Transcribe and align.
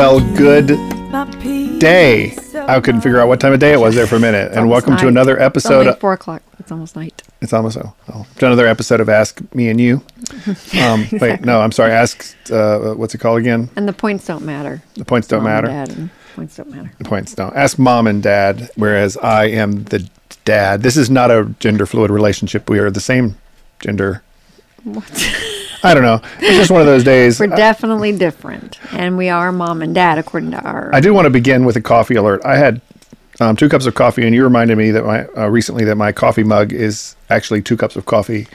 Well, 0.00 0.20
good 0.34 0.68
day. 1.78 2.34
I 2.54 2.80
couldn't 2.80 3.02
figure 3.02 3.20
out 3.20 3.28
what 3.28 3.38
time 3.38 3.52
of 3.52 3.60
day 3.60 3.74
it 3.74 3.80
was 3.80 3.94
there 3.94 4.06
for 4.06 4.16
a 4.16 4.18
minute. 4.18 4.50
And 4.52 4.70
welcome 4.70 4.96
to 4.96 5.02
night. 5.02 5.08
another 5.10 5.34
It's 5.34 5.42
episode. 5.42 5.86
only 5.88 6.00
four 6.00 6.14
o'clock. 6.14 6.42
It's 6.58 6.72
almost 6.72 6.96
night. 6.96 7.22
It's 7.42 7.52
almost 7.52 7.76
oh, 7.76 7.94
oh, 8.10 8.26
to 8.38 8.46
another 8.46 8.66
episode 8.66 9.00
of 9.00 9.10
Ask 9.10 9.42
Me 9.54 9.68
and 9.68 9.78
You. 9.78 10.02
Um, 10.80 11.06
Wait, 11.12 11.42
no, 11.42 11.60
I'm 11.60 11.70
sorry. 11.70 11.92
Ask 11.92 12.34
uh, 12.50 12.94
what's 12.94 13.14
it 13.14 13.18
called 13.18 13.40
again? 13.40 13.68
And 13.76 13.86
the 13.86 13.92
points 13.92 14.24
don't 14.24 14.42
matter. 14.42 14.82
The 14.94 15.04
points 15.04 15.28
don't 15.28 15.42
Mom 15.42 15.64
matter. 15.64 16.10
Points 16.34 16.56
don't 16.56 16.70
matter. 16.70 16.90
The 16.96 17.04
points 17.04 17.34
don't. 17.34 17.54
Ask 17.54 17.78
mom 17.78 18.06
and 18.06 18.22
dad. 18.22 18.70
Whereas 18.76 19.18
I 19.18 19.48
am 19.48 19.84
the 19.84 20.08
dad. 20.46 20.80
This 20.80 20.96
is 20.96 21.10
not 21.10 21.30
a 21.30 21.54
gender 21.60 21.84
fluid 21.84 22.10
relationship. 22.10 22.70
We 22.70 22.78
are 22.78 22.90
the 22.90 23.00
same 23.00 23.36
gender. 23.80 24.22
What? 24.82 25.30
I 25.82 25.94
don't 25.94 26.02
know. 26.02 26.20
It's 26.40 26.56
just 26.58 26.70
one 26.70 26.80
of 26.80 26.86
those 26.86 27.04
days. 27.04 27.40
We're 27.40 27.46
definitely 27.48 28.12
different, 28.16 28.78
and 28.92 29.16
we 29.16 29.28
are 29.28 29.50
mom 29.52 29.82
and 29.82 29.94
dad 29.94 30.18
according 30.18 30.50
to 30.52 30.60
our. 30.62 30.90
I 30.94 31.00
do 31.00 31.14
want 31.14 31.26
to 31.26 31.30
begin 31.30 31.64
with 31.64 31.76
a 31.76 31.80
coffee 31.80 32.14
alert. 32.16 32.42
I 32.44 32.56
had 32.56 32.80
um, 33.40 33.56
two 33.56 33.68
cups 33.68 33.86
of 33.86 33.94
coffee, 33.94 34.26
and 34.26 34.34
you 34.34 34.44
reminded 34.44 34.76
me 34.76 34.90
that 34.90 35.04
my 35.04 35.24
uh, 35.36 35.48
recently 35.48 35.84
that 35.84 35.96
my 35.96 36.12
coffee 36.12 36.44
mug 36.44 36.72
is 36.72 37.16
actually 37.30 37.62
two 37.62 37.76
cups 37.76 37.96
of 37.96 38.04
coffee. 38.06 38.46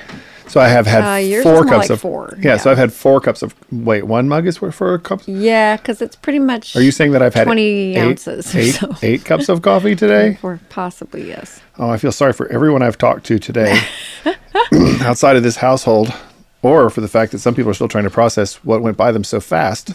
So 0.47 0.59
I 0.61 0.67
have 0.67 0.85
had 0.85 1.03
Uh, 1.03 1.41
four 1.41 1.65
cups 1.65 1.77
like 1.77 1.89
of 1.89 2.01
four, 2.01 2.37
Yeah, 2.39 2.57
so. 2.57 2.69
I've 2.69 2.77
had 2.77 2.93
four 2.93 3.19
cups 3.19 3.41
of. 3.41 3.55
Wait, 3.71 4.03
one 4.03 4.29
mug 4.29 4.45
is 4.45 4.57
for 4.57 4.71
four 4.71 4.99
cups. 4.99 5.27
yeah, 5.27 5.75
because 5.75 6.03
it's 6.03 6.15
pretty 6.15 6.37
much. 6.37 6.75
Are 6.75 6.83
you 6.83 6.91
saying 6.91 7.13
that 7.13 7.23
I've 7.23 7.33
had 7.33 7.45
20 7.45 7.97
ounces 7.97 8.55
eight, 8.55 8.73
so. 8.73 8.93
eight 9.01 9.25
cups 9.25 9.49
of 9.49 9.63
coffee 9.63 9.95
today? 10.05 10.37
Or 10.43 10.59
possibly 10.69 11.27
yes. 11.29 11.61
Oh, 11.79 11.89
I 11.89 11.97
feel 11.97 12.11
sorry 12.11 12.31
for 12.33 12.47
everyone 12.49 12.83
I've 12.83 12.99
talked 12.99 13.25
to 13.25 13.39
today 13.39 13.75
outside 15.01 15.35
of 15.35 15.41
this 15.41 15.55
household, 15.57 16.13
or 16.65 16.89
for 16.89 16.99
the 16.99 17.07
fact 17.07 17.31
that 17.31 17.37
some 17.37 17.53
people 17.53 17.69
are 17.69 17.75
still 17.75 17.87
trying 17.87 18.05
to 18.05 18.09
process 18.09 18.55
what 18.63 18.81
went 18.81 18.97
by 18.97 19.11
them 19.11 19.23
so 19.23 19.39
fast 19.39 19.87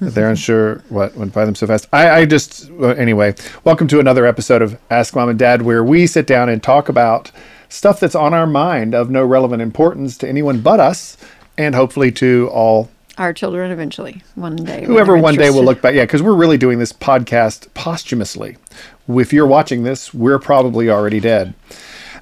that 0.00 0.14
they're 0.14 0.30
unsure 0.30 0.76
what 0.88 1.14
went 1.16 1.34
by 1.34 1.44
them 1.44 1.54
so 1.54 1.66
fast. 1.66 1.86
I, 1.92 2.08
I 2.10 2.24
just, 2.24 2.70
anyway, 2.80 3.34
welcome 3.62 3.86
to 3.88 4.00
another 4.00 4.24
episode 4.24 4.62
of 4.62 4.78
Ask 4.90 5.14
Mom 5.14 5.28
and 5.28 5.38
Dad, 5.38 5.60
where 5.62 5.84
we 5.84 6.06
sit 6.06 6.26
down 6.26 6.48
and 6.48 6.62
talk 6.62 6.88
about 6.88 7.30
stuff 7.68 8.00
that's 8.00 8.14
on 8.14 8.32
our 8.32 8.46
mind 8.46 8.94
of 8.94 9.10
no 9.10 9.22
relevant 9.22 9.60
importance 9.60 10.16
to 10.18 10.26
anyone 10.28 10.62
but 10.62 10.80
us, 10.80 11.18
and 11.58 11.74
hopefully 11.74 12.10
to 12.12 12.48
all 12.50 12.88
Our 13.18 13.34
children 13.34 13.70
eventually 13.70 14.22
one 14.34 14.56
day. 14.56 14.86
whoever 14.86 15.18
one 15.18 15.34
day 15.34 15.50
will 15.50 15.62
look 15.62 15.82
back. 15.82 15.94
Yeah, 15.94 16.04
because 16.04 16.22
we're 16.22 16.32
really 16.34 16.56
doing 16.56 16.78
this 16.78 16.92
podcast 16.92 17.72
posthumously. 17.74 18.56
If 19.08 19.30
you're 19.34 19.46
watching 19.46 19.82
this, 19.82 20.14
we're 20.14 20.38
probably 20.38 20.88
already 20.88 21.20
dead. 21.20 21.52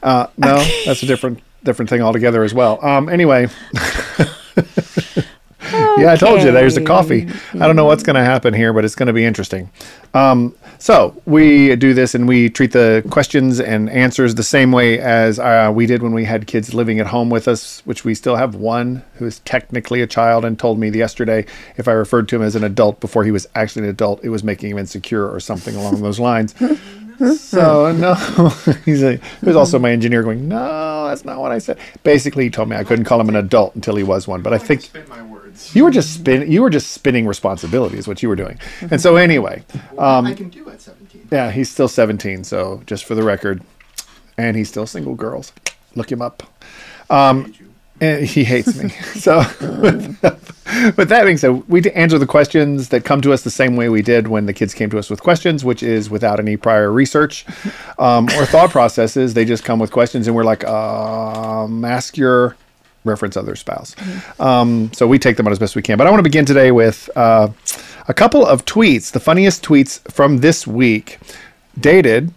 Uh, 0.03 0.27
no, 0.36 0.56
that's 0.84 1.05
a 1.05 1.06
different 1.06 1.39
different 1.64 1.88
thing 1.88 2.02
altogether 2.02 2.42
as 2.42 2.55
well. 2.55 2.84
Um, 2.84 3.08
anyway, 3.08 3.48
yeah, 5.98 6.12
I 6.12 6.16
told 6.16 6.42
you 6.42 6.50
there's 6.50 6.74
the 6.74 6.84
coffee. 6.84 7.28
I 7.55 7.66
don't 7.66 7.77
know 7.77 7.84
what's 7.84 8.02
going 8.02 8.16
to 8.16 8.24
happen 8.24 8.55
here, 8.55 8.72
but 8.72 8.84
it's 8.84 8.94
going 8.94 9.06
to 9.06 9.12
be 9.12 9.24
interesting. 9.24 9.70
Um, 10.14 10.55
so 10.78 11.20
we 11.27 11.77
do 11.77 11.94
this 11.94 12.14
and 12.14 12.27
we 12.27 12.50
treat 12.50 12.72
the 12.72 13.05
questions 13.08 13.60
and 13.60 13.88
answers 13.88 14.34
the 14.34 14.42
same 14.42 14.72
way 14.72 14.98
as 14.98 15.38
uh, 15.38 15.70
we 15.72 15.86
did 15.86 16.02
when 16.02 16.12
we 16.12 16.24
had 16.24 16.46
kids 16.48 16.74
living 16.74 16.98
at 16.98 17.06
home 17.06 17.30
with 17.30 17.46
us, 17.46 17.83
which 17.86 18.05
we 18.05 18.14
still 18.14 18.34
have 18.34 18.56
one 18.56 19.05
who 19.14 19.27
is 19.27 19.38
technically 19.40 20.02
a 20.02 20.06
child 20.06 20.44
and 20.44 20.58
told 20.58 20.78
me 20.80 20.90
yesterday 20.90 21.46
if 21.77 21.86
I 21.86 21.92
referred 21.92 22.28
to 22.30 22.36
him 22.36 22.42
as 22.42 22.56
an 22.56 22.64
adult 22.64 22.98
before 23.00 23.22
he 23.22 23.30
was 23.30 23.46
actually 23.55 23.84
an 23.84 23.90
adult, 23.90 24.24
it 24.24 24.30
was 24.30 24.42
making 24.42 24.70
him 24.70 24.78
insecure 24.78 25.30
or 25.30 25.38
something 25.38 25.77
along 25.77 26.02
those 26.02 26.18
lines. 26.18 26.55
So 27.36 27.92
no, 27.92 28.14
he's 28.84 29.02
a. 29.02 29.16
He 29.16 29.46
was 29.46 29.56
also 29.56 29.78
my 29.78 29.91
engineer 29.91 30.22
going. 30.22 30.48
No, 30.48 31.06
that's 31.08 31.24
not 31.24 31.38
what 31.41 31.52
I 31.52 31.58
said. 31.58 31.78
Basically, 32.02 32.44
he 32.44 32.50
told 32.50 32.68
me 32.68 32.77
I 32.77 32.84
couldn't 32.84 33.05
call 33.05 33.20
him 33.20 33.28
an 33.28 33.36
adult 33.36 33.74
until 33.74 33.96
he 33.96 34.02
was 34.02 34.27
one. 34.27 34.42
But 34.42 34.52
I 34.52 34.58
think 34.58 34.83
spit 34.83 35.08
my 35.08 35.22
words. 35.22 35.74
you 35.74 35.84
were 35.84 35.90
just 35.90 36.14
spin. 36.14 36.51
You 36.51 36.62
were 36.62 36.70
just 36.70 36.92
spinning 36.92 37.27
responsibility 37.27 37.98
is 37.98 38.08
what 38.08 38.22
you 38.22 38.28
were 38.28 38.36
doing. 38.36 38.58
And 38.90 39.01
so 39.01 39.17
anyway, 39.17 39.64
um, 39.98 40.27
I 40.27 40.34
can 40.34 40.48
do 40.48 40.68
at 40.70 40.80
17. 40.80 41.28
yeah, 41.30 41.51
he's 41.51 41.70
still 41.70 41.89
17. 41.89 42.45
So 42.45 42.83
just 42.86 43.05
for 43.05 43.14
the 43.14 43.22
record, 43.22 43.62
and 44.39 44.56
he's 44.56 44.68
still 44.68 44.86
single. 44.86 45.14
Girls, 45.14 45.52
look 45.95 46.11
him 46.11 46.22
up. 46.22 46.42
Um, 47.11 47.55
and 48.02 48.27
he 48.27 48.45
hates 48.45 48.83
me. 48.83 48.89
so, 49.14 49.39
with 50.96 51.08
that 51.08 51.23
being 51.24 51.39
said, 51.39 51.67
we 51.68 51.80
answer 51.92 52.18
the 52.18 52.27
questions 52.27 52.89
that 52.89 53.05
come 53.05 53.20
to 53.20 53.33
us 53.33 53.42
the 53.42 53.51
same 53.51 53.77
way 53.77 53.89
we 53.89 54.02
did 54.02 54.29
when 54.29 54.46
the 54.46 54.52
kids 54.52 54.74
came 54.74 54.90
to 54.90 54.98
us 54.98 55.08
with 55.08 55.23
questions, 55.23 55.64
which 55.64 55.83
is 55.83 56.11
without 56.11 56.40
any 56.40 56.57
prior 56.57 56.90
research 56.90 57.46
um, 57.98 58.27
or 58.30 58.45
thought 58.45 58.70
processes. 58.70 59.35
They 59.35 59.45
just 59.45 59.64
come 59.64 59.79
with 59.79 59.92
questions, 59.92 60.27
and 60.27 60.35
we're 60.35 60.45
like, 60.45 60.64
um, 60.64 61.85
ask 61.85 62.17
your 62.17 62.57
reference 63.05 63.36
other 63.36 63.57
spouse. 63.57 63.96
Um, 64.39 64.92
so 64.92 65.07
we 65.07 65.19
take 65.19 65.36
them 65.36 65.46
on 65.46 65.52
as 65.52 65.58
best 65.58 65.74
we 65.74 65.83
can. 65.83 65.98
But 65.98 66.07
I 66.07 66.11
want 66.11 66.20
to 66.20 66.24
begin 66.24 66.45
today 66.45 66.70
with 66.70 67.08
uh, 67.17 67.48
a 68.08 68.14
couple 68.14 68.45
of 68.45 68.64
tweets, 68.64 69.13
the 69.13 69.20
funniest 69.20 69.64
tweets 69.64 70.01
from 70.13 70.39
this 70.39 70.67
week, 70.67 71.19
dated 71.79 72.33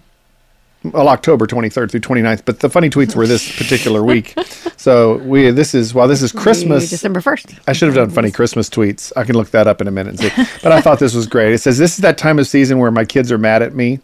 well, 0.91 1.09
October 1.09 1.47
23rd 1.47 1.91
through 1.91 1.99
29th, 1.99 2.43
but 2.45 2.59
the 2.59 2.69
funny 2.69 2.89
tweets 2.89 3.15
were 3.15 3.27
this 3.27 3.55
particular 3.57 4.03
week. 4.03 4.35
So 4.77 5.17
we 5.17 5.51
this 5.51 5.73
is 5.73 5.93
while 5.93 6.07
this 6.07 6.21
is 6.21 6.31
Christmas. 6.31 6.89
December 6.89 7.21
first. 7.21 7.47
I 7.67 7.73
should 7.73 7.87
have 7.87 7.95
done 7.95 8.09
funny 8.09 8.31
Christmas 8.31 8.69
tweets. 8.69 9.11
I 9.15 9.23
can 9.23 9.35
look 9.35 9.51
that 9.51 9.67
up 9.67 9.81
in 9.81 9.87
a 9.87 9.91
minute 9.91 10.19
and 10.19 10.19
see. 10.19 10.43
But 10.61 10.71
I 10.71 10.81
thought 10.81 10.99
this 10.99 11.13
was 11.13 11.27
great. 11.27 11.53
It 11.53 11.59
says 11.59 11.77
this 11.77 11.93
is 11.93 11.97
that 11.99 12.17
time 12.17 12.39
of 12.39 12.47
season 12.47 12.79
where 12.79 12.91
my 12.91 13.05
kids 13.05 13.31
are 13.31 13.37
mad 13.37 13.61
at 13.61 13.73
me 13.73 13.99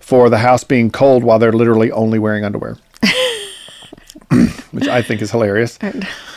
for 0.00 0.30
the 0.30 0.38
house 0.38 0.64
being 0.64 0.90
cold 0.90 1.24
while 1.24 1.38
they're 1.38 1.52
literally 1.52 1.90
only 1.90 2.18
wearing 2.18 2.44
underwear. 2.44 2.76
Which 4.70 4.88
I 4.88 5.02
think 5.02 5.22
is 5.22 5.30
hilarious. 5.30 5.78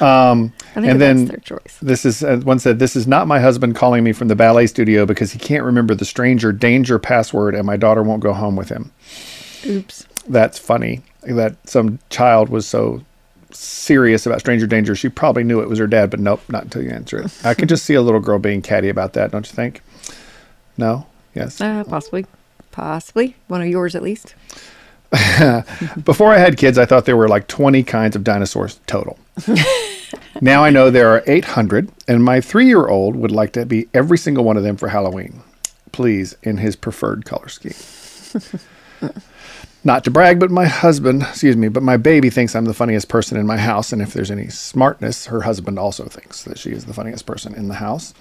Um, 0.01 0.53
think 0.73 0.87
and 0.87 1.01
then 1.01 1.41
this 1.81 2.05
is 2.05 2.23
uh, 2.23 2.37
one 2.43 2.59
said 2.59 2.79
this 2.79 2.95
is 2.95 3.07
not 3.07 3.27
my 3.27 3.39
husband 3.39 3.75
calling 3.75 4.03
me 4.03 4.11
from 4.11 4.27
the 4.27 4.35
ballet 4.35 4.67
studio 4.67 5.05
because 5.05 5.31
he 5.31 5.39
can't 5.39 5.63
remember 5.63 5.95
the 5.95 6.05
stranger 6.05 6.51
danger 6.51 6.99
password 6.99 7.55
and 7.55 7.65
my 7.65 7.77
daughter 7.77 8.03
won't 8.03 8.21
go 8.21 8.33
home 8.33 8.55
with 8.55 8.69
him 8.69 8.91
Oops. 9.65 10.05
that's 10.27 10.57
funny 10.59 11.01
that 11.23 11.55
some 11.67 11.99
child 12.09 12.49
was 12.49 12.65
so 12.67 13.01
serious 13.51 14.25
about 14.25 14.39
stranger 14.39 14.67
danger 14.67 14.95
she 14.95 15.09
probably 15.09 15.43
knew 15.43 15.59
it 15.59 15.67
was 15.67 15.79
her 15.79 15.87
dad 15.87 16.09
but 16.11 16.19
nope 16.19 16.41
not 16.49 16.63
until 16.63 16.81
you 16.83 16.89
answer 16.91 17.19
it 17.19 17.37
i 17.45 17.53
could 17.53 17.67
just 17.69 17.83
see 17.85 17.95
a 17.95 18.01
little 18.01 18.19
girl 18.19 18.39
being 18.39 18.61
catty 18.61 18.89
about 18.89 19.13
that 19.13 19.31
don't 19.31 19.47
you 19.49 19.53
think 19.55 19.81
no 20.77 21.05
yes 21.35 21.59
Uh, 21.61 21.83
possibly. 21.83 22.25
Possibly. 22.71 23.35
One 23.47 23.61
of 23.61 23.67
yours 23.67 23.95
at 23.95 24.03
least. 24.03 24.35
before 26.03 26.31
i 26.31 26.37
had 26.37 26.55
kids 26.55 26.77
i 26.77 26.85
thought 26.85 27.05
there 27.05 27.17
were 27.17 27.27
like 27.27 27.47
20 27.47 27.81
kinds 27.83 28.15
of 28.15 28.23
dinosaurs 28.23 28.79
total 28.85 29.17
now 30.41 30.63
i 30.63 30.69
know 30.69 30.91
there 30.91 31.09
are 31.09 31.23
800 31.25 31.89
and 32.07 32.23
my 32.23 32.39
three-year-old 32.39 33.15
would 33.15 33.31
like 33.31 33.51
to 33.53 33.65
be 33.65 33.87
every 33.95 34.19
single 34.19 34.43
one 34.43 34.55
of 34.55 34.61
them 34.61 34.77
for 34.77 34.87
halloween 34.89 35.41
please 35.91 36.37
in 36.43 36.57
his 36.57 36.75
preferred 36.75 37.25
color 37.25 37.47
scheme 37.49 37.73
Not 39.83 40.03
to 40.03 40.11
brag, 40.11 40.39
but 40.39 40.51
my 40.51 40.65
husband, 40.65 41.21
excuse 41.21 41.55
me, 41.55 41.69
but 41.69 41.83
my 41.83 41.95
baby 41.97 42.29
thinks 42.29 42.55
I'm 42.55 42.65
the 42.65 42.73
funniest 42.73 43.07
person 43.07 43.37
in 43.37 43.47
my 43.47 43.57
house. 43.57 43.93
And 43.93 44.01
if 44.01 44.13
there's 44.13 44.31
any 44.31 44.49
smartness, 44.49 45.27
her 45.27 45.41
husband 45.41 45.79
also 45.79 46.05
thinks 46.05 46.43
that 46.43 46.57
she 46.57 46.71
is 46.71 46.85
the 46.85 46.93
funniest 46.93 47.25
person 47.25 47.53
in 47.55 47.67
the 47.69 47.75
house. 47.75 48.13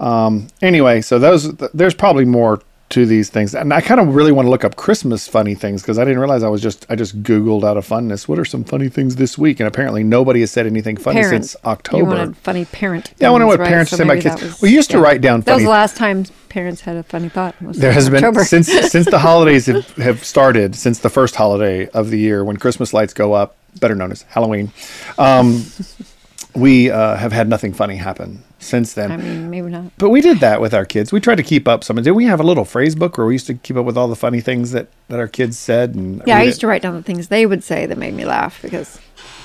Um, 0.00 0.48
anyway, 0.60 1.00
so 1.00 1.18
those, 1.18 1.54
there's 1.56 1.94
probably 1.94 2.24
more 2.24 2.60
to 2.88 3.04
these 3.06 3.30
things. 3.30 3.54
And 3.54 3.72
I 3.72 3.80
kind 3.80 4.00
of 4.00 4.14
really 4.14 4.30
want 4.30 4.46
to 4.46 4.50
look 4.50 4.64
up 4.64 4.76
Christmas 4.76 5.26
funny 5.26 5.54
things 5.54 5.82
because 5.82 5.98
I 5.98 6.04
didn't 6.04 6.20
realize 6.20 6.42
I 6.42 6.48
was 6.48 6.62
just, 6.62 6.86
I 6.88 6.94
just 6.94 7.20
Googled 7.22 7.64
out 7.64 7.76
of 7.76 7.86
funness. 7.86 8.28
What 8.28 8.38
are 8.38 8.44
some 8.44 8.62
funny 8.64 8.88
things 8.88 9.16
this 9.16 9.36
week? 9.36 9.58
And 9.58 9.66
apparently 9.66 10.04
nobody 10.04 10.40
has 10.40 10.50
said 10.52 10.66
anything 10.66 10.96
funny 10.96 11.20
Parent. 11.20 11.44
since 11.44 11.56
October. 11.64 11.98
You 12.02 12.04
wanted 12.18 12.36
funny 12.36 12.64
parent. 12.64 13.12
Yeah, 13.18 13.28
I 13.28 13.30
wonder 13.30 13.46
what 13.46 13.58
right? 13.58 13.68
parents 13.68 13.90
So 13.90 13.96
say 13.96 14.04
about 14.04 14.20
kids. 14.20 14.40
was- 14.40 14.62
We 14.62 14.72
used 14.72 14.90
to 14.92 15.00
write 15.00 15.20
down 15.20 15.40
That 15.42 15.54
was 15.54 15.64
the 15.64 15.70
last 15.70 15.96
time 15.96 16.26
parents 16.56 16.80
had 16.80 16.96
a 16.96 17.02
funny 17.02 17.28
thought. 17.28 17.54
There 17.60 17.92
has 17.92 18.08
October. 18.08 18.40
been 18.40 18.44
since 18.46 18.68
since 18.90 19.04
the 19.10 19.18
holidays 19.18 19.66
have, 19.66 19.86
have 19.96 20.24
started, 20.24 20.74
since 20.74 21.00
the 21.00 21.10
first 21.10 21.36
holiday 21.36 21.86
of 21.88 22.08
the 22.10 22.18
year 22.18 22.42
when 22.44 22.56
Christmas 22.56 22.94
lights 22.94 23.12
go 23.12 23.34
up, 23.34 23.56
better 23.78 23.94
known 23.94 24.10
as 24.10 24.22
Halloween. 24.22 24.72
Um, 25.18 25.64
we 26.54 26.90
uh, 26.90 27.16
have 27.16 27.32
had 27.32 27.46
nothing 27.46 27.74
funny 27.74 27.96
happen 27.96 28.42
since 28.58 28.94
then. 28.94 29.12
I 29.12 29.18
mean, 29.18 29.50
maybe 29.50 29.68
not. 29.68 29.92
but 29.98 30.08
we 30.08 30.22
did 30.22 30.40
that 30.40 30.62
with 30.62 30.72
our 30.72 30.86
kids. 30.86 31.12
We 31.12 31.20
tried 31.20 31.34
to 31.36 31.42
keep 31.42 31.68
up 31.68 31.84
some. 31.84 31.96
Did 31.96 32.12
we 32.12 32.24
have 32.24 32.40
a 32.40 32.42
little 32.42 32.64
phrase 32.64 32.94
book 32.94 33.18
where 33.18 33.26
we 33.26 33.34
used 33.34 33.46
to 33.48 33.54
keep 33.54 33.76
up 33.76 33.84
with 33.84 33.98
all 33.98 34.08
the 34.08 34.16
funny 34.16 34.40
things 34.40 34.70
that, 34.70 34.88
that 35.08 35.18
our 35.20 35.28
kids 35.28 35.58
said? 35.58 35.94
And 35.94 36.22
Yeah, 36.26 36.38
I 36.38 36.42
used 36.44 36.56
it? 36.56 36.60
to 36.60 36.66
write 36.68 36.80
down 36.80 36.94
the 36.94 37.02
things 37.02 37.28
they 37.28 37.44
would 37.44 37.62
say 37.62 37.84
that 37.84 37.98
made 37.98 38.14
me 38.14 38.24
laugh 38.24 38.62
because 38.62 38.98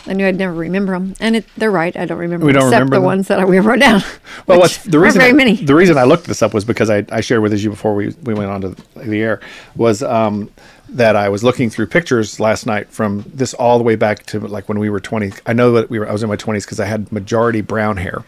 I 0.07 0.13
knew 0.13 0.25
I'd 0.27 0.38
never 0.38 0.53
remember 0.53 0.94
them. 0.94 1.13
And 1.19 1.36
it, 1.36 1.45
they're 1.57 1.71
right. 1.71 1.95
I 1.95 2.06
don't 2.06 2.18
remember 2.18 2.45
We 2.45 2.53
don't 2.53 2.63
except 2.63 2.74
remember 2.74 2.95
the 2.95 3.00
them? 3.01 3.06
ones 3.06 3.27
that 3.27 3.48
we 3.48 3.59
wrote 3.59 3.80
down. 3.80 4.01
Well, 4.48 4.59
what's 4.59 4.77
the 4.83 4.98
reason? 5.00 5.19
Very 5.19 5.31
I, 5.31 5.33
many. 5.33 5.56
The 5.56 5.75
reason 5.75 5.98
I 5.98 6.03
looked 6.03 6.25
this 6.25 6.42
up 6.42 6.53
was 6.53 6.65
because 6.65 6.89
I, 6.89 7.06
I 7.12 7.21
shared 7.21 7.42
with 7.42 7.53
you 7.59 7.69
before 7.69 7.94
we, 7.94 8.09
we 8.24 8.33
went 8.33 8.50
on 8.50 8.62
to 8.62 8.69
the 8.95 9.21
air 9.21 9.39
was 9.75 10.01
um, 10.01 10.50
that 10.89 11.15
I 11.15 11.30
was 11.30 11.44
looking 11.44 11.69
through 11.69 11.88
pictures 11.88 12.39
last 12.39 12.65
night 12.65 12.89
from 12.89 13.24
this 13.33 13.53
all 13.53 13.77
the 13.77 13.83
way 13.83 13.95
back 13.95 14.25
to 14.27 14.39
like 14.39 14.68
when 14.68 14.80
we 14.80 14.89
were 14.89 15.00
20. 15.00 15.31
I 15.45 15.53
know 15.53 15.74
that 15.74 15.89
we 15.92 16.00
were 16.00 16.09
I 16.09 16.12
was 16.12 16.24
in 16.24 16.30
my 16.30 16.36
20s 16.38 16.63
because 16.65 16.80
I 16.80 16.86
had 16.86 17.12
majority 17.12 17.62
brown 17.62 17.98
hair, 17.98 18.24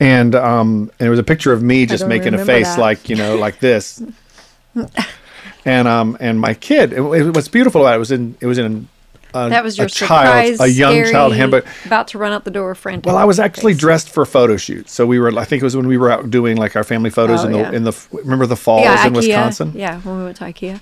and 0.00 0.34
um, 0.34 0.90
and 0.98 1.06
it 1.06 1.10
was 1.10 1.18
a 1.18 1.24
picture 1.24 1.52
of 1.52 1.62
me 1.62 1.84
just 1.86 2.06
making 2.06 2.32
a 2.34 2.44
face 2.44 2.66
that. 2.68 2.80
like 2.80 3.08
you 3.10 3.16
know 3.16 3.36
like 3.36 3.60
this. 3.60 4.02
And 5.64 5.86
um 5.88 6.16
and 6.20 6.40
my 6.40 6.54
kid, 6.54 6.92
it, 6.92 7.00
it- 7.02 7.34
what's 7.34 7.48
beautiful 7.48 7.82
about 7.82 7.94
it 7.96 7.98
was 7.98 8.10
in 8.12 8.36
it 8.40 8.46
was 8.46 8.58
in 8.58 8.88
a, 9.34 9.48
That 9.50 9.62
was 9.64 9.76
your 9.78 9.86
a 9.86 9.90
child, 9.90 10.56
surprise, 10.56 10.60
a 10.60 10.70
young 10.70 11.04
child 11.10 11.34
handbook. 11.34 11.66
About 11.86 12.08
to 12.08 12.18
run 12.18 12.32
out 12.32 12.44
the 12.44 12.50
door, 12.50 12.74
friend. 12.74 13.04
Well, 13.04 13.16
I 13.16 13.24
was 13.24 13.38
actually 13.38 13.72
face. 13.74 13.80
dressed 13.80 14.08
for 14.10 14.24
photo 14.26 14.56
shoots. 14.56 14.92
So 14.92 15.06
we 15.06 15.18
were, 15.18 15.36
I 15.38 15.44
think 15.44 15.62
it 15.62 15.64
was 15.64 15.76
when 15.76 15.86
we 15.86 15.96
were 15.98 16.10
out 16.10 16.30
doing 16.30 16.56
like 16.56 16.76
our 16.76 16.84
family 16.84 17.10
photos 17.10 17.42
Oh, 17.44 17.46
in 17.46 17.52
the 17.52 17.58
yeah. 17.58 17.72
in 17.72 17.84
the 17.84 18.06
remember 18.12 18.46
the 18.46 18.56
falls 18.56 18.84
yeah, 18.84 19.06
in 19.06 19.12
IKEA. 19.12 19.16
Wisconsin. 19.16 19.72
Yeah, 19.74 20.00
when 20.00 20.18
we 20.18 20.24
went 20.24 20.36
to 20.38 20.44
IKEA. 20.44 20.80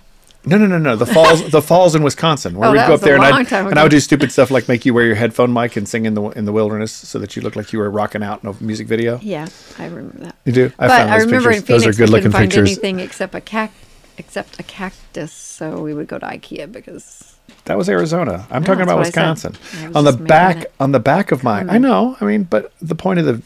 No, 0.49 0.57
no, 0.59 0.67
no, 0.67 0.79
no. 0.79 0.95
The 0.95 1.07
falls, 1.07 1.51
the 1.51 1.61
falls 1.61 1.97
in 1.97 2.05
Wisconsin, 2.05 2.57
where 2.57 2.69
Oh, 2.69 2.71
we'd 2.73 2.79
that 2.79 2.87
go 2.87 2.93
was 2.93 3.01
up 3.01 3.05
there 3.05 3.17
a 3.17 3.21
and 3.21 3.35
I'd, 3.49 3.53
and 3.53 3.79
I 3.81 3.83
would 3.83 3.91
do 3.91 3.99
stupid 3.99 4.31
stuff 4.31 4.49
like 4.49 4.69
make 4.69 4.87
you 4.87 4.95
wear 4.95 5.05
your 5.05 5.17
headphone 5.17 5.53
mic 5.53 5.75
and 5.77 5.89
sing 5.89 6.07
in 6.07 6.15
the 6.15 6.23
in 6.31 6.45
the 6.45 6.53
wilderness 6.53 6.93
so 6.93 7.19
that 7.19 7.35
you 7.35 7.43
look 7.43 7.57
like 7.57 7.73
you 7.73 7.81
were 7.81 7.91
rocking 7.91 8.23
out 8.23 8.45
in 8.45 8.51
a 8.51 8.55
music 8.63 8.87
video. 8.87 9.19
Yeah, 9.23 9.49
I 9.77 9.87
remember 9.87 10.19
that. 10.19 10.37
You 10.45 10.53
do. 10.53 10.67
I 10.79 10.87
but 10.87 10.97
found 10.99 11.11
I 11.11 11.17
remember 11.17 11.51
pictures. 11.51 11.57
in 11.57 11.63
Phoenix, 11.67 11.85
those 11.85 11.87
are 11.87 11.99
good 11.99 12.11
looking 12.11 12.31
find 12.31 12.49
pictures. 12.49 12.69
anything 12.71 13.01
except 13.01 13.35
a 13.35 13.41
cac- 13.41 13.73
except 14.19 14.61
a 14.61 14.63
cactus, 14.63 15.33
so 15.33 15.83
we 15.83 15.93
would 15.95 16.07
go 16.07 16.17
to 16.21 16.27
IKEA 16.27 16.71
because 16.71 17.36
That 17.67 17.77
was 17.77 17.89
Arizona. 17.89 18.47
I'm 18.51 18.63
No, 18.63 18.67
talking 18.67 18.83
about 18.83 18.99
what 18.99 19.07
I 19.07 19.11
said. 19.11 19.31
Wisconsin. 19.31 19.93
On 19.97 20.05
the 20.05 20.13
back, 20.13 20.57
it. 20.63 20.73
on 20.79 20.93
the 20.93 21.01
back 21.01 21.33
of 21.33 21.43
mine. 21.43 21.69
I 21.69 21.79
know. 21.79 22.17
I 22.21 22.25
mean, 22.25 22.45
but 22.45 22.73
the 22.81 22.95
point 22.95 23.19
of 23.19 23.27
the. 23.27 23.43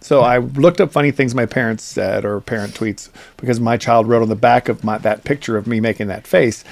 So 0.00 0.22
I 0.22 0.38
looked 0.38 0.80
up 0.80 0.90
funny 0.90 1.12
things 1.12 1.32
my 1.32 1.46
parents 1.46 1.84
said 1.84 2.24
or 2.24 2.40
parent 2.40 2.74
tweets 2.74 3.08
because 3.36 3.60
my 3.60 3.76
child 3.76 4.08
wrote 4.08 4.20
on 4.22 4.28
the 4.28 4.34
back 4.34 4.68
of 4.68 4.82
my 4.82 4.98
that 4.98 5.22
picture 5.22 5.56
of 5.56 5.68
me 5.68 5.78
making 5.78 6.08
that 6.08 6.26
face, 6.26 6.64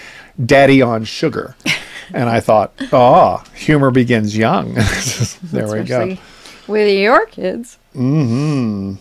"Daddy 0.45 0.83
on 0.83 1.05
sugar," 1.05 1.55
and 2.13 2.29
I 2.29 2.41
thought, 2.41 2.73
oh, 2.93 3.45
humor 3.55 3.93
begins 3.93 4.37
young. 4.37 4.75
there 5.45 5.69
we 5.71 5.85
go. 5.85 6.17
with 6.67 6.99
your 6.99 7.27
kids. 7.27 7.79
Hmm. 7.93 8.95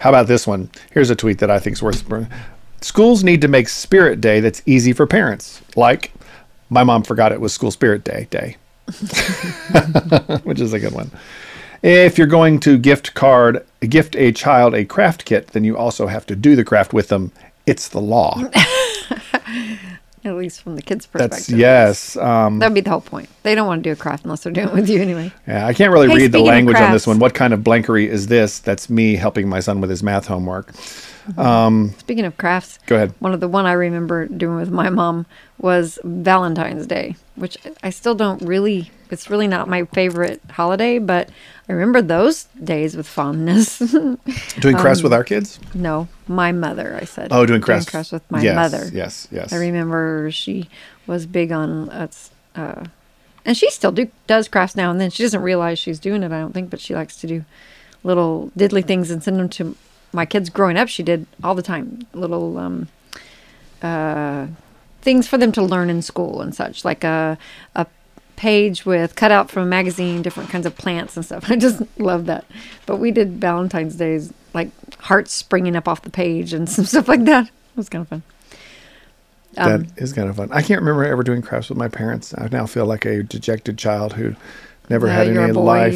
How 0.00 0.10
about 0.10 0.26
this 0.26 0.46
one? 0.46 0.68
Here's 0.92 1.08
a 1.08 1.16
tweet 1.16 1.38
that 1.38 1.50
I 1.50 1.58
think 1.58 1.76
is 1.76 1.82
worth. 1.82 2.04
Schools 2.82 3.24
need 3.24 3.40
to 3.40 3.48
make 3.48 3.68
Spirit 3.70 4.20
Day 4.20 4.40
that's 4.40 4.60
easy 4.66 4.92
for 4.92 5.06
parents. 5.06 5.62
Like, 5.76 6.12
my 6.70 6.84
mom 6.84 7.02
forgot 7.02 7.32
it 7.32 7.40
was 7.40 7.52
School 7.52 7.70
Spirit 7.70 8.04
Day 8.04 8.26
day, 8.30 8.56
which 10.44 10.60
is 10.60 10.72
a 10.72 10.78
good 10.80 10.92
one. 10.92 11.10
If 11.82 12.18
you're 12.18 12.26
going 12.26 12.60
to 12.60 12.78
gift 12.78 13.14
card 13.14 13.64
gift 13.80 14.14
a 14.16 14.32
child 14.32 14.74
a 14.74 14.84
craft 14.84 15.24
kit, 15.24 15.48
then 15.48 15.64
you 15.64 15.76
also 15.76 16.06
have 16.06 16.26
to 16.26 16.36
do 16.36 16.54
the 16.56 16.64
craft 16.64 16.92
with 16.92 17.08
them. 17.08 17.32
It's 17.66 17.88
the 17.88 18.00
law. 18.00 18.42
At 20.22 20.34
least 20.34 20.60
from 20.60 20.76
the 20.76 20.82
kids' 20.82 21.06
perspective. 21.06 21.46
That's 21.46 21.48
yes. 21.48 22.16
Um, 22.18 22.58
That'd 22.58 22.74
be 22.74 22.82
the 22.82 22.90
whole 22.90 23.00
point. 23.00 23.30
They 23.42 23.54
don't 23.54 23.66
want 23.66 23.82
to 23.82 23.88
do 23.88 23.92
a 23.92 23.96
craft 23.96 24.24
unless 24.24 24.42
they're 24.42 24.52
doing 24.52 24.68
it 24.68 24.74
with 24.74 24.90
you 24.90 25.00
anyway. 25.00 25.32
yeah, 25.48 25.66
I 25.66 25.72
can't 25.72 25.90
really 25.90 26.08
Hey, 26.10 26.16
read 26.16 26.32
the 26.32 26.40
language 26.40 26.76
on 26.76 26.92
this 26.92 27.06
one. 27.06 27.18
What 27.18 27.32
kind 27.32 27.54
of 27.54 27.64
blankery 27.64 28.06
is 28.06 28.26
this? 28.26 28.58
That's 28.58 28.90
me 28.90 29.16
helping 29.16 29.48
my 29.48 29.60
son 29.60 29.80
with 29.80 29.88
his 29.88 30.02
math 30.02 30.26
homework. 30.26 30.74
Speaking 31.98 32.24
of 32.24 32.36
crafts, 32.36 32.78
Go 32.86 32.96
ahead. 32.96 33.14
One 33.18 33.32
of 33.32 33.40
the 33.40 33.48
one 33.48 33.66
I 33.66 33.72
remember 33.72 34.26
doing 34.26 34.56
with 34.56 34.70
my 34.70 34.90
mom 34.90 35.26
was 35.58 35.98
Valentine's 36.04 36.86
Day, 36.86 37.16
which 37.36 37.56
I 37.82 37.90
still 37.90 38.14
don't 38.14 38.40
really. 38.42 38.90
It's 39.10 39.28
really 39.28 39.48
not 39.48 39.68
my 39.68 39.84
favorite 39.86 40.40
holiday, 40.50 40.98
but 40.98 41.30
I 41.68 41.72
remember 41.72 42.00
those 42.00 42.44
days 42.62 42.96
with 42.96 43.08
fondness. 43.08 43.78
Doing 44.60 44.76
crafts 44.76 45.02
with 45.02 45.12
our 45.12 45.24
kids? 45.24 45.58
no, 45.74 46.06
my 46.28 46.52
mother. 46.52 46.96
I 47.00 47.04
said. 47.04 47.28
Oh, 47.32 47.44
doing 47.44 47.60
crafts. 47.60 48.12
with 48.12 48.28
my 48.30 48.40
yes, 48.40 48.54
mother. 48.54 48.88
Yes, 48.92 49.26
yes. 49.32 49.52
I 49.52 49.56
remember 49.56 50.30
she 50.30 50.68
was 51.08 51.26
big 51.26 51.50
on 51.50 51.88
uh, 51.90 52.06
uh, 52.54 52.84
and 53.44 53.56
she 53.56 53.70
still 53.70 53.92
do 53.92 54.08
does 54.26 54.48
crafts 54.48 54.76
now 54.76 54.90
and 54.90 55.00
then. 55.00 55.10
She 55.10 55.22
doesn't 55.22 55.42
realize 55.42 55.78
she's 55.78 55.98
doing 55.98 56.22
it, 56.22 56.32
I 56.32 56.40
don't 56.40 56.52
think, 56.52 56.70
but 56.70 56.80
she 56.80 56.94
likes 56.94 57.16
to 57.16 57.26
do 57.26 57.44
little 58.02 58.50
diddly 58.56 58.84
things 58.84 59.10
and 59.10 59.22
send 59.22 59.38
them 59.38 59.48
to 59.50 59.76
my 60.12 60.26
kids. 60.26 60.50
Growing 60.50 60.76
up, 60.76 60.88
she 60.88 61.02
did 61.02 61.26
all 61.42 61.54
the 61.54 61.62
time 61.62 62.06
little 62.12 62.58
um, 62.58 62.88
uh, 63.82 64.46
things 65.02 65.26
for 65.26 65.38
them 65.38 65.52
to 65.52 65.62
learn 65.62 65.90
in 65.90 66.02
school 66.02 66.40
and 66.40 66.54
such, 66.54 66.84
like 66.84 67.04
a 67.04 67.38
a 67.74 67.86
page 68.36 68.86
with 68.86 69.16
cut 69.16 69.30
out 69.30 69.50
from 69.50 69.64
a 69.64 69.66
magazine, 69.66 70.22
different 70.22 70.48
kinds 70.50 70.64
of 70.66 70.76
plants 70.76 71.16
and 71.16 71.24
stuff. 71.24 71.44
I 71.50 71.56
just 71.56 71.82
love 71.98 72.26
that. 72.26 72.44
But 72.86 72.96
we 72.96 73.10
did 73.10 73.40
Valentine's 73.40 73.96
days, 73.96 74.32
like 74.54 74.70
hearts 75.00 75.32
springing 75.32 75.76
up 75.76 75.86
off 75.88 76.02
the 76.02 76.10
page 76.10 76.52
and 76.52 76.68
some 76.76 76.84
stuff 76.84 77.08
like 77.08 77.24
that. 77.24 77.46
It 77.46 77.76
was 77.76 77.88
kind 77.88 78.02
of 78.02 78.08
fun. 78.08 78.22
Um, 79.56 79.84
that 79.84 80.02
is 80.02 80.12
kind 80.12 80.28
of 80.28 80.36
fun. 80.36 80.48
I 80.52 80.62
can't 80.62 80.80
remember 80.80 81.04
ever 81.04 81.22
doing 81.24 81.42
crafts 81.42 81.68
with 81.70 81.78
my 81.78 81.88
parents. 81.88 82.32
I 82.38 82.48
now 82.52 82.66
feel 82.66 82.86
like 82.86 83.04
a 83.04 83.22
dejected 83.24 83.78
child 83.78 84.12
who 84.12 84.36
never 84.88 85.06
No, 85.08 85.12
had 85.12 85.26
any 85.28 85.52
boy. 85.52 85.60
life. 85.62 85.92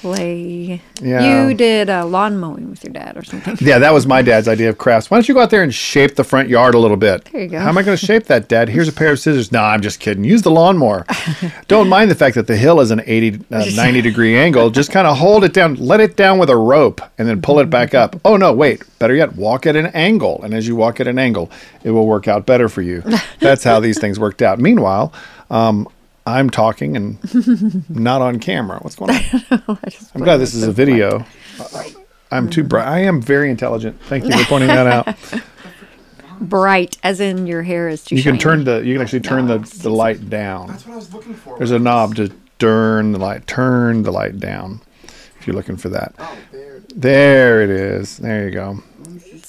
Play. 0.00 0.80
Yeah. 1.02 1.46
You 1.46 1.54
did 1.54 1.90
uh, 1.90 2.06
lawn 2.06 2.38
mowing 2.38 2.70
with 2.70 2.82
your 2.82 2.92
dad 2.94 3.18
or 3.18 3.22
something. 3.22 3.58
Yeah, 3.60 3.78
that 3.80 3.92
was 3.92 4.06
my 4.06 4.22
dad's 4.22 4.48
idea 4.48 4.70
of 4.70 4.78
crafts. 4.78 5.10
Why 5.10 5.18
don't 5.18 5.28
you 5.28 5.34
go 5.34 5.40
out 5.40 5.50
there 5.50 5.62
and 5.62 5.74
shape 5.74 6.14
the 6.14 6.24
front 6.24 6.48
yard 6.48 6.74
a 6.74 6.78
little 6.78 6.96
bit? 6.96 7.26
There 7.26 7.42
you 7.42 7.48
go. 7.48 7.58
How 7.58 7.68
am 7.68 7.76
I 7.76 7.82
going 7.82 7.98
to 7.98 8.06
shape 8.06 8.24
that, 8.24 8.48
Dad? 8.48 8.70
Here's 8.70 8.88
a 8.88 8.92
pair 8.92 9.12
of 9.12 9.18
scissors. 9.18 9.52
No, 9.52 9.62
I'm 9.62 9.82
just 9.82 10.00
kidding. 10.00 10.24
Use 10.24 10.40
the 10.40 10.50
lawnmower. 10.50 11.04
Don't 11.68 11.90
mind 11.90 12.10
the 12.10 12.14
fact 12.14 12.34
that 12.36 12.46
the 12.46 12.56
hill 12.56 12.80
is 12.80 12.90
an 12.90 13.02
80, 13.04 13.44
uh, 13.50 13.64
90 13.76 14.00
degree 14.00 14.38
angle. 14.38 14.70
Just 14.70 14.90
kind 14.90 15.06
of 15.06 15.18
hold 15.18 15.44
it 15.44 15.52
down, 15.52 15.74
let 15.74 16.00
it 16.00 16.16
down 16.16 16.38
with 16.38 16.48
a 16.48 16.56
rope, 16.56 17.02
and 17.18 17.28
then 17.28 17.42
pull 17.42 17.58
it 17.58 17.68
back 17.68 17.92
up. 17.92 18.18
Oh, 18.24 18.38
no, 18.38 18.54
wait. 18.54 18.82
Better 18.98 19.14
yet, 19.14 19.36
walk 19.36 19.66
at 19.66 19.76
an 19.76 19.86
angle. 19.88 20.42
And 20.42 20.54
as 20.54 20.66
you 20.66 20.76
walk 20.76 20.98
at 21.00 21.08
an 21.08 21.18
angle, 21.18 21.50
it 21.84 21.90
will 21.90 22.06
work 22.06 22.26
out 22.26 22.46
better 22.46 22.70
for 22.70 22.80
you. 22.80 23.02
That's 23.38 23.64
how 23.64 23.80
these 23.80 24.00
things 24.00 24.18
worked 24.18 24.40
out. 24.40 24.58
Meanwhile, 24.58 25.12
um, 25.50 25.86
I'm 26.30 26.50
talking 26.50 26.96
and 26.96 27.88
not 27.90 28.22
on 28.22 28.38
camera. 28.38 28.78
What's 28.80 28.96
going 28.96 29.10
on? 29.10 29.18
I 29.84 29.90
just 29.90 30.14
I'm 30.14 30.22
glad 30.22 30.38
this 30.38 30.54
is 30.54 30.62
a 30.62 30.72
video. 30.72 31.24
I'm 32.30 32.48
too 32.48 32.64
bright. 32.64 32.86
I 32.86 33.00
am 33.00 33.20
very 33.20 33.50
intelligent. 33.50 34.00
Thank 34.02 34.24
you 34.24 34.32
for 34.38 34.44
pointing 34.48 34.68
that 34.68 34.86
out. 34.86 35.16
bright, 36.40 36.96
as 37.02 37.20
in 37.20 37.46
your 37.46 37.62
hair 37.62 37.88
is 37.88 38.04
too. 38.04 38.16
You 38.16 38.22
can 38.22 38.34
shiny. 38.34 38.42
turn 38.42 38.64
the 38.64 38.78
you 38.84 38.94
can 38.94 39.02
actually 39.02 39.20
turn 39.20 39.46
the, 39.46 39.58
the 39.58 39.90
light 39.90 40.30
down. 40.30 40.68
That's 40.68 40.86
what 40.86 40.94
I 40.94 40.96
was 40.96 41.12
looking 41.12 41.34
for. 41.34 41.58
There's 41.58 41.72
a 41.72 41.78
knob 41.78 42.16
to 42.16 42.32
turn 42.58 43.12
the 43.12 43.18
light 43.18 43.46
turn 43.46 44.02
the 44.02 44.12
light 44.12 44.38
down. 44.38 44.80
If 45.38 45.46
you're 45.46 45.56
looking 45.56 45.78
for 45.78 45.88
that. 45.88 46.14
Oh, 46.18 46.36
there. 46.52 46.80
There 46.94 47.62
it 47.62 47.70
is. 47.70 48.18
There 48.18 48.44
you 48.44 48.50
go. 48.50 48.82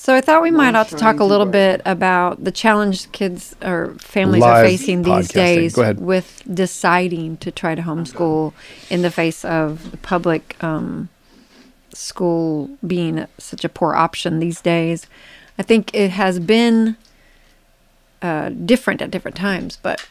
So 0.01 0.15
I 0.15 0.21
thought 0.21 0.41
we 0.41 0.49
might 0.49 0.73
ought 0.73 0.87
to 0.87 0.95
talk 0.95 1.19
a 1.19 1.23
little 1.23 1.45
too 1.45 1.51
bit 1.51 1.83
about 1.85 2.43
the 2.43 2.51
challenge 2.51 3.11
kids 3.11 3.55
or 3.61 3.93
families 3.99 4.41
Live 4.41 4.65
are 4.65 4.67
facing 4.67 5.03
these 5.03 5.27
days 5.27 5.77
with 5.77 6.41
deciding 6.51 7.37
to 7.37 7.51
try 7.51 7.75
to 7.75 7.83
homeschool 7.83 8.53
in 8.89 9.03
the 9.03 9.11
face 9.11 9.45
of 9.45 9.91
the 9.91 9.97
public 9.97 10.57
um, 10.63 11.09
school 11.93 12.75
being 12.87 13.27
such 13.37 13.63
a 13.63 13.69
poor 13.69 13.93
option 13.93 14.39
these 14.39 14.59
days. 14.59 15.05
I 15.59 15.61
think 15.61 15.93
it 15.93 16.09
has 16.09 16.39
been 16.39 16.97
uh, 18.23 18.49
different 18.49 19.03
at 19.03 19.11
different 19.11 19.37
times, 19.37 19.77
but 19.83 20.03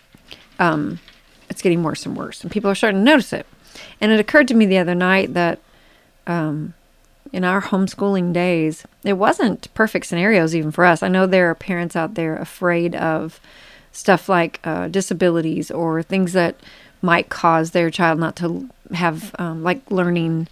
um, 0.61 1.01
it's 1.49 1.63
getting 1.63 1.83
worse 1.83 2.07
and 2.07 2.17
worse, 2.17 2.43
and 2.43 2.53
people 2.53 2.71
are 2.71 2.77
starting 2.77 3.01
to 3.01 3.05
notice 3.05 3.33
it. 3.33 3.45
And 4.01 4.13
it 4.13 4.21
occurred 4.21 4.47
to 4.47 4.55
me 4.55 4.67
the 4.67 4.79
other 4.79 4.95
night 4.95 5.35
that 5.35 5.59
in 7.33 7.45
our 7.45 7.63
homeschooling 7.63 8.33
days, 8.33 8.85
it 9.05 9.15
wasn't 9.15 9.73
perfect 9.75 10.07
scenarios 10.07 10.55
even 10.55 10.71
for 10.71 10.85
us. 10.85 11.03
I 11.03 11.09
know 11.09 11.27
there 11.27 11.51
are 11.51 11.55
parents 11.55 11.97
out 11.97 12.15
there 12.15 12.37
afraid 12.37 12.95
of 12.95 13.41
stuff 13.93 14.29
like 14.29 14.61
uh, 14.65 14.89
disabilities 14.89 15.71
or 15.71 16.03
things 16.03 16.33
that 16.33 16.57
might 17.03 17.29
cause 17.29 17.71
their 17.71 17.91
child 17.91 18.19
not 18.19 18.37
to 18.37 18.69
have 18.93 19.35
um, 19.39 19.63
like 19.63 19.89
learning 19.91 20.49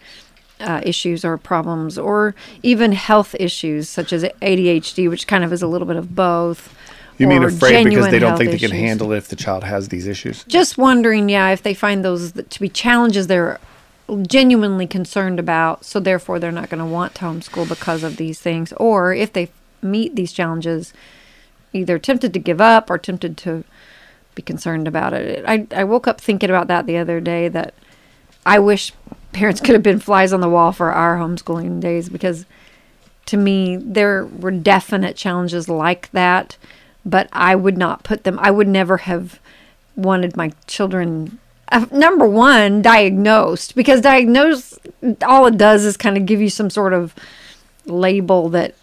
uh, 0.61 0.81
issues 0.85 1.25
or 1.25 1.37
problems 1.37 1.99
or 1.99 2.35
even 2.63 2.93
health 2.93 3.35
issues 3.39 3.89
such 3.89 4.13
as 4.13 4.25
ADHD, 4.25 5.09
which 5.09 5.27
kind 5.27 5.45
of 5.45 5.53
is 5.53 5.63
a 5.63 5.67
little 5.67 5.87
bit 5.87 5.97
of 5.97 6.15
both. 6.15 6.75
You 7.19 7.27
mean 7.27 7.43
afraid 7.43 7.85
because 7.85 8.11
they 8.11 8.21
don't 8.21 8.39
think 8.39 8.53
they 8.53 8.59
can 8.59 8.71
issues. 8.71 8.81
handle 8.81 9.13
it 9.13 9.19
if 9.19 9.29
the 9.29 9.37
child 9.37 9.65
has 9.65 9.89
these 9.89 10.07
issues? 10.07 10.45
Just 10.45 10.79
wondering, 10.79 11.29
yeah, 11.29 11.51
if 11.51 11.63
they 11.63 11.75
find 11.75 12.05
those 12.05 12.33
to 12.33 12.61
be 12.61 12.69
challenges 12.69 13.27
they're 13.27 13.59
genuinely 14.23 14.87
concerned 14.87 15.39
about, 15.39 15.85
so 15.85 16.01
therefore 16.01 16.39
they're 16.39 16.53
not 16.53 16.71
going 16.71 16.79
to 16.79 16.91
want 16.91 17.15
to 17.17 17.23
homeschool 17.23 17.69
because 17.69 18.03
of 18.03 18.17
these 18.17 18.41
things, 18.41 18.73
or 18.75 19.15
if 19.15 19.33
they 19.33 19.51
meet 19.83 20.17
these 20.17 20.33
challenges, 20.33 20.93
either 21.73 21.99
tempted 21.99 22.33
to 22.33 22.39
give 22.39 22.61
up 22.61 22.91
or 22.91 22.99
tempted 22.99 23.37
to 23.39 23.65
be 24.35 24.43
concerned 24.43 24.89
about 24.89 25.13
it. 25.13 25.45
I, 25.47 25.67
I 25.71 25.85
woke 25.85 26.09
up 26.09 26.21
thinking 26.21 26.51
about 26.51 26.69
that 26.69 26.87
the 26.87 26.97
other 26.97 27.21
day 27.21 27.49
that 27.49 27.75
I 28.47 28.59
wish 28.59 28.93
parents 29.33 29.61
could 29.65 29.75
have 29.75 29.83
been 29.83 30.01
flies 30.01 30.33
on 30.33 30.41
the 30.41 30.49
wall 30.49 30.73
for 30.73 30.93
our 30.93 31.17
homeschooling 31.17 31.81
days 31.81 32.09
because 32.09 32.47
to 33.27 33.37
me 33.37 33.77
there 33.77 34.25
were 34.25 34.51
definite 34.51 35.15
challenges 35.15 35.69
like 35.69 36.11
that 36.13 36.57
but 37.05 37.29
i 37.33 37.55
would 37.55 37.77
not 37.77 38.03
put 38.03 38.25
them 38.25 38.39
i 38.41 38.51
would 38.51 38.67
never 38.67 38.99
have 38.99 39.39
wanted 39.97 40.35
my 40.35 40.51
children 40.67 41.39
uh, 41.71 41.87
number 41.91 42.27
one 42.27 42.83
diagnosed 42.83 43.75
because 43.75 44.01
diagnosed, 44.01 44.79
all 45.27 45.47
it 45.47 45.57
does 45.59 45.85
is 45.85 45.97
kind 45.97 46.17
of 46.17 46.27
give 46.27 46.41
you 46.41 46.51
some 46.51 46.71
sort 46.71 46.93
of 46.93 47.15
label 47.87 48.49
that 48.51 48.75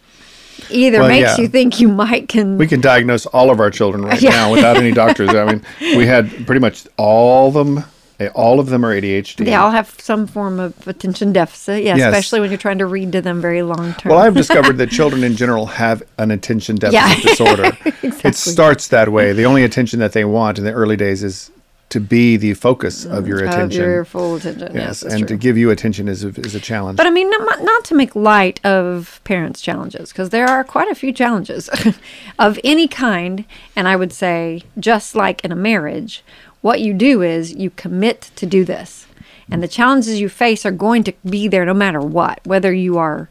either 0.70 1.00
Well, 1.00 1.10
makes 1.10 1.38
yeah. 1.38 1.42
you 1.44 1.48
think 1.48 1.80
you 1.80 1.88
might 1.88 2.28
can 2.30 2.58
We 2.58 2.68
can 2.68 2.82
diagnose 2.82 3.26
all 3.28 3.52
of 3.52 3.60
our 3.60 3.70
children 3.70 4.04
right 4.04 4.22
Yeah. 4.22 4.32
now 4.32 4.52
without 4.52 4.78
any 4.78 4.92
doctors. 5.04 5.30
I 5.30 5.46
mean, 5.46 5.62
we 5.98 6.06
had 6.06 6.30
pretty 6.46 6.62
much 6.62 6.88
all 6.98 7.50
of 7.50 7.54
them. 7.54 7.84
eh, 8.20 8.30
All 8.34 8.60
of 8.60 8.68
them 8.68 8.86
are 8.86 8.94
ADHD. 8.96 9.44
they 9.46 9.54
all 9.56 9.72
have 9.72 9.90
some 10.00 10.26
form 10.26 10.60
of 10.60 10.88
attention 10.88 11.34
deficit 11.34 11.84
yeah 11.84 11.98
Yes. 11.98 12.08
especially 12.08 12.40
when 12.40 12.50
you're 12.50 12.58
trying 12.58 12.78
to 12.78 12.86
read 12.86 13.12
to 13.12 13.22
them 13.22 13.42
very 13.42 13.62
long 13.62 13.94
term 13.96 14.12
Well, 14.12 14.20
I've 14.20 14.34
discovered 14.36 14.78
that 14.82 14.90
children 14.90 15.24
in 15.24 15.36
general 15.36 15.66
have 15.66 16.02
an 16.18 16.32
attention 16.32 16.78
deficit 16.78 16.94
Yeah. 16.94 17.22
disorder. 17.30 17.78
It 18.24 18.36
starts 18.36 18.88
that 18.88 19.10
way. 19.12 19.34
The 19.34 19.46
only 19.46 19.64
attention 19.66 20.00
that 20.00 20.14
they 20.14 20.24
want 20.26 20.58
in 20.58 20.64
the 20.64 20.72
early 20.72 20.96
days 20.96 21.22
is 21.24 21.52
to 21.96 22.02
be 22.02 22.36
the 22.36 22.54
focus 22.56 23.06
of 23.06 23.24
mm, 23.24 23.28
your 23.30 23.38
attention. 23.46 23.82
Of 23.82 23.88
your 23.88 24.04
full 24.04 24.36
attention. 24.36 24.76
Yes, 24.76 25.02
yes, 25.02 25.04
and 25.04 25.20
true. 25.20 25.28
to 25.30 25.38
give 25.38 25.58
you 25.58 25.70
attention 25.70 26.10
is 26.10 26.26
a, 26.26 26.28
is 26.42 26.54
a 26.54 26.60
challenge. 26.60 26.98
But 26.98 27.08
I 27.08 27.10
mean, 27.10 27.30
not, 27.30 27.62
not 27.62 27.86
to 27.86 27.96
make 27.96 28.14
light 28.18 28.60
of 28.66 29.22
parents' 29.24 29.62
challenges, 29.62 30.10
because 30.10 30.32
there 30.32 30.46
are 30.46 30.66
quite 30.66 30.90
a 30.90 30.96
few 30.96 31.14
challenges 31.14 31.70
of 32.40 32.60
any 32.66 32.90
kind. 32.90 33.46
And 33.78 33.88
I 33.88 33.96
would 33.96 34.12
say, 34.12 34.64
just 34.78 35.16
like 35.16 35.46
in 35.46 35.54
a 35.54 35.56
marriage, 35.56 36.22
what 36.60 36.82
you 36.82 36.94
do 36.94 37.22
is 37.22 37.54
you 37.54 37.70
commit 37.70 38.30
to 38.36 38.46
do 38.46 38.66
this. 38.66 39.08
And 39.50 39.64
the 39.64 39.68
challenges 39.70 40.20
you 40.20 40.28
face 40.28 40.66
are 40.66 40.72
going 40.72 41.06
to 41.06 41.14
be 41.24 41.48
there 41.48 41.64
no 41.64 41.74
matter 41.74 42.02
what, 42.02 42.42
whether 42.44 42.74
you 42.74 42.98
are 42.98 43.30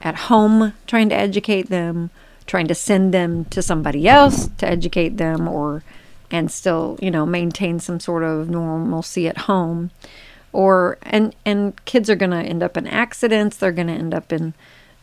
at 0.00 0.14
home 0.30 0.74
trying 0.86 1.08
to 1.08 1.16
educate 1.16 1.70
them, 1.70 2.10
trying 2.46 2.68
to 2.68 2.74
send 2.76 3.12
them 3.12 3.46
to 3.46 3.60
somebody 3.60 4.06
else 4.06 4.48
to 4.58 4.68
educate 4.68 5.16
them, 5.16 5.48
or 5.48 5.82
and 6.30 6.50
still, 6.50 6.98
you 7.00 7.10
know, 7.10 7.26
maintain 7.26 7.80
some 7.80 8.00
sort 8.00 8.22
of 8.22 8.48
normalcy 8.48 9.28
at 9.28 9.38
home. 9.38 9.90
Or 10.52 10.98
and 11.02 11.34
and 11.44 11.84
kids 11.84 12.10
are 12.10 12.16
going 12.16 12.32
to 12.32 12.38
end 12.38 12.62
up 12.62 12.76
in 12.76 12.86
accidents. 12.86 13.56
They're 13.56 13.72
going 13.72 13.86
to 13.86 13.92
end 13.92 14.14
up 14.14 14.32
in 14.32 14.54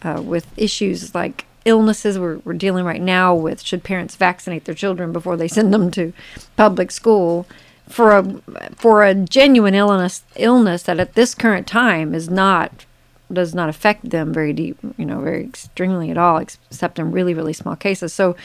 uh, 0.02 0.22
with 0.22 0.48
issues 0.58 1.16
like 1.16 1.46
illnesses. 1.66 2.18
We're, 2.18 2.38
we're 2.40 2.54
dealing 2.54 2.86
right 2.86 3.02
now 3.02 3.36
with 3.36 3.62
should 3.62 3.84
parents 3.84 4.16
vaccinate 4.16 4.66
their 4.66 4.76
children 4.76 5.12
before 5.12 5.38
they 5.38 5.48
send 5.48 5.74
them 5.74 5.92
to 5.92 6.14
public 6.56 6.92
school? 6.92 7.48
For 7.88 8.18
a 8.18 8.42
for 8.76 9.06
a 9.06 9.16
genuine 9.16 9.74
illness 9.74 10.24
illness 10.36 10.84
that 10.84 11.00
at 11.00 11.14
this 11.14 11.34
current 11.34 11.68
time 11.68 12.14
is 12.14 12.30
not 12.30 12.86
does 13.32 13.56
not 13.56 13.70
affect 13.70 14.10
them 14.10 14.34
very 14.34 14.52
deep 14.54 14.78
you 14.98 15.06
know 15.06 15.22
very 15.22 15.44
extremely 15.46 16.10
at 16.10 16.18
all 16.18 16.38
except 16.38 17.00
in 17.00 17.14
really 17.14 17.34
really 17.34 17.54
small 17.54 17.78
cases. 17.78 18.14
So 18.14 18.36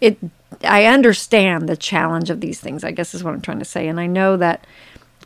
it 0.00 0.18
i 0.66 0.84
understand 0.84 1.68
the 1.68 1.76
challenge 1.76 2.30
of 2.30 2.40
these 2.40 2.60
things 2.60 2.84
i 2.84 2.90
guess 2.90 3.14
is 3.14 3.24
what 3.24 3.34
i'm 3.34 3.40
trying 3.40 3.58
to 3.58 3.64
say. 3.64 3.88
And 3.88 3.98
i 4.00 4.06
know 4.06 4.36
that 4.36 4.64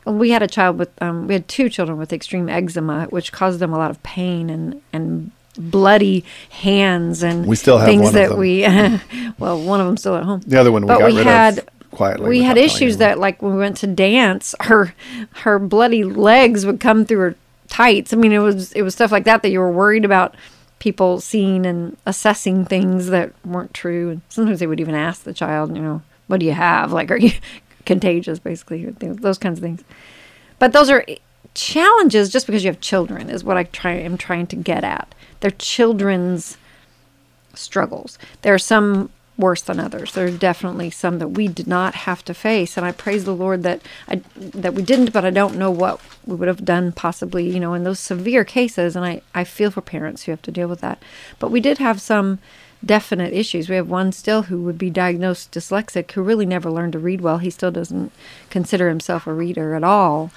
we 0.07 0.31
had 0.31 0.43
a 0.43 0.47
child 0.49 0.79
with 0.79 0.91
um, 1.03 1.27
we 1.27 1.35
had 1.35 1.47
two 1.49 1.69
children 1.69 1.99
with 1.99 2.13
extreme 2.13 2.49
eczema 2.49 3.07
which 3.11 3.33
caused 3.33 3.59
them 3.59 3.73
a 3.73 3.79
lot 3.79 3.91
of 3.91 4.03
pain 4.03 4.49
and 4.51 4.81
and 4.93 5.31
bloody 5.59 6.25
hands 6.51 7.23
and 7.23 7.47
We 7.47 7.57
still 7.57 7.77
have 7.79 7.87
things 7.87 8.03
one 8.05 8.17
of 8.17 8.31
that 8.31 8.39
we 8.39 8.63
well 9.39 9.61
one 9.61 9.81
of 9.81 9.87
them 9.87 9.97
still 9.97 10.17
at 10.17 10.23
home. 10.25 10.41
The 10.47 10.59
other 10.59 10.73
one 10.73 10.83
we 10.83 10.89
but 10.89 11.01
got 11.01 11.11
we 11.11 11.19
rid 11.19 11.27
had 11.27 11.59
of 11.59 11.69
quietly. 11.91 12.29
we 12.29 12.43
had 12.43 12.57
issues 12.57 12.99
that 12.99 13.19
like 13.19 13.43
when 13.43 13.53
we 13.55 13.59
went 13.59 13.77
to 13.79 13.87
dance 13.87 14.55
her 14.61 14.95
her 15.37 15.59
bloody 15.59 16.05
legs 16.05 16.65
would 16.65 16.81
come 16.81 17.05
through 17.05 17.19
her 17.19 17.37
tights. 17.69 18.13
I 18.13 18.17
mean 18.17 18.33
it 18.33 18.39
was 18.39 18.73
it 18.73 18.83
was 18.83 18.95
stuff 18.95 19.13
like 19.13 19.25
that 19.25 19.43
that 19.43 19.51
you 19.51 19.59
were 19.61 19.73
worried 19.73 20.05
about 20.05 20.35
people 20.81 21.21
seeing 21.21 21.65
and 21.65 21.97
assessing 22.07 22.65
things 22.65 23.07
that 23.09 23.33
weren't 23.45 23.73
true. 23.73 24.11
And 24.11 24.23
sometimes 24.29 24.59
they 24.59 24.67
would 24.67 24.81
even 24.81 24.97
ask 24.97 25.23
the 25.23 25.33
child 25.33 25.77
you 25.77 25.83
know 25.83 26.03
what 26.27 26.41
do 26.41 26.47
you 26.47 26.53
have? 26.53 26.93
Like 26.93 27.11
are 27.13 27.17
you 27.17 27.31
contagious 27.87 28.41
basically 28.41 28.85
those 28.87 29.39
kinds 29.39 29.59
of 29.59 29.63
things. 29.63 29.85
But 30.59 30.73
those 30.73 30.91
are 30.91 31.05
eh, 31.07 31.17
challenges 31.55 32.31
just 32.31 32.47
because 32.47 32.65
you 32.65 32.71
have 32.71 32.81
children 32.81 33.29
is 33.29 33.43
what 33.43 33.57
i 33.57 33.65
try 33.65 33.93
am 33.93 34.17
trying 34.17 34.47
to 34.49 34.57
get 34.57 34.85
at. 34.85 35.15
They're 35.41 35.51
children's 35.53 36.57
struggles. 37.55 38.19
There 38.43 38.55
are 38.55 38.59
some 38.59 39.11
worse 39.41 39.63
than 39.63 39.81
others. 39.81 40.13
There 40.13 40.27
are 40.27 40.31
definitely 40.31 40.91
some 40.91 41.19
that 41.19 41.29
we 41.29 41.49
did 41.49 41.67
not 41.67 41.95
have 41.95 42.25
to 42.27 42.35
face, 42.35 42.77
and 42.77 42.87
I 42.87 42.93
praise 42.93 43.25
the 43.25 43.35
Lord 43.35 43.63
that 43.63 43.83
I 44.09 44.17
that 44.37 44.75
we 44.75 44.83
didn't. 44.83 45.13
But 45.13 45.25
I 45.25 45.31
don't 45.31 45.57
know 45.57 45.71
what 45.71 46.01
we 46.27 46.37
would 46.37 46.49
have 46.49 46.65
done 46.65 46.93
possibly, 46.93 47.49
you 47.49 47.61
know, 47.61 47.75
in 47.75 47.85
those 47.85 47.99
severe 47.99 48.45
cases. 48.45 48.97
And 48.97 49.05
I 49.05 49.23
I 49.35 49.45
feel 49.45 49.71
for 49.71 49.81
parents 49.81 50.25
who 50.25 50.33
have 50.33 50.43
to 50.43 50.53
deal 50.53 50.69
with 50.69 50.81
that. 50.81 51.03
But 51.39 51.51
we 51.51 51.61
did 51.61 51.79
have 51.79 52.01
some 52.01 52.39
definite 52.85 53.33
issues. 53.33 53.69
We 53.69 53.77
have 53.77 53.89
one 53.89 54.13
still 54.13 54.43
who 54.43 54.63
would 54.63 54.79
be 54.79 54.91
diagnosed 54.91 55.53
dyslexic 55.53 56.11
who 56.13 56.23
really 56.23 56.47
never 56.47 56.71
learned 56.71 56.95
to 56.95 56.99
read 56.99 57.21
well. 57.21 57.39
He 57.39 57.51
still 57.51 57.71
doesn't 57.71 58.13
consider 58.49 58.89
himself 58.89 59.27
a 59.27 59.35
reader 59.35 59.75
at 59.75 59.85
all. 59.85 60.31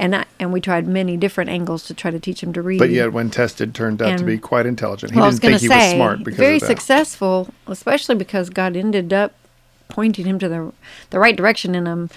And 0.00 0.14
I, 0.14 0.26
and 0.38 0.52
we 0.52 0.60
tried 0.60 0.86
many 0.86 1.16
different 1.16 1.50
angles 1.50 1.84
to 1.86 1.94
try 1.94 2.12
to 2.12 2.20
teach 2.20 2.42
him 2.42 2.52
to 2.52 2.62
read. 2.62 2.78
But 2.78 2.90
yet, 2.90 3.12
when 3.12 3.30
tested, 3.30 3.74
turned 3.74 4.00
out 4.00 4.18
to 4.18 4.24
be 4.24 4.38
quite 4.38 4.64
intelligent. 4.64 5.12
He 5.12 5.16
Well, 5.16 5.24
I 5.24 5.28
was 5.28 5.40
didn't 5.40 5.58
think 5.58 5.72
he 5.72 5.80
say, 5.80 5.88
was 5.88 5.96
smart 5.96 6.18
because 6.24 6.38
very 6.38 6.60
successful, 6.60 7.52
especially 7.66 8.14
because 8.14 8.48
God 8.48 8.76
ended 8.76 9.12
up 9.12 9.32
pointing 9.88 10.26
him 10.26 10.38
to 10.38 10.48
the 10.48 10.72
the 11.10 11.18
right 11.18 11.34
direction 11.34 11.74
in 11.74 11.86
a 11.86 12.08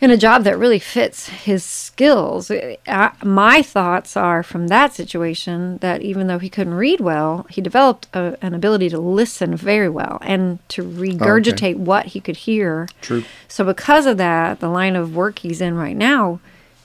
in 0.00 0.10
a 0.10 0.16
job 0.16 0.44
that 0.44 0.58
really 0.58 0.78
fits 0.78 1.28
his 1.28 1.62
skills. 1.62 2.50
I, 2.50 3.12
my 3.22 3.62
thoughts 3.62 4.16
are 4.16 4.42
from 4.42 4.68
that 4.68 4.94
situation 4.94 5.76
that 5.78 6.00
even 6.00 6.26
though 6.26 6.38
he 6.38 6.48
couldn't 6.48 6.74
read 6.74 7.00
well, 7.00 7.46
he 7.50 7.60
developed 7.60 8.08
a, 8.14 8.36
an 8.40 8.54
ability 8.54 8.88
to 8.88 8.98
listen 8.98 9.54
very 9.54 9.90
well 9.90 10.18
and 10.22 10.58
to 10.70 10.82
regurgitate 10.82 11.76
what 11.76 12.06
he 12.06 12.20
could 12.20 12.38
hear. 12.38 12.88
True. 13.02 13.24
So 13.46 13.62
because 13.62 14.06
of 14.06 14.16
that, 14.16 14.60
the 14.60 14.68
line 14.70 14.96
of 14.96 15.14
work 15.14 15.40
he's 15.40 15.60
in 15.60 15.74
right 15.74 15.96
now 15.96 16.40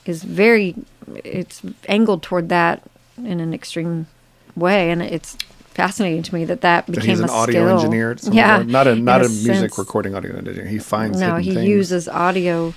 is 0.06 0.24
very 0.24 0.76
it's 1.24 1.62
angled 1.88 2.24
toward 2.24 2.50
that 2.50 2.82
in 3.18 3.40
an 3.40 3.54
extreme 3.54 4.08
way 4.56 4.92
and 4.92 5.02
it's 5.02 5.36
fascinating 5.70 6.24
to 6.24 6.34
me 6.34 6.46
that 6.46 6.62
that 6.62 6.86
That 6.88 6.92
became 6.94 7.10
he's 7.10 7.20
an 7.20 7.30
a 7.30 7.32
audio 7.32 7.66
skill. 7.66 7.78
engineer. 7.80 8.16
Yeah 8.32 8.58
point. 8.58 8.70
not 8.70 8.88
a 8.88 8.96
not 8.96 9.22
in 9.22 9.28
a, 9.28 9.30
music 9.30 9.56
sense. 9.56 9.78
recording 9.78 10.16
audio 10.16 10.36
engineer. 10.36 10.66
He 10.66 10.80
finds 10.80 11.20
no 11.20 11.36
he 11.38 11.54
things. 11.54 11.68
uses 11.68 12.08
audio 12.08 12.74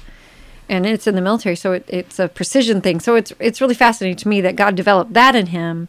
and 0.69 0.85
it's 0.85 1.07
in 1.07 1.15
the 1.15 1.21
military 1.23 1.57
so 1.57 1.73
it, 1.73 1.85
it's 1.89 2.19
a 2.19 2.29
precision 2.29 2.81
thing 2.81 3.01
so 3.01 3.15
it's 3.15 3.33
it's 3.39 3.61
really 3.61 3.75
fascinating 3.75 4.17
to 4.17 4.29
me 4.29 4.41
that 4.41 4.55
god 4.57 4.75
developed 4.75 5.15
that 5.15 5.35
in 5.35 5.47
him 5.47 5.89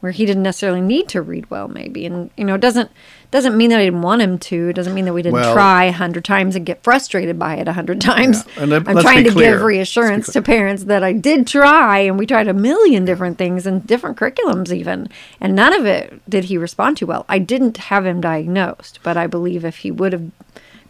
where 0.00 0.12
he 0.12 0.26
didn't 0.26 0.42
necessarily 0.42 0.80
need 0.80 1.08
to 1.10 1.22
read 1.22 1.48
well 1.50 1.68
maybe. 1.68 2.06
And 2.06 2.30
you 2.36 2.44
know 2.44 2.54
it 2.54 2.60
doesn't 2.60 2.90
doesn't 3.30 3.56
mean 3.56 3.70
that 3.70 3.78
i 3.78 3.84
didn't 3.84 4.02
want 4.02 4.22
him 4.22 4.38
to. 4.38 4.68
It 4.70 4.72
doesn't 4.72 4.94
mean 4.94 5.04
that 5.04 5.12
we 5.12 5.22
didn't 5.22 5.34
Well- 5.34 5.52
try 5.54 5.84
a 5.84 5.92
hundred 5.92 6.24
times 6.24 6.56
and 6.56 6.66
get 6.66 6.82
frustrated 6.82 7.38
by 7.38 7.56
it 7.56 7.68
a 7.68 7.72
hundred 7.72 8.00
times. 8.00 8.44
Yeah, 8.56 8.62
and 8.62 8.70
let- 8.70 8.88
i'm 8.88 8.98
trying 8.98 9.24
to 9.24 9.30
give 9.34 9.62
reassurance 9.62 10.32
to 10.32 10.42
parents 10.42 10.84
that 10.84 11.02
i 11.04 11.12
did 11.12 11.46
try 11.46 11.98
and 11.98 12.18
we 12.18 12.26
tried 12.26 12.48
a 12.48 12.54
million 12.54 13.04
different 13.04 13.38
things 13.38 13.66
and 13.66 13.86
different 13.86 14.16
curriculums 14.18 14.72
even. 14.72 15.08
And 15.40 15.54
none 15.54 15.72
of 15.72 15.86
it 15.86 16.20
did 16.28 16.44
he 16.44 16.56
respond 16.58 16.96
to 16.98 17.06
well. 17.06 17.24
I 17.28 17.38
didn't 17.38 17.76
have 17.76 18.04
him 18.06 18.20
diagnosed 18.20 18.98
but 19.02 19.16
i 19.16 19.26
believe 19.26 19.64
if 19.64 19.78
he 19.78 19.90
would 19.90 20.12
have 20.12 20.30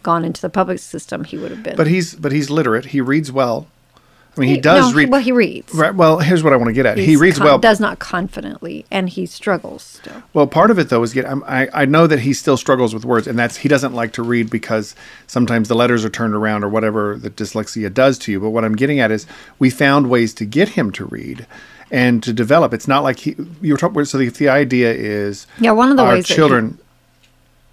gone 0.03 0.25
into 0.25 0.41
the 0.41 0.49
public 0.49 0.79
system 0.79 1.23
he 1.25 1.37
would 1.37 1.51
have 1.51 1.61
been. 1.63 1.75
But 1.75 1.87
he's 1.87 2.15
but 2.15 2.31
he's 2.31 2.49
literate. 2.49 2.85
He 2.85 3.01
reads 3.01 3.31
well. 3.31 3.67
I 4.37 4.39
mean, 4.39 4.49
he, 4.49 4.55
He- 4.55 4.61
does 4.61 4.91
no, 4.91 4.95
read. 4.97 5.09
well, 5.09 5.19
he 5.19 5.33
reads. 5.33 5.73
Right. 5.73 5.93
Well, 5.93 6.19
here's 6.19 6.41
what 6.41 6.53
I 6.53 6.55
want 6.55 6.69
to 6.69 6.73
get 6.73 6.85
at. 6.85 6.97
he 6.97 7.17
reads 7.17 7.37
con- 7.37 7.45
well. 7.47 7.59
does 7.59 7.81
not 7.81 7.99
confidently, 7.99 8.85
and 8.89 9.09
he 9.09 9.25
struggles 9.25 9.83
still. 9.83 10.23
Well, 10.33 10.47
part 10.47 10.71
of 10.71 10.79
it 10.79 10.87
though 10.89 11.03
is 11.03 11.11
get. 11.13 11.25
I 11.27 11.67
I 11.73 11.83
know 11.85 12.07
that 12.07 12.19
he 12.21 12.33
still 12.33 12.55
struggles 12.55 12.93
with 12.93 13.03
words, 13.03 13.27
and 13.27 13.37
that's 13.37 13.57
he 13.57 13.67
doesn't 13.67 13.93
like 13.93 14.13
to 14.13 14.23
read 14.23 14.49
because 14.49 14.95
sometimes 15.27 15.67
the 15.67 15.75
letters 15.75 16.05
are 16.05 16.09
turned 16.09 16.33
around 16.33 16.63
or 16.63 16.69
whatever 16.69 17.17
the 17.17 17.29
dyslexia 17.29 17.93
does 17.93 18.17
to 18.19 18.31
you. 18.31 18.39
But 18.39 18.51
what 18.51 18.63
I'm 18.63 18.75
getting 18.75 18.99
at 19.01 19.11
is 19.11 19.27
we 19.59 19.69
found 19.69 20.09
ways 20.09 20.33
to 20.35 20.45
get 20.45 20.69
him 20.69 20.91
to 20.93 21.05
read 21.05 21.45
and 21.91 22.23
to 22.23 22.31
develop. 22.31 22.73
It's 22.73 22.87
not 22.87 23.03
like 23.03 23.19
he 23.19 23.35
you 23.61 23.73
were 23.73 23.77
talking. 23.77 24.05
So 24.05 24.17
the, 24.17 24.29
the 24.29 24.47
idea 24.47 24.93
is 24.93 25.45
Yeah, 25.59 25.71
one 25.71 25.91
of 25.91 25.97
the 25.97 26.03
ways 26.05 26.25
that 26.29 26.35
he- 26.35 26.39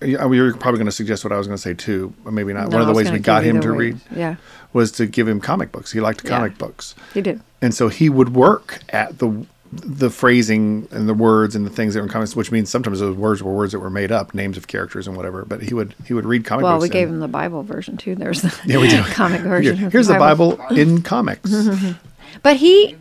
Yeah, 0.00 0.24
were 0.26 0.52
probably 0.54 0.78
going 0.78 0.86
to 0.86 0.92
suggest 0.92 1.24
what 1.24 1.32
I 1.32 1.36
was 1.38 1.46
going 1.46 1.56
to 1.56 1.62
say 1.62 1.74
too, 1.74 2.12
but 2.24 2.32
maybe 2.32 2.52
not. 2.52 2.68
No, 2.68 2.76
One 2.78 2.82
of 2.82 2.86
the 2.88 2.94
ways 2.94 3.10
we 3.10 3.18
got 3.18 3.42
him 3.44 3.60
to 3.60 3.70
way- 3.72 3.76
read 3.78 4.00
Yeah, 4.14 4.36
was 4.72 4.92
to 4.92 5.06
give 5.06 5.26
him 5.26 5.40
comic 5.40 5.72
books. 5.72 5.92
He 5.92 6.00
liked 6.00 6.22
Yeah. 6.24 6.30
comic 6.30 6.56
books 6.58 6.94
he 7.14 7.20
did. 7.20 7.40
and 7.60 7.74
so 7.74 7.88
he 7.88 8.08
would 8.08 8.34
work 8.34 8.80
at 8.90 9.18
the 9.18 9.44
the 9.70 10.08
phrasing 10.08 10.88
and 10.92 11.06
the 11.06 11.12
words 11.12 11.54
and 11.54 11.66
the 11.66 11.70
things 11.70 11.92
that 11.92 12.00
were 12.00 12.06
in 12.06 12.10
comics, 12.10 12.34
which 12.34 12.50
means 12.50 12.70
sometimes 12.70 13.00
those 13.00 13.14
words 13.14 13.42
were 13.42 13.52
words 13.52 13.72
that 13.72 13.80
were 13.80 13.90
made 13.90 14.10
up, 14.10 14.32
names 14.34 14.56
of 14.56 14.66
characters 14.66 15.06
and 15.06 15.14
whatever. 15.14 15.44
But 15.44 15.62
he 15.62 15.74
would 15.74 15.94
he 16.06 16.14
would 16.14 16.24
read 16.24 16.44
comic 16.46 16.62
Well, 16.64 16.74
books. 16.76 16.82
Well, 16.82 16.88
we 16.88 16.92
gave 16.92 17.08
and- 17.08 17.16
him 17.16 17.20
the 17.20 17.28
Bible 17.28 17.62
version 17.64 17.96
too. 17.98 18.14
There's 18.14 18.40
the 18.42 18.54
Yeah, 18.64 18.78
we 18.78 18.88
do. 18.88 19.02
comic 19.10 19.42
version. 19.42 19.84
of 19.84 19.92
here's 19.92 20.06
the 20.06 20.14
Bible 20.14 20.58
in 20.70 21.02
comics. 21.02 21.50
But 22.42 22.56
he, 22.56 22.96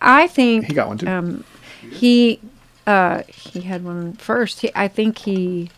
I 0.00 0.26
think 0.26 0.64
He 0.66 0.74
got 0.74 0.88
one 0.88 0.98
too. 0.98 1.06
Um, 1.06 1.44
he 1.90 2.40
uh, 2.86 3.22
he 3.28 3.60
had 3.60 3.84
one 3.84 4.14
first. 4.14 4.60
He, 4.60 4.70
I 4.74 4.88
think 4.88 5.18
he 5.18 5.70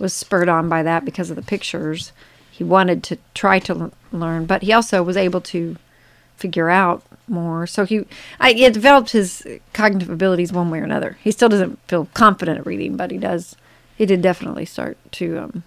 was 0.00 0.12
spurred 0.12 0.48
on 0.48 0.68
by 0.68 0.82
that 0.82 1.04
because 1.04 1.30
of 1.30 1.36
the 1.36 1.42
pictures. 1.42 2.12
He 2.50 2.64
wanted 2.64 3.02
to 3.04 3.18
try 3.34 3.58
to 3.60 3.92
learn, 4.12 4.46
but 4.46 4.62
he 4.62 4.72
also 4.72 5.02
was 5.02 5.16
able 5.16 5.40
to 5.42 5.76
figure 6.36 6.70
out 6.70 7.02
more. 7.28 7.66
So 7.66 7.84
he, 7.84 8.06
I, 8.38 8.52
he 8.52 8.68
developed 8.70 9.10
his 9.10 9.46
cognitive 9.72 10.10
abilities 10.10 10.52
one 10.52 10.70
way 10.70 10.80
or 10.80 10.84
another. 10.84 11.18
He 11.22 11.30
still 11.30 11.48
doesn't 11.48 11.78
feel 11.86 12.08
confident 12.14 12.58
at 12.58 12.66
reading, 12.66 12.96
but 12.96 13.10
he 13.10 13.18
does. 13.18 13.56
He 13.96 14.06
did 14.06 14.22
definitely 14.22 14.64
start 14.64 14.96
to 15.12 15.38
um, 15.38 15.62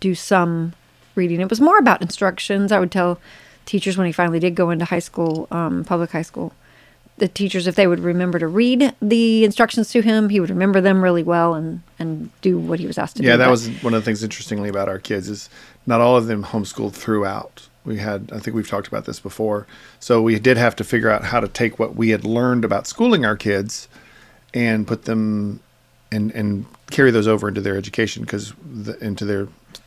do 0.00 0.14
some 0.14 0.74
reading. 1.14 1.40
It 1.40 1.50
was 1.50 1.60
more 1.60 1.78
about 1.78 2.02
instructions. 2.02 2.72
I 2.72 2.80
would 2.80 2.90
tell 2.90 3.20
teachers 3.64 3.96
when 3.96 4.06
he 4.06 4.12
finally 4.12 4.40
did 4.40 4.54
go 4.54 4.70
into 4.70 4.84
high 4.84 4.98
school, 4.98 5.46
um, 5.50 5.84
public 5.84 6.10
high 6.10 6.22
school, 6.22 6.52
the 7.22 7.28
teachers 7.28 7.68
if 7.68 7.76
they 7.76 7.86
would 7.86 8.00
remember 8.00 8.36
to 8.40 8.48
read 8.48 8.92
the 9.00 9.44
instructions 9.44 9.92
to 9.92 10.02
him, 10.02 10.28
he 10.28 10.40
would 10.40 10.50
remember 10.50 10.80
them 10.80 11.00
really 11.00 11.22
well 11.22 11.54
and 11.54 11.80
and 12.00 12.30
do 12.40 12.58
what 12.58 12.80
he 12.80 12.86
was 12.88 12.98
asked 12.98 13.14
to 13.14 13.22
do. 13.22 13.28
yeah, 13.28 13.36
that 13.36 13.44
But- 13.44 13.50
was 13.52 13.68
one 13.80 13.94
of 13.94 14.02
the 14.02 14.04
things 14.04 14.24
interestingly 14.24 14.68
about 14.68 14.88
our 14.88 14.98
kids 14.98 15.28
is 15.28 15.48
not 15.86 16.00
all 16.00 16.16
of 16.16 16.26
them 16.26 16.42
homeschooled 16.42 16.94
throughout. 16.94 17.68
We 17.84 17.98
had, 17.98 18.30
I 18.34 18.40
think 18.40 18.56
we've 18.56 18.68
talked 18.68 18.88
about 18.88 19.04
this 19.06 19.20
before. 19.20 19.66
So 20.00 20.20
we 20.20 20.38
did 20.40 20.56
have 20.56 20.74
to 20.76 20.84
figure 20.84 21.10
out 21.10 21.22
how 21.26 21.38
to 21.38 21.46
take 21.46 21.78
what 21.78 21.94
we 21.94 22.08
had 22.10 22.24
learned 22.24 22.64
about 22.64 22.88
schooling 22.88 23.24
our 23.24 23.36
kids 23.36 23.86
and 24.52 24.84
put 24.84 25.04
them 25.04 25.60
and 26.10 26.32
and 26.32 26.66
carry 26.90 27.12
those 27.12 27.28
over 27.28 27.46
into 27.46 27.60
their 27.60 27.76
education 27.76 28.22
because 28.24 28.52
the, 28.84 28.98
into 28.98 29.24
their 29.24 29.46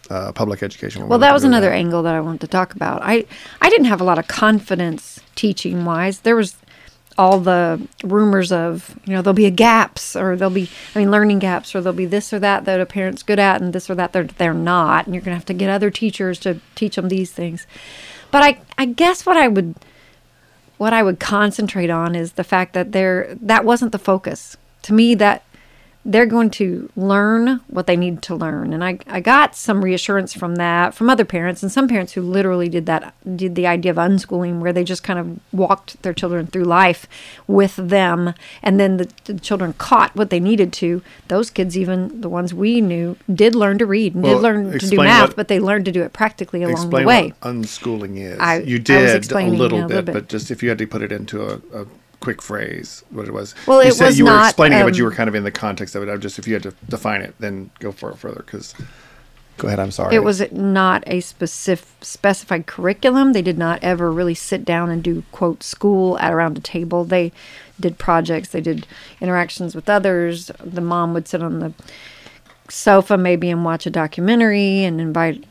uh, 0.10 0.32
public 0.32 0.64
education. 0.64 1.08
Well, 1.10 1.20
that 1.20 1.34
was 1.34 1.44
another 1.44 1.72
angle 1.74 2.02
that 2.04 2.16
I 2.16 2.22
wanted 2.22 2.42
to 2.42 2.48
talk 2.48 2.74
about. 2.76 3.02
I 3.04 3.26
I 3.62 3.70
didn't 3.70 3.88
have 3.88 4.00
a 4.00 4.06
lot 4.06 4.18
of 4.20 4.28
confidence 4.30 5.20
teaching 5.36 5.84
wise. 5.84 6.20
There 6.22 6.36
was 6.38 6.56
all 7.18 7.40
the 7.40 7.88
rumors 8.04 8.52
of 8.52 9.00
you 9.06 9.14
know 9.14 9.22
there'll 9.22 9.34
be 9.34 9.46
a 9.46 9.52
gaps 9.52 10.16
or 10.16 10.36
there'll 10.36 10.54
be 10.54 10.70
I 10.94 11.00
mean 11.00 11.12
learning 11.12 11.40
gaps 11.40 11.74
or 11.74 11.82
there'll 11.82 11.96
be 11.96 12.06
this 12.06 12.34
or 12.34 12.40
that 12.40 12.66
that 12.66 12.82
a 12.82 12.86
parent's 12.86 13.24
good 13.24 13.40
at 13.40 13.62
and 13.62 13.72
this 13.72 13.90
or 13.90 13.96
that 13.96 14.12
they're 14.12 14.26
they're 14.26 14.54
not 14.54 15.06
and 15.06 15.16
you're 15.16 15.24
gonna 15.24 15.36
have 15.36 15.46
to 15.46 15.54
get 15.54 15.70
other 15.70 15.90
teachers 15.90 16.40
to 16.40 16.60
teach 16.76 16.96
them 16.96 17.08
these 17.08 17.32
things. 17.32 17.66
But 18.32 18.44
I 18.44 18.60
I 18.78 18.86
guess 18.86 19.26
what 19.26 19.38
I 19.38 19.48
would 19.48 19.76
what 20.78 20.94
I 20.94 21.04
would 21.04 21.20
concentrate 21.20 21.90
on 21.90 22.16
is 22.16 22.34
the 22.34 22.44
fact 22.44 22.74
that 22.74 22.92
there 22.92 23.38
that 23.42 23.64
wasn't 23.64 23.92
the 23.92 24.00
focus. 24.00 24.58
To 24.84 24.94
me 24.94 25.16
that 25.16 25.44
they're 26.08 26.28
going 26.28 26.52
to 26.52 26.88
learn 26.96 27.60
what 27.68 27.88
they 27.88 27.98
need 27.98 28.22
to 28.22 28.36
learn. 28.36 28.74
And 28.74 28.84
I, 28.84 29.00
I 29.08 29.20
got 29.22 29.56
some 29.56 29.84
reassurance 29.84 30.34
from 30.36 30.56
that 30.58 30.94
from 30.94 31.10
other 31.10 31.26
parents 31.26 31.64
and 31.64 31.72
some 31.72 31.88
parents 31.88 32.14
who 32.14 32.22
literally 32.22 32.70
did 32.70 32.86
that, 32.86 33.16
did 33.36 33.56
the 33.56 33.66
idea 33.66 33.90
of 33.90 33.98
unschooling 33.98 34.60
where 34.60 34.72
they 34.72 34.84
just 34.84 35.02
kind 35.04 35.18
of 35.18 35.40
walked 35.52 36.00
their 36.04 36.14
children 36.14 36.46
through 36.46 36.66
life 36.66 37.08
with 37.48 37.76
them. 37.78 38.36
And 38.62 38.80
then 38.80 38.98
the, 38.98 39.10
the 39.24 39.34
children 39.40 39.74
caught 39.74 40.16
what 40.16 40.30
they 40.30 40.40
needed 40.40 40.72
to. 40.74 41.02
Those 41.28 41.50
kids, 41.50 41.76
even 41.76 42.22
the 42.22 42.30
ones 42.30 42.54
we 42.54 42.82
knew, 42.82 43.18
did 43.34 43.56
learn 43.56 43.80
to 43.80 43.88
read 43.88 44.14
and 44.14 44.24
Well, 44.24 44.36
did 44.36 44.42
learn 44.44 44.72
to 44.80 44.88
do 44.88 44.98
math, 44.98 45.30
what- 45.30 45.36
but 45.36 45.48
they 45.48 45.60
learned 45.60 45.86
to 45.86 45.92
do 45.92 46.04
it 46.04 46.14
practically 46.14 46.62
along 46.62 46.92
the 46.92 47.04
way. 47.04 47.34
what 47.40 47.40
unschooling 47.42 48.18
is. 48.20 48.38
I- 48.40 48.60
you 48.60 48.76
was 48.76 48.84
did 48.84 49.32
a 49.32 49.48
little, 49.48 49.80
a 49.80 49.88
little 49.88 50.02
bit. 50.04 50.14
but 50.14 50.28
just 50.30 50.52
if 50.52 50.62
you 50.62 50.70
had 50.70 50.78
to 50.78 50.86
put 50.86 51.02
it 51.02 51.12
into 51.12 51.42
a, 51.44 51.56
a 51.82 51.86
quick 52.20 52.42
phrase, 52.42 53.04
what 53.10 53.28
it 53.28 53.34
was. 53.34 53.56
Well, 53.68 53.84
you 53.84 53.90
it 53.90 54.00
was 54.00 54.18
you 54.18 54.26
were 54.26 54.32
not, 54.32 54.48
explaining 54.48 54.80
it, 54.80 54.84
but 54.84 54.98
you 54.98 55.06
um, 55.06 55.12
were 55.12 55.16
kind 55.16 55.28
of 55.28 55.36
in 55.36 55.44
the 55.44 55.52
context 55.52 55.96
of 55.96 56.04
it. 56.04 56.10
I'm 56.10 56.22
just 56.22 56.40
if 56.40 56.48
you 56.48 56.54
had 56.54 56.64
to 56.64 56.74
define 56.90 57.22
it, 57.22 57.36
then 57.40 57.72
go 57.80 57.92
for 57.92 58.12
it 58.12 58.18
further. 58.18 58.44
Because 58.46 58.74
go 59.58 59.68
ahead. 59.68 59.80
I'm 59.80 59.92
sorry. 59.92 60.16
It 60.16 60.24
was 60.24 60.44
not 60.52 61.04
a 61.08 61.20
specific 61.22 61.88
specified 62.02 62.66
curriculum. 62.66 63.34
They 63.34 63.42
did 63.42 63.58
not 63.58 63.84
ever 63.84 64.12
really 64.12 64.36
sit 64.36 64.66
down 64.66 64.90
and 64.90 65.04
do 65.04 65.24
quote 65.32 65.64
school 65.64 66.18
at 66.20 66.34
around 66.34 66.58
a 66.58 66.62
table. 66.62 67.04
They 67.04 67.32
did 67.80 67.98
projects. 67.98 68.50
They 68.50 68.62
did 68.62 68.88
interactions 69.22 69.76
with 69.76 69.90
others. 69.90 70.52
The 70.64 70.82
mom 70.82 71.14
would 71.14 71.28
sit 71.28 71.44
on 71.44 71.60
the 71.60 71.74
sofa 72.70 73.18
maybe 73.18 73.50
and 73.50 73.64
watch 73.64 73.86
a 73.86 73.92
documentary 73.92 74.84
and 74.84 75.00
invite 75.00 75.44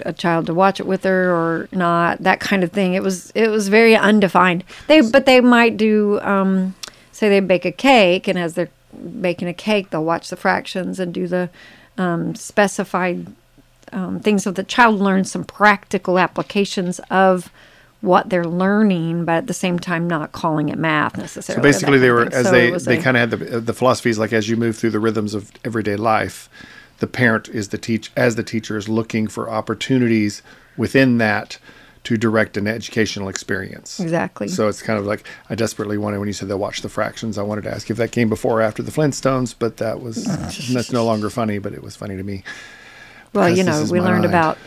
a 0.00 0.12
child 0.12 0.46
to 0.46 0.54
watch 0.54 0.80
it 0.80 0.86
with 0.86 1.04
her 1.04 1.30
or 1.30 1.68
not 1.72 2.18
that 2.22 2.40
kind 2.40 2.62
of 2.62 2.70
thing 2.72 2.94
it 2.94 3.02
was 3.02 3.30
it 3.34 3.48
was 3.48 3.68
very 3.68 3.96
undefined 3.96 4.64
they 4.86 5.00
but 5.00 5.26
they 5.26 5.40
might 5.40 5.76
do 5.76 6.20
um 6.20 6.74
say 7.12 7.28
they 7.28 7.40
bake 7.40 7.64
a 7.64 7.72
cake 7.72 8.28
and 8.28 8.38
as 8.38 8.54
they're 8.54 8.70
baking 9.20 9.48
a 9.48 9.54
cake 9.54 9.90
they'll 9.90 10.04
watch 10.04 10.30
the 10.30 10.36
fractions 10.36 11.00
and 11.00 11.12
do 11.12 11.26
the 11.26 11.50
um, 11.98 12.34
specified 12.34 13.26
um, 13.92 14.20
things 14.20 14.44
so 14.44 14.50
the 14.50 14.64
child 14.64 15.00
learns 15.00 15.30
some 15.30 15.44
practical 15.44 16.18
applications 16.18 16.98
of 17.10 17.50
what 18.00 18.30
they're 18.30 18.44
learning, 18.44 19.24
but 19.24 19.32
at 19.32 19.46
the 19.46 19.54
same 19.54 19.78
time 19.78 20.08
not 20.08 20.32
calling 20.32 20.68
it 20.68 20.78
math 20.78 21.16
necessarily. 21.16 21.60
So 21.60 21.62
basically, 21.62 21.98
they 21.98 22.10
were 22.10 22.24
thing. 22.24 22.34
as 22.34 22.46
So 22.46 22.52
they 22.52 22.96
they 22.96 23.02
kind 23.02 23.16
of 23.16 23.30
had 23.30 23.30
the 23.30 23.60
the 23.60 23.74
philosophies 23.74 24.18
like 24.18 24.32
as 24.32 24.48
you 24.48 24.56
move 24.56 24.76
through 24.76 24.90
the 24.90 25.00
rhythms 25.00 25.34
of 25.34 25.50
everyday 25.64 25.96
life, 25.96 26.48
the 27.00 27.06
parent 27.06 27.48
is 27.48 27.68
the 27.68 27.78
teach 27.78 28.12
as 28.16 28.36
the 28.36 28.42
teacher 28.42 28.76
is 28.76 28.88
looking 28.88 29.26
for 29.26 29.50
opportunities 29.50 30.42
within 30.76 31.18
that 31.18 31.58
to 32.04 32.16
direct 32.16 32.56
an 32.56 32.66
educational 32.66 33.28
experience. 33.28 34.00
Exactly. 34.00 34.48
So 34.48 34.68
it's 34.68 34.80
kind 34.80 34.98
of 34.98 35.04
like 35.04 35.26
I 35.50 35.54
desperately 35.54 35.98
wanted 35.98 36.18
when 36.18 36.28
you 36.28 36.32
said 36.32 36.48
they'll 36.48 36.58
watch 36.58 36.80
the 36.80 36.88
fractions. 36.88 37.36
I 37.36 37.42
wanted 37.42 37.64
to 37.64 37.70
ask 37.70 37.90
if 37.90 37.98
that 37.98 38.12
came 38.12 38.28
before 38.28 38.60
or 38.60 38.62
after 38.62 38.82
the 38.82 38.90
Flintstones, 38.90 39.54
but 39.58 39.76
that 39.78 40.00
was 40.00 40.24
mm. 40.24 40.72
that's 40.72 40.92
no 40.92 41.04
longer 41.04 41.28
funny. 41.28 41.58
But 41.58 41.74
it 41.74 41.82
was 41.82 41.96
funny 41.96 42.16
to 42.16 42.22
me. 42.22 42.42
well, 43.34 43.50
you 43.50 43.62
know, 43.62 43.84
we 43.90 44.00
learned 44.00 44.22
mind. 44.22 44.26
about 44.26 44.58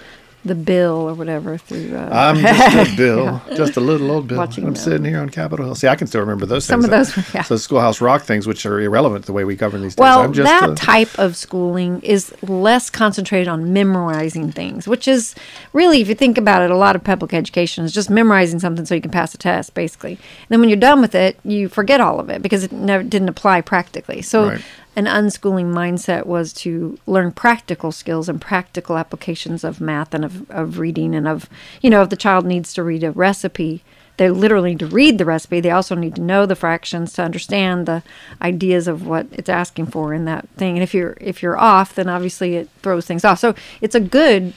the 0.45 0.55
bill 0.55 1.09
or 1.09 1.13
whatever 1.13 1.57
through. 1.57 1.95
Uh, 1.95 2.09
I'm 2.11 2.37
just 2.37 2.93
a 2.93 2.95
Bill, 2.97 3.41
just 3.55 3.77
a 3.77 3.79
little 3.79 4.11
old 4.11 4.27
Bill. 4.27 4.37
Watching 4.37 4.65
I'm 4.65 4.75
sitting 4.75 5.05
here 5.05 5.19
on 5.19 5.29
Capitol 5.29 5.65
Hill. 5.65 5.75
See, 5.75 5.87
I 5.87 5.95
can 5.95 6.07
still 6.07 6.21
remember 6.21 6.45
those 6.45 6.67
things. 6.67 6.83
Some 6.83 6.89
things. 6.91 7.09
of 7.09 7.15
those, 7.15 7.33
yeah. 7.33 7.43
So 7.43 7.55
Schoolhouse 7.57 8.01
Rock 8.01 8.23
things, 8.23 8.45
which 8.45 8.65
are 8.65 8.79
irrelevant 8.79 9.25
the 9.25 9.33
way 9.33 9.43
we 9.45 9.55
govern 9.55 9.81
these 9.81 9.95
days. 9.95 10.01
Well, 10.01 10.29
that 10.31 10.69
a- 10.71 10.75
type 10.75 11.17
of 11.17 11.35
schooling 11.37 12.01
is 12.01 12.33
less 12.43 12.89
concentrated 12.89 13.47
on 13.47 13.71
memorizing 13.73 14.51
things, 14.51 14.87
which 14.87 15.07
is 15.07 15.33
really, 15.71 16.01
if 16.01 16.09
you 16.09 16.15
think 16.15 16.37
about 16.37 16.61
it, 16.61 16.71
a 16.71 16.77
lot 16.77 16.95
of 16.95 17.03
public 17.03 17.33
education 17.33 17.85
is 17.85 17.93
just 17.93 18.09
memorizing 18.09 18.59
something 18.59 18.85
so 18.85 18.95
you 18.95 19.01
can 19.01 19.11
pass 19.11 19.33
a 19.33 19.37
test, 19.37 19.73
basically. 19.73 20.13
And 20.13 20.49
then 20.49 20.59
when 20.59 20.69
you're 20.69 20.77
done 20.77 21.01
with 21.01 21.15
it, 21.15 21.39
you 21.43 21.69
forget 21.69 22.01
all 22.01 22.19
of 22.19 22.29
it 22.29 22.41
because 22.41 22.63
it 22.63 22.71
never 22.71 23.03
didn't 23.03 23.29
apply 23.29 23.61
practically. 23.61 24.21
So, 24.21 24.49
Right. 24.49 24.61
An 24.95 25.05
unschooling 25.05 25.73
mindset 25.73 26.25
was 26.25 26.53
to 26.53 26.99
learn 27.07 27.31
practical 27.31 27.91
skills 27.91 28.29
and 28.29 28.39
practical 28.39 28.97
applications 28.97 29.63
of 29.63 29.81
math 29.81 30.13
and 30.13 30.23
of, 30.23 30.49
of 30.51 30.79
reading 30.79 31.15
and 31.15 31.27
of, 31.27 31.49
you 31.81 31.89
know, 31.89 32.03
if 32.03 32.09
the 32.09 32.15
child 32.15 32.45
needs 32.45 32.73
to 32.73 32.83
read 32.83 33.03
a 33.03 33.11
recipe, 33.11 33.83
they 34.17 34.29
literally 34.29 34.71
need 34.71 34.79
to 34.79 34.87
read 34.87 35.17
the 35.17 35.25
recipe. 35.25 35.59
They 35.59 35.71
also 35.71 35.95
need 35.95 36.15
to 36.15 36.21
know 36.21 36.45
the 36.45 36.55
fractions 36.55 37.13
to 37.13 37.23
understand 37.23 37.87
the 37.87 38.03
ideas 38.41 38.87
of 38.87 39.07
what 39.07 39.25
it's 39.31 39.49
asking 39.49 39.87
for 39.87 40.13
in 40.13 40.25
that 40.25 40.47
thing. 40.49 40.75
And 40.75 40.83
if 40.83 40.93
you're 40.93 41.17
if 41.19 41.41
you're 41.41 41.57
off, 41.57 41.95
then 41.95 42.07
obviously 42.07 42.55
it 42.55 42.69
throws 42.83 43.05
things 43.05 43.25
off. 43.25 43.39
So 43.39 43.55
it's 43.81 43.95
a 43.95 43.99
good 43.99 44.53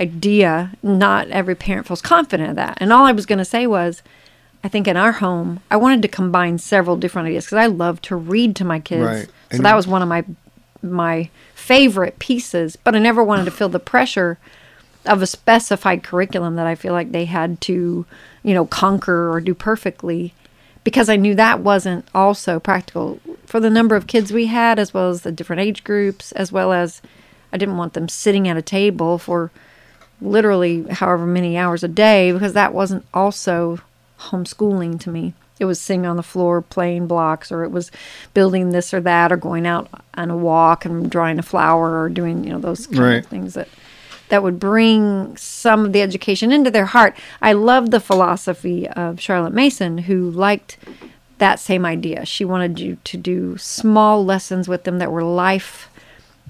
idea. 0.00 0.72
Not 0.82 1.28
every 1.28 1.54
parent 1.54 1.86
feels 1.86 2.00
confident 2.00 2.50
of 2.50 2.56
that. 2.56 2.78
And 2.80 2.92
all 2.92 3.04
I 3.04 3.12
was 3.12 3.26
going 3.26 3.38
to 3.38 3.44
say 3.44 3.66
was, 3.66 4.02
I 4.64 4.68
think 4.68 4.88
in 4.88 4.96
our 4.96 5.12
home, 5.12 5.60
I 5.70 5.76
wanted 5.76 6.00
to 6.02 6.08
combine 6.08 6.58
several 6.58 6.96
different 6.96 7.28
ideas 7.28 7.44
because 7.44 7.58
I 7.58 7.66
love 7.66 8.00
to 8.02 8.16
read 8.16 8.56
to 8.56 8.64
my 8.64 8.80
kids. 8.80 9.04
Right. 9.04 9.28
So 9.56 9.62
that 9.62 9.76
was 9.76 9.86
one 9.86 10.02
of 10.02 10.08
my 10.08 10.24
my 10.82 11.30
favorite 11.54 12.18
pieces. 12.18 12.76
But 12.76 12.94
I 12.94 12.98
never 12.98 13.22
wanted 13.24 13.44
to 13.46 13.50
feel 13.50 13.68
the 13.68 13.78
pressure 13.78 14.38
of 15.04 15.22
a 15.22 15.26
specified 15.26 16.02
curriculum 16.02 16.56
that 16.56 16.66
I 16.66 16.74
feel 16.74 16.92
like 16.92 17.12
they 17.12 17.24
had 17.24 17.60
to, 17.62 18.06
you 18.42 18.54
know, 18.54 18.66
conquer 18.66 19.30
or 19.32 19.40
do 19.40 19.54
perfectly 19.54 20.34
because 20.84 21.08
I 21.08 21.16
knew 21.16 21.34
that 21.34 21.60
wasn't 21.60 22.06
also 22.14 22.60
practical 22.60 23.20
for 23.44 23.58
the 23.58 23.70
number 23.70 23.96
of 23.96 24.06
kids 24.06 24.32
we 24.32 24.46
had, 24.46 24.78
as 24.78 24.94
well 24.94 25.10
as 25.10 25.22
the 25.22 25.32
different 25.32 25.62
age 25.62 25.82
groups, 25.82 26.30
as 26.32 26.52
well 26.52 26.72
as 26.72 27.02
I 27.52 27.56
didn't 27.56 27.76
want 27.76 27.94
them 27.94 28.08
sitting 28.08 28.46
at 28.46 28.56
a 28.56 28.62
table 28.62 29.18
for 29.18 29.50
literally 30.20 30.84
however 30.84 31.26
many 31.26 31.56
hours 31.56 31.82
a 31.82 31.88
day 31.88 32.30
because 32.30 32.52
that 32.52 32.72
wasn't 32.72 33.04
also 33.12 33.80
homeschooling 34.20 35.00
to 35.00 35.10
me. 35.10 35.34
It 35.58 35.64
was 35.64 35.80
sitting 35.80 36.04
on 36.06 36.16
the 36.16 36.22
floor 36.22 36.60
playing 36.62 37.06
blocks, 37.06 37.50
or 37.50 37.64
it 37.64 37.70
was 37.70 37.90
building 38.34 38.70
this 38.70 38.92
or 38.92 39.00
that, 39.00 39.32
or 39.32 39.36
going 39.36 39.66
out 39.66 39.88
on 40.14 40.30
a 40.30 40.36
walk 40.36 40.84
and 40.84 41.10
drawing 41.10 41.38
a 41.38 41.42
flower, 41.42 42.02
or 42.02 42.08
doing 42.08 42.44
you 42.44 42.50
know 42.50 42.58
those 42.58 42.86
kind 42.86 42.98
Right. 42.98 43.24
of 43.24 43.26
things 43.26 43.54
that 43.54 43.68
that 44.28 44.42
would 44.42 44.58
bring 44.58 45.36
some 45.36 45.84
of 45.86 45.92
the 45.92 46.02
education 46.02 46.50
into 46.52 46.70
their 46.70 46.86
heart. 46.86 47.16
I 47.40 47.52
love 47.52 47.90
the 47.90 48.00
philosophy 48.00 48.88
of 48.88 49.20
Charlotte 49.20 49.54
Mason, 49.54 49.98
who 49.98 50.30
liked 50.30 50.76
that 51.38 51.60
same 51.60 51.84
idea. 51.86 52.26
She 52.26 52.44
wanted 52.44 52.80
you 52.80 52.96
to 53.04 53.16
do 53.16 53.56
small 53.56 54.24
lessons 54.24 54.66
with 54.68 54.82
them 54.84 54.98
that 54.98 55.12
were 55.12 55.22
life, 55.22 55.88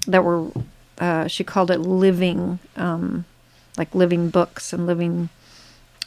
that 0.07 0.23
were, 0.23 0.47
uh, 0.97 1.27
she 1.27 1.43
called 1.43 1.69
it 1.69 1.79
living, 1.79 2.57
um, 2.77 3.25
like 3.77 3.93
living 3.93 4.29
books 4.31 4.73
and 4.73 4.87
living 4.87 5.29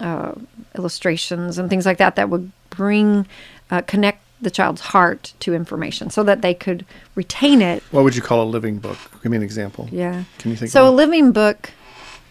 uh, 0.01 0.33
illustrations 0.77 1.57
and 1.57 1.71
things 1.71 1.87
like 1.87 1.99
that, 1.99 2.17
that 2.17 2.31
would 2.31 2.51
bring, 2.81 3.27
uh, 3.71 3.83
connect 3.83 4.23
the 4.40 4.51
child's 4.51 4.81
heart 4.81 5.35
to 5.38 5.53
information 5.53 6.09
so 6.09 6.23
that 6.23 6.40
they 6.40 6.55
could 6.55 6.87
retain 7.14 7.61
it 7.61 7.83
what 7.90 8.05
would 8.05 8.16
you 8.16 8.23
call 8.23 8.43
a 8.43 8.49
living 8.57 8.79
book? 8.79 8.97
Give 9.23 9.31
me 9.31 9.37
an 9.37 9.43
example. 9.43 9.87
yeah. 9.93 10.25
Can 10.38 10.51
you 10.51 10.57
think 10.57 10.71
So 10.71 10.88
a 10.88 10.95
living 11.03 11.31
book, 11.31 11.73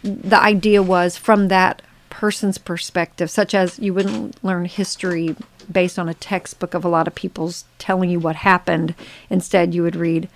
the 0.02 0.40
idea 0.40 0.82
was 0.82 1.16
from 1.16 1.46
that 1.48 1.82
person's 2.08 2.58
perspective, 2.58 3.30
such 3.30 3.54
as 3.54 3.78
you 3.78 3.94
wouldn't 3.94 4.42
learn 4.42 4.64
history 4.64 5.36
based 5.70 6.00
on 6.00 6.08
a 6.08 6.14
textbook 6.14 6.74
of 6.74 6.84
a 6.84 6.88
lot 6.88 7.06
of 7.06 7.14
people's 7.14 7.64
telling 7.78 8.10
you 8.10 8.18
what 8.18 8.34
happened. 8.36 8.96
Instead, 9.30 9.72
you 9.72 9.84
would 9.84 9.94
read 9.94 10.28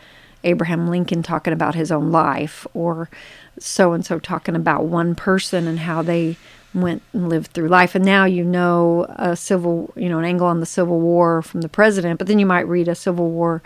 Abraham 0.44 0.86
Lincoln 0.88 1.24
talking 1.24 1.52
about 1.52 1.74
his 1.74 1.90
own 1.90 2.12
life, 2.12 2.68
or 2.72 3.10
so 3.58 3.92
and 3.92 4.06
so 4.06 4.20
talking 4.20 4.54
about 4.54 4.84
one 4.84 5.16
person 5.16 5.66
and 5.66 5.80
how 5.80 6.02
they 6.02 6.36
went 6.74 7.02
and 7.12 7.28
lived 7.28 7.52
through 7.52 7.68
life. 7.68 7.94
And 7.94 8.04
now 8.04 8.24
you 8.24 8.44
know 8.44 9.06
a 9.10 9.36
civil, 9.36 9.92
you 9.96 10.08
know, 10.08 10.18
an 10.18 10.24
angle 10.24 10.46
on 10.46 10.60
the 10.60 10.66
Civil 10.66 11.00
War 11.00 11.42
from 11.42 11.60
the 11.60 11.68
president, 11.68 12.18
but 12.18 12.26
then 12.26 12.38
you 12.38 12.46
might 12.46 12.68
read 12.68 12.88
a 12.88 12.94
Civil 12.94 13.30
War 13.30 13.62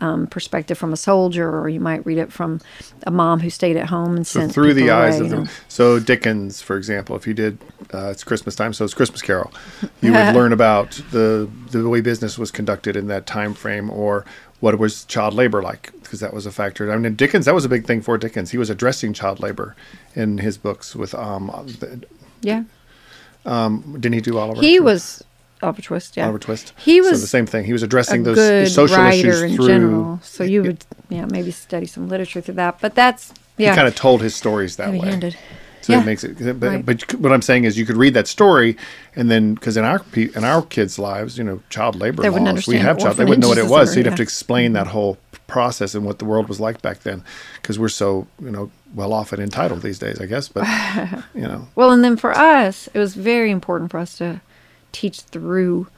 um, 0.00 0.26
perspective 0.26 0.76
from 0.76 0.92
a 0.92 0.96
soldier, 0.96 1.48
or 1.48 1.68
you 1.68 1.80
might 1.80 2.04
read 2.04 2.18
it 2.18 2.32
from 2.32 2.60
a 3.06 3.10
mom 3.10 3.40
who 3.40 3.50
stayed 3.50 3.76
at 3.76 3.86
home 3.86 4.16
and 4.16 4.26
So 4.26 4.40
sent 4.40 4.52
through 4.52 4.74
the 4.74 4.90
eyes 4.90 5.18
away, 5.18 5.26
of 5.26 5.32
you 5.32 5.38
the 5.38 5.44
know. 5.44 5.50
so 5.68 5.98
Dickens, 5.98 6.60
for 6.60 6.76
example, 6.76 7.16
if 7.16 7.26
you 7.26 7.34
did, 7.34 7.58
uh, 7.94 8.08
it's 8.08 8.22
Christmas 8.22 8.54
time, 8.54 8.72
so 8.72 8.84
it's 8.84 8.94
Christmas 8.94 9.22
Carol. 9.22 9.52
You 10.02 10.12
would 10.12 10.34
learn 10.34 10.52
about 10.52 10.92
the 11.10 11.48
the 11.70 11.88
way 11.88 12.00
business 12.00 12.38
was 12.38 12.50
conducted 12.50 12.96
in 12.96 13.08
that 13.08 13.26
time 13.26 13.54
frame, 13.54 13.90
or 13.90 14.24
what 14.60 14.78
was 14.78 15.04
child 15.04 15.34
labor 15.34 15.62
like, 15.62 15.90
because 16.02 16.20
that 16.20 16.32
was 16.32 16.46
a 16.46 16.52
factor. 16.52 16.92
I 16.92 16.96
mean, 16.96 17.14
Dickens, 17.14 17.46
that 17.46 17.54
was 17.54 17.64
a 17.64 17.68
big 17.68 17.86
thing 17.86 18.02
for 18.02 18.16
Dickens. 18.18 18.50
He 18.50 18.58
was 18.58 18.70
addressing 18.70 19.12
child 19.12 19.40
labor 19.40 19.74
in 20.14 20.38
his 20.38 20.58
books 20.58 20.94
with 20.94 21.14
um, 21.14 21.50
Yeah, 22.42 22.64
um, 23.44 23.96
didn't 24.00 24.14
he 24.14 24.20
do 24.20 24.38
Oliver? 24.38 24.60
he 24.60 24.76
too? 24.78 24.82
was 24.84 25.24
Oliver 25.62 25.82
Twist. 25.82 26.16
Yeah, 26.16 26.24
Oliver 26.24 26.38
Twist. 26.38 26.72
He 26.76 27.00
was 27.00 27.12
so 27.12 27.16
the 27.18 27.26
same 27.26 27.46
thing. 27.46 27.64
He 27.64 27.72
was 27.72 27.82
addressing 27.82 28.22
those 28.24 28.72
social 28.74 29.04
issues 29.06 29.42
in 29.42 29.56
through. 29.56 29.66
general. 29.68 30.20
So 30.22 30.44
you 30.44 30.62
would, 30.62 30.84
yeah, 31.08 31.26
maybe 31.26 31.50
study 31.50 31.86
some 31.86 32.08
literature 32.08 32.40
through 32.40 32.54
that. 32.54 32.80
But 32.80 32.94
that's 32.94 33.32
yeah, 33.56 33.70
He 33.70 33.76
kind 33.76 33.88
of 33.88 33.94
told 33.94 34.20
his 34.22 34.34
stories 34.34 34.76
that 34.76 34.92
way. 34.92 35.32
So 35.82 35.92
Yeah. 35.92 36.00
it 36.00 36.04
makes 36.04 36.24
it. 36.24 36.58
But, 36.58 36.66
Right. 36.68 36.84
but 36.84 37.14
what 37.20 37.32
I'm 37.32 37.42
saying 37.42 37.62
is, 37.62 37.78
you 37.78 37.86
could 37.86 37.96
read 37.96 38.12
that 38.14 38.26
story, 38.26 38.76
and 39.14 39.30
then 39.30 39.54
because 39.54 39.76
in 39.76 39.84
our 39.84 40.00
pe- 40.00 40.30
in 40.34 40.42
our 40.42 40.62
kids' 40.62 40.98
lives, 40.98 41.38
you 41.38 41.44
know, 41.44 41.60
child 41.70 41.94
labor 41.94 42.22
They 42.22 42.28
laws, 42.28 42.66
we 42.66 42.76
have 42.78 42.98
child. 42.98 43.16
They 43.16 43.24
wouldn't 43.24 43.42
know 43.42 43.48
what 43.48 43.58
it 43.58 43.66
was. 43.68 43.90
or- 43.90 43.92
So 43.92 43.98
you'd 44.00 44.06
have 44.06 44.16
to 44.16 44.22
explain 44.22 44.72
that 44.72 44.88
whole 44.88 45.16
process 45.46 45.94
and 45.94 46.04
what 46.04 46.18
the 46.18 46.24
world 46.24 46.48
was 46.48 46.60
like 46.60 46.82
back 46.82 47.00
then, 47.00 47.22
because 47.60 47.78
we're 47.78 47.88
so 47.88 48.26
you 48.40 48.50
know 48.50 48.70
well 48.94 49.12
off 49.12 49.32
and 49.32 49.42
entitled 49.42 49.82
these 49.82 49.98
days, 49.98 50.20
I 50.20 50.26
guess. 50.26 50.48
But 50.48 50.66
you 51.34 51.42
know, 51.42 51.68
Well, 51.74 51.90
and 51.90 52.02
then 52.04 52.16
for 52.16 52.36
us, 52.36 52.88
it 52.94 52.98
was 52.98 53.14
very 53.14 53.50
important 53.50 53.90
for 53.90 53.98
us 53.98 54.18
to 54.18 54.40
teach 54.92 55.20
through 55.20 55.88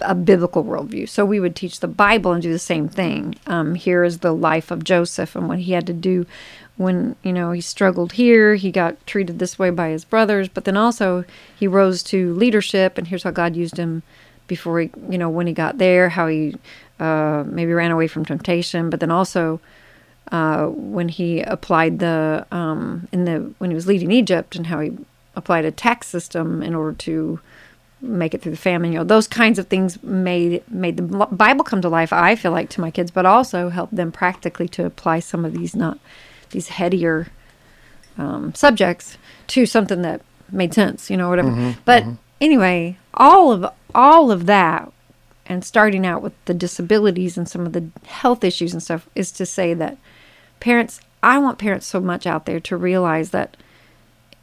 a 0.00 0.14
biblical 0.14 0.64
worldview. 0.64 1.08
So 1.08 1.24
we 1.24 1.40
would 1.40 1.54
teach 1.54 1.80
the 1.80 1.88
Bible 1.88 2.32
and 2.32 2.42
do 2.42 2.50
the 2.50 2.58
same 2.58 2.88
thing. 2.88 3.34
Um, 3.46 3.74
here 3.74 4.02
is 4.02 4.18
the 4.18 4.32
life 4.32 4.70
of 4.70 4.82
Joseph 4.82 5.36
and 5.36 5.46
what 5.46 5.58
he 5.58 5.72
had 5.72 5.86
to 5.86 5.92
do 5.92 6.26
when 6.76 7.16
you 7.22 7.32
know 7.32 7.52
he 7.52 7.60
struggled 7.60 8.12
here. 8.12 8.54
He 8.54 8.70
got 8.70 9.04
treated 9.06 9.38
this 9.38 9.58
way 9.58 9.70
by 9.70 9.90
his 9.90 10.04
brothers, 10.04 10.48
but 10.48 10.64
then 10.64 10.76
also 10.76 11.24
he 11.54 11.66
rose 11.66 12.02
to 12.04 12.34
leadership, 12.34 12.98
and 12.98 13.08
here's 13.08 13.22
how 13.22 13.30
God 13.30 13.56
used 13.56 13.76
him 13.76 14.02
before 14.46 14.80
he, 14.80 14.90
you 15.08 15.18
know, 15.18 15.30
when 15.30 15.46
he 15.46 15.52
got 15.52 15.78
there, 15.78 16.08
how 16.08 16.26
he 16.26 16.54
uh, 17.00 17.44
maybe 17.46 17.72
ran 17.72 17.90
away 17.90 18.06
from 18.06 18.24
temptation, 18.24 18.90
but 18.90 19.00
then 19.00 19.10
also 19.10 19.60
uh, 20.32 20.66
when 20.66 21.08
he 21.08 21.40
applied 21.42 21.98
the 21.98 22.46
um, 22.50 23.08
in 23.12 23.24
the 23.24 23.52
when 23.58 23.70
he 23.70 23.74
was 23.74 23.86
leading 23.86 24.10
Egypt 24.10 24.56
and 24.56 24.66
how 24.66 24.80
he 24.80 24.96
applied 25.36 25.64
a 25.64 25.70
tax 25.70 26.06
system 26.06 26.62
in 26.62 26.74
order 26.74 26.96
to 26.96 27.40
make 28.00 28.34
it 28.34 28.42
through 28.42 28.52
the 28.52 28.56
famine. 28.56 28.92
You 28.92 28.98
know, 28.98 29.04
those 29.04 29.26
kinds 29.26 29.58
of 29.58 29.68
things 29.68 30.02
made 30.02 30.62
made 30.70 30.96
the 30.96 31.02
Bible 31.02 31.64
come 31.64 31.80
to 31.82 31.88
life. 31.88 32.12
I 32.12 32.36
feel 32.36 32.52
like 32.52 32.68
to 32.70 32.80
my 32.80 32.90
kids, 32.90 33.10
but 33.10 33.26
also 33.26 33.68
helped 33.68 33.96
them 33.96 34.12
practically 34.12 34.68
to 34.68 34.84
apply 34.84 35.20
some 35.20 35.44
of 35.44 35.52
these 35.52 35.74
not 35.74 35.98
these 36.50 36.68
headier 36.68 37.28
um, 38.16 38.54
subjects 38.54 39.18
to 39.48 39.66
something 39.66 40.02
that 40.02 40.20
made 40.50 40.74
sense. 40.74 41.10
You 41.10 41.16
know, 41.16 41.28
whatever. 41.28 41.74
but 41.84 42.04
anyway, 42.40 42.96
all 43.14 43.52
of 43.52 43.66
all 43.94 44.30
of 44.30 44.46
that 44.46 44.90
and 45.46 45.64
starting 45.64 46.06
out 46.06 46.22
with 46.22 46.32
the 46.46 46.54
disabilities 46.54 47.36
and 47.36 47.48
some 47.48 47.66
of 47.66 47.72
the 47.72 47.84
health 48.06 48.42
issues 48.44 48.72
and 48.72 48.82
stuff 48.82 49.08
is 49.14 49.30
to 49.32 49.44
say 49.46 49.72
that 49.74 49.96
parents 50.60 51.00
i 51.22 51.38
want 51.38 51.58
parents 51.58 51.86
so 51.86 52.00
much 52.00 52.26
out 52.26 52.46
there 52.46 52.58
to 52.60 52.76
realize 52.76 53.30
that 53.30 53.56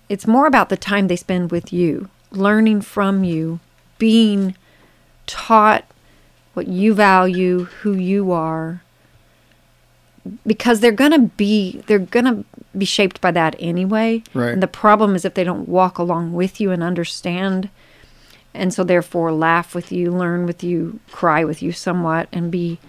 it's 0.09 0.27
more 0.27 0.45
about 0.45 0.69
the 0.69 0.77
time 0.77 1.07
they 1.07 1.15
spend 1.15 1.51
with 1.51 1.73
you 1.73 2.09
learning 2.31 2.81
from 2.81 3.23
you 3.23 3.59
being 3.97 4.55
taught 5.27 5.83
what 6.53 6.67
you 6.67 6.93
value 6.93 7.63
who 7.81 7.93
you 7.93 8.31
are 8.31 8.81
because 10.45 10.79
they're 10.81 10.91
going 10.91 11.11
to 11.11 11.19
be 11.35 11.81
they're 11.87 11.97
going 11.99 12.25
to 12.25 12.45
be 12.77 12.85
shaped 12.85 13.19
by 13.21 13.31
that 13.31 13.55
anyway 13.59 14.21
Right. 14.33 14.51
and 14.53 14.61
the 14.61 14.67
problem 14.67 15.15
is 15.15 15.25
if 15.25 15.33
they 15.33 15.43
don't 15.43 15.67
walk 15.67 15.97
along 15.97 16.33
with 16.33 16.61
you 16.61 16.71
and 16.71 16.83
understand 16.83 17.69
and 18.53 18.73
so 18.73 18.83
therefore 18.83 19.31
laugh 19.31 19.73
with 19.73 19.91
you, 19.91 20.11
learn 20.11 20.45
with 20.45 20.63
you, 20.63 20.99
cry 21.09 21.43
with 21.43 21.61
you 21.61 21.71
somewhat, 21.71 22.27
and 22.31 22.51
be 22.51 22.79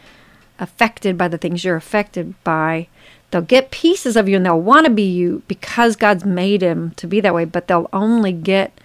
affected 0.59 1.17
by 1.17 1.29
the 1.29 1.39
things 1.39 1.65
you're 1.65 1.77
affected 1.77 2.35
by. 2.45 2.89
They'll 3.31 3.43
get 3.43 3.71
pieces 3.71 4.17
of 4.17 4.29
you 4.29 4.37
and 4.37 4.45
they'll 4.45 4.61
want 4.61 4.87
to 4.87 4.93
be 4.93 5.09
you 5.09 5.43
because 5.49 5.97
God's 5.97 6.25
made 6.25 6.63
him 6.63 6.93
to 6.97 7.07
be 7.07 7.21
that 7.21 7.35
way, 7.35 7.45
but 7.45 7.67
they'll 7.67 7.89
only 7.93 8.33
get 8.33 8.79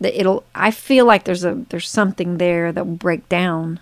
the 0.00 0.18
it'll 0.18 0.44
I 0.54 0.70
feel 0.70 1.04
like 1.04 1.24
there's 1.24 1.44
a 1.44 1.64
there's 1.68 1.88
something 1.88 2.38
there 2.38 2.72
that 2.72 2.86
will 2.86 2.96
break 2.96 3.28
down 3.28 3.80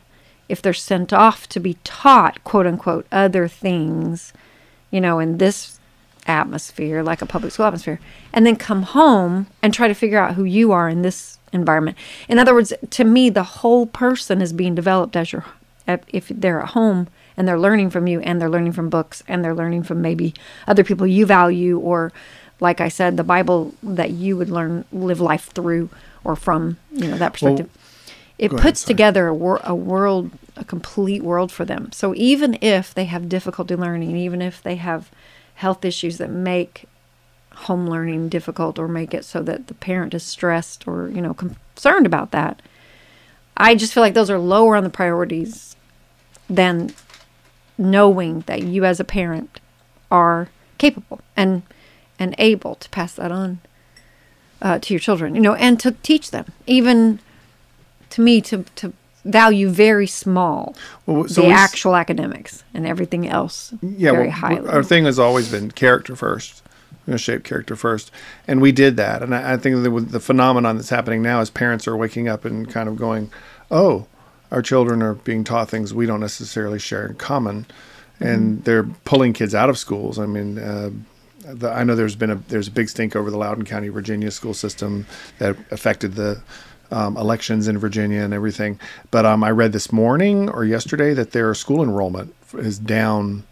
if 0.48 0.61
they're 0.61 0.74
sent 0.74 1.12
off 1.12 1.48
to 1.50 1.61
be 1.61 1.74
taught 1.85 2.42
quote 2.44 2.66
unquote 2.66 3.07
other 3.12 3.48
things, 3.48 4.33
you 4.90 5.00
know, 5.00 5.18
in 5.18 5.38
this 5.38 5.78
atmosphere, 6.26 7.02
like 7.02 7.22
a 7.22 7.26
public 7.26 7.52
school 7.52 7.66
atmosphere, 7.66 8.00
and 8.33 8.44
then 8.44 8.57
come 8.57 8.83
home 8.83 9.46
and 9.62 9.72
try 9.72 9.88
to 9.88 9.94
figure 9.94 10.18
out 10.18 10.35
who 10.35 10.44
you 10.44 10.72
are 10.72 10.88
in 10.88 11.02
this 11.02 11.38
environment. 11.52 11.96
In 12.28 12.38
other 12.38 12.54
words, 12.54 12.72
to 12.90 13.04
me, 13.04 13.30
the 13.30 13.42
whole 13.42 13.87
person 13.87 14.40
is 14.40 14.52
being 14.52 14.74
developed 14.74 15.16
as 15.16 15.32
you're, 15.32 15.44
if 15.87 16.28
they're 16.28 16.61
at 16.61 16.70
home 16.70 17.08
and 17.37 17.46
they're 17.46 17.58
learning 17.58 17.90
from 17.90 18.06
you 18.06 18.20
and 18.20 18.40
they're 18.40 18.50
learning 18.50 18.72
from 18.72 18.90
books 18.90 19.22
and 19.28 19.44
they're 19.44 19.54
learning 19.54 19.84
from 19.84 20.02
maybe 20.02 20.34
other 20.66 20.84
people 20.84 21.06
you 21.06 21.24
value 21.24 21.78
or, 21.78 22.12
like 22.61 22.80
I 22.80 22.88
said, 22.88 23.16
the 23.16 23.24
Bible 23.24 23.74
that 23.82 24.11
you 24.11 24.37
would 24.37 24.50
learn, 24.50 24.84
live 24.92 25.20
life 25.20 25.50
through 25.52 25.88
or 26.24 26.37
from, 26.37 26.76
you 26.92 27.08
know, 27.08 27.16
that 27.16 27.32
perspective. 27.32 27.70
it 28.38 28.48
go 28.48 28.56
ahead, 28.56 28.62
puts 28.62 28.82
together 28.82 29.28
a, 29.28 29.34
wor- 29.34 29.61
a 29.64 29.74
world, 29.74 30.30
a 30.56 30.64
complete 30.64 31.22
world 31.22 31.52
for 31.52 31.64
them. 31.64 31.92
So 31.92 32.14
even 32.16 32.58
if 32.61 32.92
they 32.92 33.04
have 33.04 33.28
difficulty 33.28 33.76
learning, 33.76 34.16
even 34.16 34.42
if 34.42 34.62
they 34.62 34.76
have 34.76 35.11
health 35.54 35.84
issues 35.84 36.18
that 36.18 36.30
make 36.30 36.84
home 37.66 37.88
learning 37.88 38.29
difficult 38.29 38.79
or 38.79 38.88
make 38.88 39.12
it 39.14 39.25
so 39.25 39.42
that 39.42 39.66
the 39.66 39.75
parent 39.75 40.14
is 40.14 40.23
stressed 40.23 40.87
or 40.87 41.09
you 41.09 41.21
know 41.21 41.35
concerned 41.35 42.07
about 42.07 42.31
that. 42.31 42.61
I 43.57 43.75
just 43.75 43.92
feel 43.92 44.03
like 44.03 44.14
those 44.14 44.31
are 44.31 44.38
lower 44.38 44.77
on 44.77 44.85
the 44.85 44.90
priorities 44.90 45.77
than 46.49 46.92
knowing 47.77 48.40
that 48.47 48.62
you 48.62 48.85
as 48.85 49.01
a 49.01 49.05
parent 49.05 49.61
are 50.11 50.49
capable 50.79 51.21
and 51.37 51.62
and 52.18 52.35
able 52.38 52.75
to 52.77 52.88
pass 52.90 53.14
that 53.14 53.31
on 53.33 53.59
uh, 54.62 54.79
to 54.81 54.94
your 54.94 55.01
children 55.01 55.35
you 55.35 55.40
know 55.40 55.55
and 55.55 55.79
to 55.81 55.92
teach 56.03 56.31
them. 56.31 56.47
Even 56.66 57.18
to 58.11 58.21
me 58.21 58.40
to 58.40 58.64
to 58.77 58.92
value 59.25 59.68
very 59.68 60.07
small 60.07 60.75
Well, 61.05 61.29
so 61.29 61.42
the 61.42 61.49
s- 61.49 61.59
actual 61.59 61.94
academics 61.97 62.64
and 62.73 62.87
everything 62.87 63.29
else 63.29 63.75
yeah, 63.83 64.12
very 64.12 64.29
well, 64.29 64.37
highly. 64.37 64.68
our 64.71 64.83
thing 64.83 65.05
has 65.05 65.18
always 65.18 65.51
been 65.51 65.71
character 65.73 66.16
first. 66.16 66.62
Going 67.09 67.16
to 67.16 67.25
shape 67.25 67.42
character 67.42 67.75
first, 67.75 68.11
and 68.47 68.61
we 68.61 68.71
did 68.71 68.99
that. 68.99 69.23
And 69.23 69.35
I, 69.35 69.55
I 69.55 69.57
think 69.57 69.83
the, 69.83 69.88
the 69.88 70.21
phenomenon 70.21 70.77
that's 70.77 70.90
happening 70.90 71.23
now 71.23 71.40
is 71.40 71.49
parents 71.49 71.88
are 71.88 71.97
waking 71.97 72.29
up 72.29 72.44
and 72.44 72.68
kind 72.68 72.87
of 72.87 72.97
going, 72.97 73.31
"Oh, 73.71 74.07
our 74.51 74.61
children 74.61 75.01
are 75.03 75.14
being 75.14 75.42
taught 75.42 75.71
things 75.71 75.94
we 75.94 76.05
don't 76.05 76.21
necessarily 76.21 76.79
share 76.79 77.07
in 77.07 77.14
common," 77.14 77.64
and 78.21 78.62
they're 78.64 78.85
pulling 79.07 79.33
kids 79.33 79.55
out 79.55 79.71
of 79.71 79.79
schools. 79.79 80.18
I 80.18 80.27
mean. 80.27 80.59
Uh, 80.59 80.90
the, 81.47 81.71
I 81.71 81.83
know 81.83 81.94
there's 81.94 82.16
been 82.16 82.31
a 82.31 82.35
there's 82.35 82.68
a 82.68 82.71
big 82.71 82.90
stink 82.90 83.16
over 83.16 83.31
the 83.31 83.38
Loudoun 83.38 83.64
County, 83.64 83.88
Virginia 83.88 84.31
school 84.31 84.53
system 84.53 85.07
that 85.38 85.57
affected 85.71 86.14
the 86.14 86.42
um, 86.90 87.16
elections 87.16 87.68
in 87.68 87.79
Virginia 87.79 88.21
and 88.21 88.35
everything. 88.35 88.79
But 89.11 89.25
um, 89.25 89.42
I 89.42 89.51
read 89.51 89.73
this 89.73 89.90
morning 89.90 90.51
or 90.51 90.66
yesterday 90.66 91.14
that 91.14 91.31
their 91.31 91.55
school 91.55 91.83
enrollment 91.83 92.35
is 92.53 92.79
down 92.79 93.44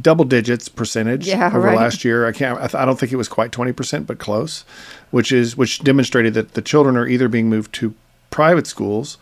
double 0.00 0.24
digits 0.24 0.68
percentage 0.68 1.26
Yeah, 1.26 1.46
over 1.48 1.60
right. 1.60 1.76
last 1.76 2.04
year. 2.04 2.26
I 2.26 2.32
can't. 2.32 2.58
I, 2.58 2.62
th- 2.62 2.74
I 2.74 2.84
don't 2.84 2.98
think 2.98 3.12
it 3.12 3.16
was 3.16 3.28
quite 3.28 3.52
twenty 3.52 3.72
percent, 3.72 4.06
but 4.06 4.18
close, 4.18 4.64
which 5.10 5.30
is 5.32 5.56
which 5.56 5.80
demonstrated 5.80 6.34
that 6.34 6.54
the 6.54 6.62
children 6.62 6.96
are 6.96 7.06
either 7.06 7.28
being 7.28 7.48
moved 7.48 7.72
to 7.76 7.94
private 8.30 8.66
schools 8.66 9.18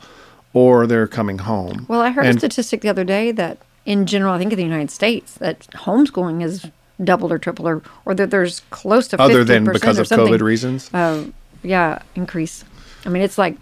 or 0.52 0.86
they're 0.86 1.06
coming 1.06 1.38
home. 1.38 1.84
Well, 1.88 2.00
I 2.00 2.10
heard 2.10 2.26
a 2.26 2.32
statistic 2.38 2.80
the 2.80 2.88
other 2.88 3.04
day 3.04 3.30
that 3.32 3.58
in 3.84 4.06
general, 4.06 4.32
I 4.32 4.38
think 4.38 4.52
in 4.52 4.56
the 4.56 4.64
United 4.64 4.90
States, 4.90 5.34
that 5.34 5.66
homeschooling 5.72 6.42
is 6.42 6.66
doubled 7.04 7.30
or 7.30 7.38
tripled, 7.38 7.68
or, 7.68 7.82
or 8.06 8.14
that 8.14 8.30
there's 8.30 8.60
close 8.70 9.06
to 9.08 9.18
50% 9.18 9.20
other 9.20 9.44
than 9.44 9.64
because 9.64 9.98
of 9.98 10.06
COVID 10.08 10.40
reasons. 10.40 10.92
Uh, 10.94 11.26
yeah, 11.62 12.00
increase. 12.14 12.64
I 13.04 13.10
mean, 13.10 13.22
it's 13.22 13.36
like 13.36 13.56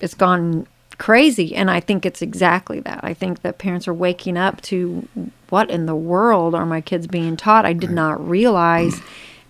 it's 0.00 0.14
gone 0.14 0.66
crazy, 0.98 1.54
and 1.54 1.70
I 1.70 1.80
think 1.80 2.04
it's 2.04 2.20
exactly 2.20 2.80
that. 2.80 3.00
I 3.02 3.14
think 3.14 3.42
that 3.42 3.58
parents 3.58 3.88
are 3.88 3.94
waking 3.94 4.36
up 4.36 4.60
to 4.62 5.08
what 5.48 5.70
in 5.70 5.86
the 5.86 5.96
world 5.96 6.54
are 6.54 6.66
my 6.66 6.80
kids 6.80 7.06
being 7.06 7.36
taught? 7.36 7.64
I 7.64 7.72
did 7.72 7.90
not 7.90 8.26
realize, 8.26 9.00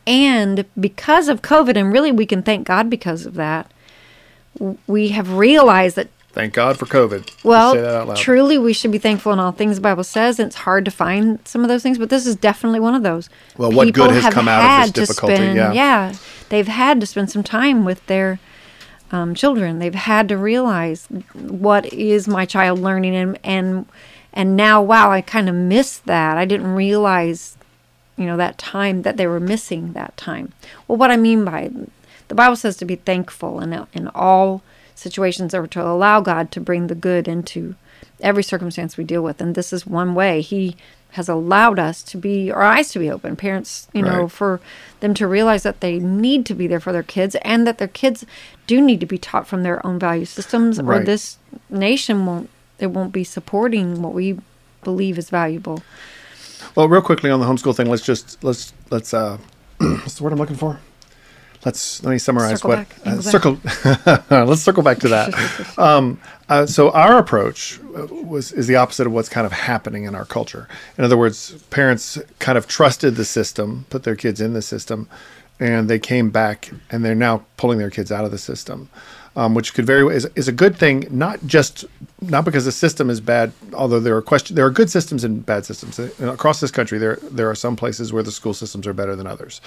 and 0.07 0.65
because 0.79 1.29
of 1.29 1.43
COVID, 1.43 1.77
and 1.77 1.93
really 1.93 2.13
we 2.13 2.27
can 2.27 2.43
thank 2.43 2.67
God 2.67 2.89
because 2.89 3.27
of 3.27 3.35
that. 3.35 3.71
We 4.87 5.09
have 5.09 5.35
realized 5.35 5.97
that 5.97 6.09
Thank 6.33 6.55
God 6.55 6.79
for 6.79 6.87
COVID. 6.87 7.43
Well, 7.43 7.73
say 7.73 7.81
that 7.81 7.95
out 7.95 8.09
loud. 8.09 8.17
truly, 8.17 8.59
we 8.59 8.73
should 8.73 8.93
be 8.93 8.99
thankful 8.99 9.33
in 9.33 9.41
all 9.41 9.51
things 9.51 9.77
the 9.77 9.81
Bible 9.81 10.05
says. 10.05 10.39
And 10.39 10.47
it's 10.47 10.57
hard 10.57 10.85
to 10.85 10.91
find 10.91 11.41
some 11.45 11.63
of 11.63 11.69
those 11.69 11.83
things, 11.83 11.99
but 11.99 12.11
this 12.11 12.27
is 12.27 12.37
definitely 12.37 12.81
one 12.81 12.95
of 12.95 13.03
those. 13.03 13.29
Well, 13.57 13.73
what 13.73 13.93
good 13.93 14.11
has 14.13 14.33
come 14.33 14.47
out 14.47 14.87
of 14.87 14.93
this 14.93 15.09
difficulty, 15.09 15.37
spend- 15.37 15.75
yeah. 15.75 16.15
they've 16.49 16.69
had 16.69 17.01
to 17.01 17.07
spend 17.07 17.31
some 17.31 17.43
time 17.43 17.85
with 17.85 18.07
their 18.07 18.39
um, 19.11 19.35
children. 19.35 19.79
They've 19.79 19.95
had 19.95 20.29
to 20.29 20.37
realize 20.37 21.07
what 21.35 21.93
is 21.93 22.29
my 22.29 22.45
child 22.45 22.79
learning, 22.79 23.15
and 23.15 23.39
and 23.45 23.87
and 24.33 24.57
now, 24.57 24.83
wow, 24.83 25.11
I 25.11 25.21
kind 25.21 25.49
of 25.49 25.55
missed 25.55 26.05
that. 26.07 26.37
I 26.37 26.45
didn't 26.45 26.75
realize, 26.75 27.57
you 28.17 28.27
know, 28.27 28.37
that 28.37 28.59
time 28.59 29.03
that 29.03 29.17
they 29.17 29.27
were 29.27 29.41
missing 29.41 29.93
that 29.95 30.17
time. 30.17 30.53
Well, 30.87 30.99
what 30.99 31.11
I 31.11 31.17
mean 31.17 31.45
by 31.45 31.71
the 32.29 32.35
Bible 32.35 32.57
says 32.57 32.77
to 32.79 32.85
be 32.85 32.97
thankful 32.97 33.61
in 33.61 33.87
in 33.93 34.09
all 34.15 34.63
situations, 34.95 35.55
or 35.55 35.67
to 35.69 35.83
allow 35.83 36.21
God 36.21 36.51
to 36.53 36.61
bring 36.61 36.87
the 36.87 36.95
good 36.95 37.29
into 37.29 37.75
every 38.21 38.43
circumstance 38.43 38.97
we 38.97 39.05
deal 39.05 39.23
with, 39.23 39.41
and 39.41 39.55
this 39.55 39.73
is 39.73 39.87
one 39.87 40.15
way. 40.15 40.41
He 40.41 40.77
has 41.13 41.29
allowed 41.29 41.79
us 41.79 42.03
to 42.03 42.19
be 42.19 42.51
our 42.51 42.63
eyes 42.63 42.91
to 42.93 42.99
be 42.99 43.11
open. 43.11 43.35
Parents, 43.35 43.89
you 43.95 44.03
know, 44.03 44.29
for 44.29 44.61
them 45.01 45.15
to 45.15 45.27
realize 45.27 45.63
that 45.63 45.81
they 45.81 45.99
need 45.99 46.45
to 46.47 46.55
be 46.55 46.67
there 46.67 46.81
for 46.81 46.93
their 46.93 47.03
kids 47.03 47.35
and 47.43 47.67
that 47.67 47.79
their 47.79 47.89
kids 47.89 48.25
do 48.67 48.81
need 48.81 49.01
to 49.01 49.07
be 49.07 49.19
taught 49.19 49.47
from 49.47 49.63
their 49.63 49.85
own 49.87 49.99
value 49.99 50.25
systems, 50.27 50.79
or 50.79 50.83
Right. 50.85 51.07
this 51.07 51.39
nation 51.71 52.27
won't 52.27 52.51
it 52.79 52.89
won't 52.93 53.13
be 53.13 53.25
supporting 53.25 54.03
what 54.03 54.15
we 54.15 54.39
believe 54.85 55.19
is 55.19 55.31
valuable. 55.31 55.83
Well, 56.77 56.89
real 56.89 57.03
quickly 57.03 57.31
on 57.31 57.41
the 57.41 57.47
homeschool 57.47 57.75
thing, 57.75 57.89
let's 57.91 58.05
just 58.05 58.43
let's 58.45 58.73
let's 58.91 59.13
uh, 59.15 59.39
what's 59.79 60.15
the 60.15 60.25
word 60.25 60.33
I'm 60.33 60.39
looking 60.39 60.57
for? 60.57 60.79
Let's 61.65 62.03
let 62.05 62.13
me 62.13 62.19
summarize 62.19 62.61
Circle 62.61 62.71
what 62.71 63.07
uh, 63.07 63.21
circle. 63.21 63.61
let's 64.31 64.63
circle 64.63 64.83
back 64.83 64.99
to 64.99 65.09
that. 65.09 65.75
um, 65.79 66.21
uh, 66.49 66.67
so 66.67 66.91
our 66.91 67.19
approach 67.19 67.81
uh, 67.97 68.07
was 68.07 68.53
is 68.53 68.67
the 68.67 68.77
opposite 68.77 69.07
of 69.07 69.13
what's 69.13 69.29
kind 69.29 69.45
of 69.45 69.53
happening 69.53 70.05
in 70.05 70.15
our 70.15 70.25
culture. 70.25 70.69
In 70.97 71.05
other 71.05 71.17
words, 71.17 71.61
parents 71.71 72.19
kind 72.39 72.57
of 72.57 72.69
trusted 72.69 73.17
the 73.17 73.25
system, 73.25 73.87
put 73.91 74.05
their 74.05 74.17
kids 74.17 74.41
in 74.41 74.53
the 74.53 74.63
system, 74.63 75.09
and 75.59 75.91
they 75.91 75.99
came 75.99 76.31
back 76.31 76.71
and 76.91 77.05
they're 77.05 77.15
now 77.15 77.45
pulling 77.57 77.79
their 77.79 77.91
kids 77.91 78.13
out 78.13 78.25
of 78.25 78.31
the 78.31 78.39
system. 78.39 78.89
Um, 79.39 79.55
which 79.55 79.73
could 79.73 79.87
very 79.87 80.03
is, 80.17 80.27
is 80.35 80.49
a 80.49 80.53
good 80.53 80.75
thing, 80.77 81.07
not 81.11 81.39
just 81.47 81.85
not 82.21 82.45
because 82.45 82.65
the 82.65 82.73
system 82.73 83.09
is 83.09 83.21
bad. 83.21 83.53
Although 83.73 84.01
there 84.01 84.17
are 84.17 84.23
question, 84.23 84.57
there 84.57 84.67
are 84.67 84.75
good 84.81 84.91
systems 84.91 85.23
and 85.23 85.47
bad 85.47 85.65
systems 85.65 86.01
Uh, 86.01 86.33
across 86.33 86.59
this 86.59 86.73
country. 86.73 86.99
There 86.99 87.19
there 87.37 87.49
are 87.49 87.55
some 87.55 87.77
places 87.77 88.13
where 88.13 88.25
the 88.25 88.33
school 88.33 88.55
systems 88.55 88.85
are 88.89 88.95
better 88.95 89.15
than 89.15 89.29
others. 89.29 89.61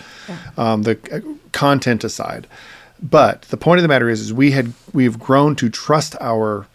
Um, 0.57 0.83
the 0.83 0.95
uh, 1.09 1.21
content 1.53 2.03
aside, 2.03 2.47
but 3.01 3.43
the 3.43 3.55
point 3.55 3.79
of 3.79 3.83
the 3.83 3.93
matter 3.93 4.09
is, 4.09 4.19
is 4.19 4.33
we 4.33 4.51
had 4.51 4.73
we've 4.93 5.17
grown 5.17 5.55
to 5.55 5.69
trust 5.69 6.15
our 6.19 6.67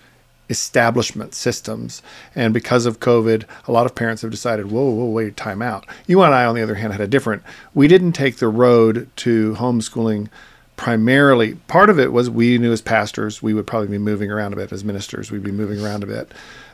establishment 0.49 1.35
systems. 1.35 2.03
And 2.35 2.55
because 2.55 2.89
of 2.89 3.01
COVID, 3.01 3.45
a 3.69 3.73
lot 3.73 3.87
of 3.87 3.95
parents 3.95 4.23
have 4.23 4.31
decided, 4.31 4.71
whoa, 4.71 4.91
whoa, 4.91 5.11
wait, 5.11 5.37
time 5.37 5.61
out. 5.61 5.85
You 6.07 6.23
and 6.23 6.35
I, 6.35 6.45
on 6.47 6.55
the 6.55 6.63
other 6.63 6.77
hand, 6.77 6.93
had 6.93 7.03
a 7.03 7.07
different, 7.07 7.43
we 7.75 7.89
didn't 7.89 8.13
take 8.13 8.37
the 8.37 8.49
road 8.49 9.09
to 9.17 9.55
homeschooling 9.59 10.29
primarily. 10.77 11.55
Part 11.69 11.91
of 11.91 11.99
it 11.99 12.12
was 12.12 12.31
we 12.31 12.59
knew 12.59 12.73
as 12.73 12.81
pastors, 12.81 13.43
we 13.43 13.55
would 13.55 13.67
probably 13.67 13.89
be 13.89 13.99
moving 13.99 14.31
around 14.31 14.53
a 14.53 14.57
bit. 14.57 14.73
As 14.73 14.85
ministers, 14.85 15.31
we'd 15.31 15.43
be 15.43 15.53
moving 15.53 15.85
around 15.85 16.03
a 16.03 16.07
bit. 16.07 16.33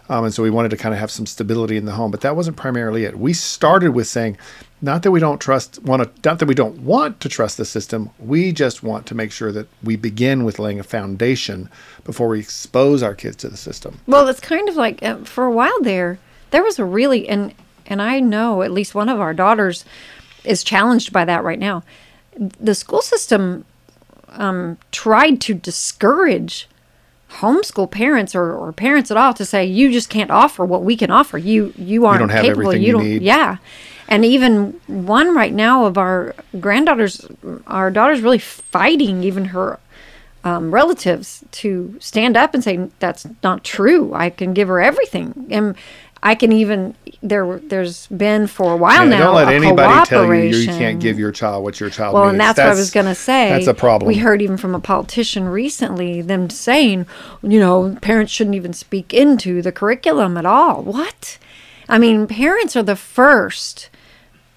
Um, 0.09 0.25
and 0.25 0.35
so 0.35 0.43
we 0.43 0.51
wanted 0.51 0.71
to 0.71 0.77
kind 0.77 0.93
of 0.93 1.01
have 1.01 1.11
some 1.11 1.27
stability 1.27 1.77
in 1.77 1.85
the 1.85 1.93
home, 1.93 2.11
but 2.11 2.21
that 2.23 2.37
wasn't 2.37 2.57
primarily 2.57 3.05
it. 3.05 3.19
We 3.19 3.33
started 3.33 3.93
with 3.93 4.09
saying, 4.09 4.37
not 4.81 5.05
that 5.05 5.13
we 5.13 5.21
don't 5.21 5.41
trust, 5.41 5.81
want 5.85 6.03
to, 6.03 6.29
not 6.29 6.41
that 6.41 6.47
we 6.47 6.57
don't 6.57 6.81
want 6.81 7.21
to 7.21 7.29
trust 7.29 7.57
the 7.57 7.65
system. 7.65 8.11
We 8.19 8.53
just 8.53 8.83
want 8.83 9.07
to 9.07 9.15
make 9.15 9.31
sure 9.31 9.53
that 9.53 9.69
we 9.83 9.95
begin 9.95 10.45
with 10.45 10.59
laying 10.59 10.81
a 10.81 10.85
foundation 10.85 11.71
before 12.05 12.29
we 12.29 12.41
expose 12.41 13.03
our 13.03 13.15
kids 13.15 13.37
to 13.37 13.49
the 13.49 13.57
system. 13.57 14.01
Well, 14.07 14.27
it's 14.27 14.41
kind 14.41 14.69
of 14.69 14.75
like 14.75 15.03
uh, 15.03 15.19
for 15.19 15.45
a 15.45 15.53
while 15.53 15.81
there, 15.83 16.19
there 16.51 16.65
was 16.65 16.79
a 16.79 16.85
really 16.85 17.29
and 17.29 17.55
and 17.87 18.03
I 18.03 18.21
know 18.21 18.63
at 18.63 18.71
least 18.71 18.95
one 18.95 19.09
of 19.09 19.21
our 19.21 19.35
daughters 19.35 19.85
is 20.45 20.65
challenged 20.65 21.13
by 21.13 21.25
that 21.25 21.45
right 21.45 21.59
now. 21.59 21.85
The 22.37 22.75
school 22.75 23.03
system 23.03 23.65
um, 24.33 24.79
tried 24.91 25.41
to 25.43 25.55
discourage 25.55 26.69
homeschool 27.37 27.91
parents 27.91 28.35
or, 28.35 28.53
or 28.53 28.73
parents 28.73 29.11
at 29.11 29.17
all 29.17 29.33
to 29.35 29.45
say 29.45 29.65
you 29.65 29.91
just 29.91 30.11
can't 30.11 30.31
offer 30.31 30.65
what 30.65 30.85
we 30.85 30.97
can 30.97 31.11
offer. 31.11 31.39
You 31.39 31.73
you 31.77 32.07
aren't 32.07 32.21
don't 32.21 32.29
have 32.29 32.45
capable. 32.45 32.75
you 32.75 32.87
you 32.87 32.93
don't. 32.93 33.05
need. 33.05 33.23
Yeah. 33.23 33.57
And 34.09 34.25
even 34.25 34.79
one 34.89 35.35
right 35.35 35.55
now 35.55 35.87
of 35.87 35.97
our 35.97 36.35
granddaughters, 36.61 37.27
our 37.67 37.91
daughter's 37.91 38.21
really 38.21 38.39
fighting 38.39 39.23
even 39.23 39.47
her 39.47 39.79
um, 40.45 40.75
relatives 40.75 41.45
to 41.53 41.97
stand 42.01 42.37
up 42.37 42.53
and 42.53 42.63
say 42.63 42.89
that's 42.99 43.27
not 43.43 43.65
true. 43.65 44.13
I 44.13 44.29
can 44.29 44.53
give 44.53 44.69
her 44.69 44.81
everything, 44.83 45.47
and 45.51 45.77
I 46.25 46.35
can 46.37 46.53
even 46.53 46.95
there. 47.23 47.59
There's 47.59 48.07
been 48.07 48.47
for 48.47 48.73
a 48.73 48.77
while 48.77 49.03
Yeah, 49.03 49.09
now. 49.11 49.19
don't 49.19 49.35
let 49.35 49.49
a 49.49 49.55
anybody 49.55 50.07
tell 50.07 50.33
you 50.33 50.57
you 50.57 50.67
can't 50.67 51.01
give 51.01 51.19
your 51.19 51.33
child 51.33 51.65
what 51.65 51.81
your 51.81 51.91
child 51.91 52.15
Well, 52.15 52.25
needs. 52.25 52.33
and 52.33 52.41
that's, 52.41 52.59
what 52.59 52.67
I 52.69 52.75
was 52.75 52.91
going 52.93 53.07
to 53.07 53.15
say. 53.15 53.49
That's 53.51 53.67
a 53.67 53.75
problem. 53.75 54.07
We 54.07 54.19
heard 54.19 54.41
even 54.41 54.57
from 54.57 54.75
a 54.75 54.81
politician 54.81 55.49
recently 55.49 56.23
them 56.23 56.49
saying, 56.49 57.07
you 57.43 57.59
know, 57.59 57.97
parents 58.01 58.33
shouldn't 58.33 58.55
even 58.55 58.73
speak 58.73 59.13
into 59.13 59.63
the 59.63 59.73
curriculum 59.73 60.37
at 60.37 60.47
all. 60.47 60.83
What? 60.83 61.39
I 61.89 61.99
mean, 61.99 62.27
parents 62.29 62.77
are 62.77 62.83
the 62.85 62.97
first 62.97 63.91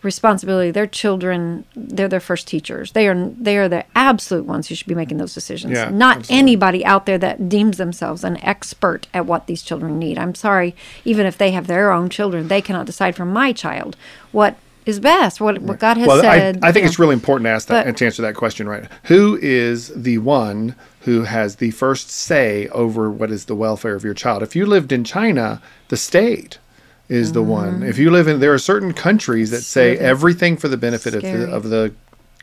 responsibility. 0.06 0.72
Their 0.72 0.88
children, 0.88 1.66
they're 1.76 2.08
their 2.08 2.20
first 2.20 2.48
teachers. 2.48 2.94
They 2.94 3.08
are 3.08 3.30
they 3.30 3.58
are 3.58 3.68
the 3.68 3.84
absolute 3.96 4.46
ones 4.46 4.68
who 4.68 4.76
should 4.76 4.88
be 4.88 4.96
making 4.96 5.18
those 5.18 5.34
decisions. 5.34 5.74
Yeah, 5.74 5.90
Not 5.90 6.18
absolutely. 6.18 6.40
anybody 6.40 6.86
out 6.86 7.06
there 7.06 7.18
that 7.18 7.50
deems 7.50 7.78
themselves 7.78 8.24
an 8.24 8.38
expert 8.44 9.08
at 9.14 9.26
what 9.26 9.48
these 9.48 9.62
children 9.64 10.00
need. 10.00 10.18
I'm 10.18 10.36
sorry, 10.36 10.76
even 11.04 11.26
if 11.26 11.38
they 11.38 11.52
have 11.52 11.68
their 11.68 11.92
own 11.92 12.10
children, 12.10 12.48
they 12.48 12.62
cannot 12.62 12.86
decide 12.86 13.16
for 13.16 13.26
my 13.26 13.52
child 13.52 13.98
what 14.32 14.56
is 14.86 15.00
best, 15.00 15.42
what 15.42 15.60
what 15.62 15.80
God 15.80 15.98
has 15.98 16.08
well, 16.08 16.22
said. 16.22 16.60
I, 16.64 16.70
I 16.70 16.72
think 16.72 16.84
you 16.84 16.90
it's 16.90 17.00
really 17.00 17.14
important 17.14 17.46
to 17.46 17.50
ask 17.50 17.68
that 17.68 17.82
But- 17.82 17.88
and 17.88 17.98
to 17.98 18.06
answer 18.06 18.22
that 18.22 18.36
question 18.36 18.70
right. 18.70 18.86
Who 19.06 19.38
is 19.42 19.92
the 19.96 20.20
one 20.20 20.76
who 21.02 21.24
has 21.24 21.58
the 21.58 21.72
first 21.72 22.10
say 22.12 22.68
over 22.70 23.10
what 23.12 23.32
is 23.32 23.46
the 23.46 23.56
welfare 23.56 23.96
of 23.96 24.04
your 24.04 24.14
child? 24.14 24.44
If 24.44 24.56
you 24.56 24.66
lived 24.66 24.92
in 24.92 25.04
China, 25.04 25.62
the 25.90 25.98
state 25.98 26.60
is 27.08 27.34
the 27.34 27.44
one. 27.44 27.76
Mm-hmm. 27.76 27.84
If 27.86 27.98
you 27.98 28.12
live 28.12 28.28
in, 28.28 28.40
there 28.40 28.54
are 28.54 28.58
certain 28.58 28.94
countries 28.94 29.52
that 29.52 29.62
say 29.62 29.98
everything 29.98 30.58
for 30.58 30.68
the 30.68 30.78
benefit 30.78 31.14
of 31.14 31.22
the, 31.22 31.52
of 31.52 31.70
the 31.70 31.94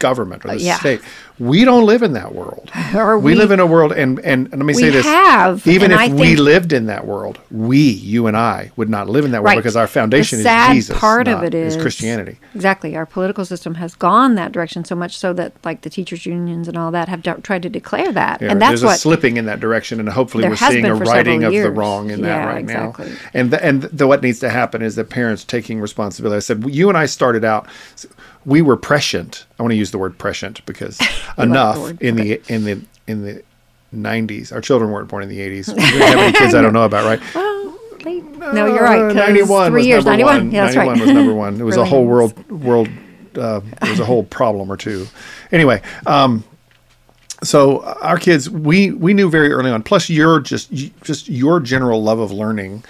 government 0.02 0.44
or 0.44 0.48
the 0.48 0.54
Uh, 0.54 0.58
yeah. 0.58 0.78
state. 0.78 1.00
We 1.38 1.64
don't 1.64 1.86
live 1.86 2.02
in 2.02 2.12
that 2.12 2.34
world. 2.34 2.70
Or 2.94 3.18
we, 3.18 3.32
we- 3.32 3.38
live 3.38 3.50
in 3.50 3.58
a 3.60 3.64
world, 3.66 3.92
and, 3.92 4.20
and, 4.20 4.50
let 4.50 4.66
me 4.66 4.74
say 4.74 4.90
this: 4.90 5.06
have, 5.06 5.66
even 5.66 5.90
if 5.92 5.98
I 5.98 6.08
we 6.08 6.36
lived 6.36 6.72
in 6.74 6.86
that 6.86 7.06
world, 7.06 7.40
we, 7.50 7.78
you 8.12 8.26
and 8.26 8.36
I, 8.36 8.70
would 8.76 8.90
not 8.90 9.08
live 9.08 9.24
in 9.24 9.30
that 9.30 9.42
world 9.42 9.56
because 9.56 9.76
our 9.76 9.86
foundation 9.86 10.38
the 10.38 10.44
sad 10.44 10.76
is 10.76 10.88
Jesus. 10.88 10.98
part 10.98 11.26
of 11.26 11.42
it 11.42 11.54
is 11.54 11.76
Christianity. 11.76 12.36
Exactly, 12.54 12.94
our 12.96 13.06
political 13.06 13.44
system 13.46 13.76
has 13.76 13.94
gone 13.94 14.34
that 14.34 14.52
direction 14.52 14.84
so 14.84 14.94
much 14.94 15.16
so 15.16 15.32
that 15.32 15.52
like 15.64 15.80
the 15.82 15.90
teachers' 15.90 16.26
unions 16.26 16.68
and 16.68 16.76
all 16.76 16.90
that 16.90 17.08
have 17.08 17.22
d- 17.22 17.32
tried 17.42 17.62
to 17.62 17.70
declare 17.70 18.12
that, 18.12 18.42
Yeah, 18.42 18.50
and 18.50 18.60
that's 18.60 18.70
there's 18.72 18.84
what 18.84 18.96
a 18.96 18.98
slipping 18.98 19.38
in 19.38 19.46
that 19.46 19.60
direction, 19.60 19.98
and 20.00 20.08
hopefully 20.10 20.46
we're 20.46 20.56
seeing 20.56 20.84
a 20.84 20.94
righting 20.94 21.44
of 21.44 21.52
the 21.52 21.70
wrong 21.70 22.10
in 22.10 22.20
that 22.22 22.44
right 22.46 22.58
exactly. 22.58 23.08
now. 23.10 23.16
And 23.32 23.50
the, 23.50 23.64
and 23.64 23.82
the, 23.84 24.06
what 24.06 24.22
needs 24.22 24.40
to 24.40 24.50
happen 24.50 24.82
is 24.82 24.96
that 24.96 25.08
parents 25.08 25.44
taking 25.44 25.80
responsibility. 25.80 26.36
I 26.36 26.40
said 26.40 26.62
you 26.68 26.88
and 26.90 26.98
I 26.98 27.06
started 27.06 27.44
out, 27.44 27.66
we 28.44 28.62
were 28.62 28.76
prescient. 28.76 29.46
I 29.58 29.62
want 29.62 29.72
to 29.72 29.76
use 29.76 29.90
the 29.90 29.98
word 29.98 30.18
prescient 30.18 30.64
because 30.66 30.98
the 31.36 31.42
enough 31.44 31.78
word. 31.78 32.02
in 32.02 32.16
the 32.16 32.40
in 32.48 32.64
the 32.64 32.80
in 33.06 33.22
the 33.22 33.42
90s. 33.94 34.52
Our 34.52 34.60
children 34.60 34.90
weren't 34.90 35.08
born 35.08 35.22
in 35.22 35.28
the 35.28 35.38
80s. 35.38 35.68
We 35.76 35.82
didn't 35.82 36.00
have 36.08 36.18
any 36.18 36.32
kids 36.32 36.54
I 36.54 36.62
don't 36.62 36.72
know 36.72 36.84
about, 36.84 37.04
right? 37.04 37.34
Well, 37.34 37.78
they- 38.02 38.20
no, 38.20 38.66
you're 38.66 38.82
right. 38.82 39.00
Uh, 39.02 39.06
'cause 39.08 39.14
91 39.16 39.70
three 39.70 39.78
was 39.80 39.86
years, 39.86 40.04
number 40.04 40.24
91. 40.24 40.36
one. 40.46 40.50
Yeah, 40.50 40.64
91 40.64 40.88
right. 40.88 41.00
was 41.00 41.10
number 41.10 41.34
one. 41.34 41.60
It 41.60 41.64
was 41.64 41.76
a 41.76 41.84
whole 41.92 42.04
world 42.06 42.50
world. 42.50 42.88
Uh, 43.36 43.60
there 43.80 43.90
was 43.90 44.00
a 44.00 44.04
whole 44.04 44.24
problem 44.24 44.70
or 44.70 44.76
two. 44.76 45.06
Anyway, 45.52 45.80
um, 46.06 46.42
so 47.42 47.80
our 48.02 48.18
kids, 48.18 48.48
we 48.50 48.90
we 48.92 49.14
knew 49.14 49.28
very 49.30 49.52
early 49.52 49.70
on. 49.70 49.82
Plus, 49.82 50.08
your 50.10 50.40
just 50.40 50.72
just 51.02 51.28
your 51.28 51.60
general 51.60 52.02
love 52.02 52.18
of 52.18 52.30
learning 52.32 52.84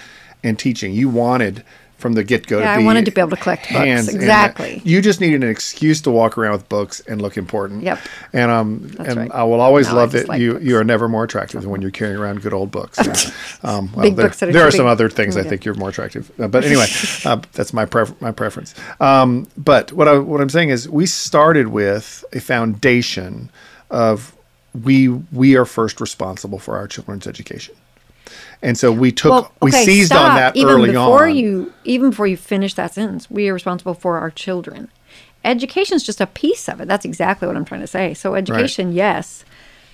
and 0.44 0.58
teaching. 0.58 0.92
You 0.92 1.08
wanted 1.08 1.64
from 2.02 2.12
the 2.12 2.22
get 2.24 2.46
go. 2.46 2.58
Yeah, 2.58 2.74
I 2.74 2.82
wanted 2.84 3.04
to 3.06 3.10
be 3.12 3.20
able 3.20 3.30
to 3.30 3.36
collect 3.36 3.72
books. 3.72 4.08
Exactly. 4.08 4.82
You 4.84 5.00
just 5.00 5.20
needed 5.20 5.42
an 5.42 5.48
excuse 5.48 6.02
to 6.02 6.10
walk 6.10 6.36
around 6.36 6.52
with 6.52 6.68
books 6.68 7.00
and 7.08 7.22
look 7.22 7.36
important. 7.38 7.82
Yep. 7.84 7.98
And 8.34 8.50
um 8.50 8.94
and 8.98 9.16
right. 9.16 9.30
I 9.32 9.44
will 9.44 9.60
always 9.60 9.88
No, 9.88 9.94
love 9.94 10.12
that 10.12 10.28
like 10.28 10.40
you 10.40 10.52
books. 10.54 10.64
you 10.64 10.76
are 10.76 10.84
never 10.84 11.08
more 11.08 11.24
attractive 11.24 11.62
than 11.62 11.70
when 11.70 11.80
you're 11.80 11.90
carrying 11.92 12.18
around 12.18 12.42
good 12.42 12.52
old 12.52 12.70
books. 12.70 12.98
um, 13.62 13.90
well, 13.94 14.02
Big 14.02 14.16
there, 14.16 14.26
books 14.26 14.40
that 14.40 14.48
are 14.48 14.52
there 14.52 14.66
are 14.66 14.70
some 14.70 14.84
big. 14.86 14.90
other 14.92 15.08
things 15.08 15.36
I 15.36 15.40
Yeah. 15.42 15.48
think 15.48 15.64
you're 15.64 15.74
more 15.76 15.88
attractive. 15.90 16.30
Uh, 16.38 16.48
but 16.48 16.64
anyway, 16.64 16.86
uh, 17.24 17.40
that's 17.52 17.72
my 17.72 17.86
pref- 17.86 18.20
my 18.20 18.32
preference. 18.32 18.74
Um, 19.00 19.46
but 19.56 19.92
what 19.92 20.08
I 20.08 20.18
what 20.18 20.40
I'm 20.40 20.50
saying 20.50 20.70
is 20.70 20.88
we 20.88 21.06
started 21.06 21.68
with 21.68 22.24
a 22.32 22.40
foundation 22.40 23.48
of 23.90 24.34
we 24.82 25.08
we 25.08 25.54
are 25.56 25.64
first 25.64 26.00
responsible 26.00 26.58
for 26.58 26.76
our 26.76 26.88
children's 26.88 27.26
education. 27.26 27.74
And 28.62 28.78
so 28.78 28.92
we 28.92 29.10
took 29.10 29.52
we 29.60 29.72
seized 29.72 30.12
on 30.12 30.36
that 30.36 30.56
even 30.56 30.74
early 30.74 30.90
before 30.92 31.26
on. 31.26 31.36
you 31.36 31.72
even 31.84 32.10
before 32.10 32.26
you 32.26 32.36
finish 32.36 32.74
that 32.74 32.94
sentence 32.94 33.30
we 33.30 33.48
are 33.48 33.54
responsible 33.54 33.94
for 33.94 34.18
our 34.18 34.30
children. 34.30 34.90
Education 35.44 35.96
is 35.96 36.04
just 36.04 36.20
a 36.20 36.26
piece 36.26 36.68
of 36.68 36.80
it. 36.80 36.86
That's 36.86 37.04
exactly 37.04 37.48
what 37.48 37.56
i'm 37.56 37.64
trying 37.64 37.80
to 37.80 37.86
say. 37.86 38.14
So 38.14 38.34
education 38.34 38.92
yes 38.92 39.44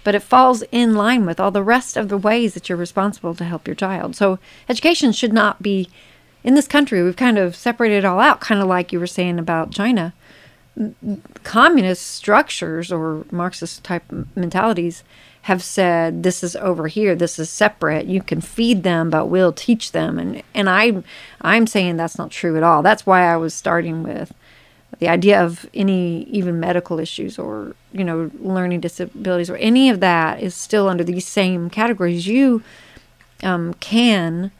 but 0.05 0.15
it 0.15 0.23
falls 0.23 0.63
in 0.71 0.95
line 0.95 1.27
with 1.27 1.41
all 1.41 1.51
the 1.51 1.63
rest 1.63 1.97
of 1.97 2.09
the 2.09 2.17
ways 2.17 2.55
that 2.55 2.69
you're 2.69 2.79
responsible 2.79 3.35
to 3.35 3.45
help 3.45 3.67
your 3.67 3.75
child. 3.75 4.15
So 4.17 4.39
education 4.69 5.13
should 5.13 5.33
not 5.33 5.63
be 5.63 5.89
in 6.45 6.55
this 6.55 6.69
country 6.69 7.03
we've 7.03 7.17
kind 7.17 7.39
of 7.39 7.57
separated 7.57 7.99
it 7.99 8.05
all 8.05 8.21
out 8.21 8.41
kind 8.41 8.61
of 8.61 8.67
like 8.67 8.93
you 8.93 9.01
were 9.01 9.07
saying 9.07 9.39
about 9.39 9.71
china 9.71 10.15
communist 11.45 12.07
structures 12.07 12.93
or 12.93 13.25
Marxist 13.31 13.85
type 13.85 14.05
mentalities 14.37 15.03
have 15.43 15.63
said 15.63 16.23
this 16.23 16.43
is 16.45 16.55
over 16.57 16.89
here, 16.89 17.15
this 17.15 17.39
is 17.39 17.49
separate. 17.49 18.07
You 18.07 18.23
can 18.23 18.41
feed 18.41 18.83
them, 18.83 19.09
but 19.11 19.27
we'll 19.27 19.53
teach 19.53 19.93
them. 19.93 20.19
And 20.19 20.43
and 20.55 20.69
I 20.69 21.03
I'm 21.41 21.67
saying 21.67 21.97
that's 21.97 22.19
not 22.19 22.31
true 22.31 22.57
at 22.57 22.63
all. 22.63 22.83
That's 22.83 23.07
why 23.07 23.23
I 23.33 23.37
was 23.37 23.55
starting 23.55 24.03
with 24.03 24.33
the 24.99 25.09
idea 25.09 25.41
of 25.43 25.69
any 25.75 26.25
even 26.25 26.59
medical 26.61 26.99
issues 26.99 27.39
or 27.39 27.75
you 27.93 28.05
know 28.05 28.31
learning 28.41 28.81
disabilities 28.81 29.49
or 29.49 29.57
any 29.57 29.89
of 29.91 30.01
that 30.01 30.41
is 30.43 30.55
still 30.55 30.89
under 30.89 31.05
these 31.05 31.27
same 31.27 31.71
categories. 31.71 32.27
You 32.27 32.63
um, 33.43 33.75
can 33.75 34.51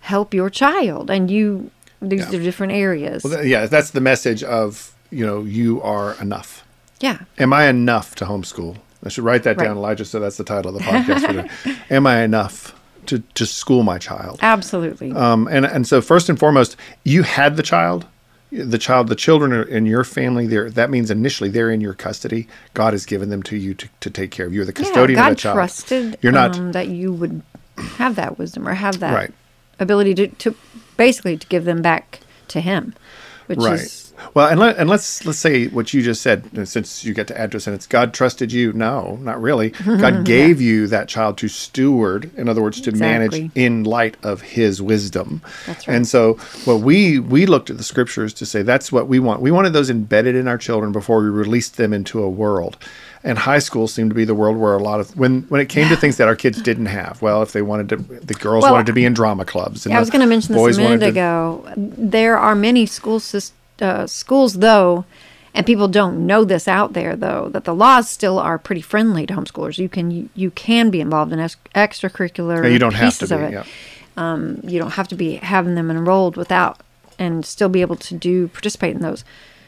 help 0.00 0.32
your 0.34 0.50
child, 0.50 1.10
and 1.10 1.30
you 1.30 1.70
These 2.00 2.30
Yeah. 2.32 2.38
are 2.38 2.42
different 2.42 2.72
areas. 2.74 3.24
Well, 3.24 3.44
yeah, 3.44 3.66
that's 3.66 3.90
the 3.90 4.00
message 4.00 4.44
of 4.44 4.92
you 5.10 5.24
know 5.26 5.42
you 5.42 5.80
are 5.82 6.14
enough. 6.20 6.64
yeah. 7.00 7.18
Am 7.38 7.52
I 7.52 7.66
enough 7.68 8.14
to 8.16 8.24
homeschool? 8.24 8.76
I 9.04 9.08
should 9.10 9.24
write 9.24 9.44
that 9.44 9.56
Right. 9.56 9.66
down, 9.66 9.76
Elijah. 9.76 10.04
So 10.04 10.18
that's 10.20 10.36
the 10.36 10.44
title 10.44 10.74
of 10.76 10.82
the 10.82 10.88
podcast. 10.90 11.24
for. 11.64 11.76
Am 11.94 12.06
I 12.06 12.22
enough 12.22 12.74
to 13.06 13.20
to 13.34 13.46
school 13.46 13.82
my 13.84 13.98
child? 13.98 14.38
Absolutely. 14.42 15.12
Um, 15.12 15.46
and 15.48 15.64
and 15.64 15.86
so 15.86 16.00
first 16.00 16.28
and 16.28 16.38
foremost, 16.38 16.76
you 17.04 17.22
had 17.22 17.56
the 17.56 17.62
child, 17.62 18.06
the 18.50 18.76
child, 18.78 19.08
the 19.08 19.14
children 19.14 19.52
are 19.52 19.62
in 19.62 19.86
your 19.86 20.02
family. 20.04 20.46
There, 20.48 20.68
that 20.70 20.90
means 20.90 21.10
initially 21.10 21.48
they're 21.48 21.70
in 21.70 21.80
your 21.80 21.94
custody. 21.94 22.48
God 22.74 22.92
has 22.92 23.06
given 23.06 23.30
them 23.30 23.42
to 23.44 23.56
you 23.56 23.74
to, 23.74 23.88
to 24.00 24.10
take 24.10 24.30
care 24.32 24.46
of. 24.46 24.52
You're 24.52 24.64
the 24.64 24.72
yeah, 24.72 24.84
custodian 24.84 25.16
God 25.18 25.30
of 25.30 25.36
the 25.36 25.40
child. 25.40 25.54
trusted 25.54 26.18
You're 26.20 26.32
not 26.32 26.58
um, 26.58 26.72
that 26.72 26.88
you 26.88 27.12
would 27.12 27.42
have 27.76 28.16
that 28.16 28.36
wisdom 28.38 28.66
or 28.68 28.74
have 28.74 28.98
that 28.98 29.14
Right. 29.14 29.32
ability 29.78 30.14
to, 30.16 30.26
to 30.28 30.54
basically 30.96 31.36
to 31.36 31.46
give 31.46 31.64
them 31.64 31.80
back 31.82 32.20
to 32.48 32.60
Him, 32.60 32.94
which 33.46 33.60
right. 33.60 33.74
is 33.78 34.07
well, 34.34 34.48
and 34.48 34.58
let, 34.60 34.76
and 34.76 34.88
let's 34.88 35.24
let's 35.24 35.38
say 35.38 35.66
what 35.68 35.92
you 35.94 36.02
just 36.02 36.22
said. 36.22 36.48
uh, 36.56 36.64
Since 36.64 37.04
you 37.04 37.14
get 37.14 37.26
to 37.28 37.38
add 37.40 37.50
to 37.52 37.56
a 37.56 37.60
sentence, 37.60 37.86
God 37.86 38.12
trusted 38.14 38.52
you. 38.52 38.72
No, 38.72 39.16
not 39.22 39.40
really. 39.40 39.70
God 39.84 40.24
gave 40.24 40.60
you 40.60 40.86
that 40.88 41.08
child 41.08 41.38
to 41.38 41.48
steward. 41.48 42.30
In 42.36 42.48
other 42.48 42.62
words, 42.62 42.80
to 42.82 42.92
manage 42.92 43.50
in 43.54 43.84
light 43.84 44.16
of 44.22 44.42
His 44.42 44.80
wisdom. 44.82 45.42
That's 45.66 45.86
right. 45.88 45.94
And 45.96 46.06
so, 46.06 46.34
what 46.64 46.80
we 46.80 47.18
we 47.18 47.46
looked 47.46 47.70
at 47.70 47.76
the 47.76 47.84
scriptures 47.84 48.32
to 48.34 48.46
say 48.46 48.62
that's 48.62 48.90
what 48.92 49.08
we 49.08 49.18
want. 49.18 49.40
We 49.40 49.50
wanted 49.50 49.72
those 49.72 49.90
embedded 49.90 50.34
in 50.34 50.48
our 50.48 50.58
children 50.58 50.92
before 50.92 51.22
we 51.22 51.28
released 51.28 51.76
them 51.76 51.92
into 51.92 52.22
a 52.22 52.28
world. 52.28 52.76
And 53.24 53.36
high 53.36 53.58
school 53.58 53.88
seemed 53.88 54.10
to 54.10 54.14
be 54.14 54.24
the 54.24 54.34
world 54.34 54.56
where 54.56 54.74
a 54.74 54.82
lot 54.82 55.00
of 55.00 55.16
when 55.16 55.42
when 55.48 55.60
it 55.60 55.68
came 55.68 55.88
to 55.88 55.96
things 55.96 56.18
that 56.18 56.28
our 56.28 56.36
kids 56.36 56.62
didn't 56.62 56.86
have. 56.86 57.20
Well, 57.20 57.42
if 57.42 57.50
they 57.52 57.62
wanted 57.62 57.88
to, 57.88 57.96
the 57.96 58.34
girls 58.34 58.62
Well, 58.62 58.72
wanted 58.74 58.86
to 58.86 58.92
be 58.92 59.04
in 59.04 59.12
drama 59.12 59.44
clubs. 59.44 59.84
And 59.84 59.90
Yeah, 59.92 59.96
I 59.98 60.00
was 60.00 60.08
going 60.08 60.20
to 60.20 60.26
mention 60.28 60.54
this 60.54 60.60
boys 60.62 60.78
a 60.78 60.82
minute 60.82 61.00
wanted 61.00 61.04
to- 61.06 61.10
ago. 61.10 61.64
There 61.76 62.38
are 62.38 62.54
many 62.54 62.86
school 62.86 63.18
sys- 63.18 63.50
uh, 63.80 64.06
schools, 64.06 64.54
though, 64.54 65.04
and 65.54 65.66
people 65.66 65.88
don't 65.88 66.26
know 66.26 66.44
this 66.44 66.68
out 66.68 66.92
there, 66.92 67.16
though, 67.16 67.48
that 67.50 67.64
the 67.64 67.74
laws 67.74 68.08
still 68.08 68.38
are 68.38 68.58
pretty 68.58 68.80
friendly 68.80 69.26
to 69.26 69.34
homeschoolers. 69.34 69.78
You 69.78 69.88
can 69.88 70.10
you, 70.10 70.28
you 70.34 70.50
can 70.50 70.90
be 70.90 71.00
involved 71.00 71.32
in 71.32 71.40
ex- 71.40 71.56
extracurricular. 71.74 72.62
Yeah, 72.62 72.70
you 72.70 72.78
don't 72.78 72.94
have 72.94 73.18
to 73.18 73.26
be. 73.26 73.34
it. 73.34 73.52
Yeah. 73.52 73.64
You 74.62 74.78
don't 74.78 74.92
have 74.92 75.08
to 75.08 75.14
be 75.14 75.36
having 75.36 75.74
them 75.74 75.90
enrolled 75.90 76.36
without, 76.36 76.80
and 77.18 77.44
still 77.46 77.68
be 77.68 77.80
able 77.80 77.96
to 77.96 78.14
do 78.14 78.48
participate 78.48 78.94
in 78.94 79.02
those. 79.02 79.24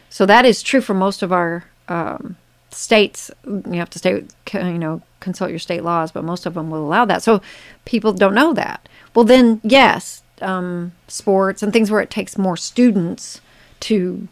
So 0.09 0.27
that 0.27 0.44
is 0.44 0.62
true 0.62 0.81
for 0.81 0.94
most 0.94 1.23
of 1.23 1.33
our 1.33 1.64
um, 1.88 2.37
states. 2.70 3.31
You 3.46 3.75
have 3.75 3.90
to 3.90 3.99
stay, 3.99 4.25
you 4.53 4.79
know, 4.79 5.03
consult 5.20 5.51
your 5.51 5.59
state 5.59 5.85
laws, 5.85 6.11
but 6.11 6.25
most 6.25 6.46
of 6.46 6.55
them 6.55 6.70
will 6.70 6.85
allow 6.85 7.05
that. 7.05 7.23
So 7.23 7.40
people 7.85 8.12
don't 8.12 8.35
know 8.35 8.53
that. 8.55 8.88
Well, 9.14 9.25
then 9.25 9.61
yes, 9.62 10.23
um, 10.40 10.92
sports 11.09 11.62
and 11.62 11.73
things 11.73 11.90
where 11.90 12.01
it 12.01 12.11
takes 12.11 12.37
more 12.38 12.57
students 12.57 13.40
to 13.80 14.28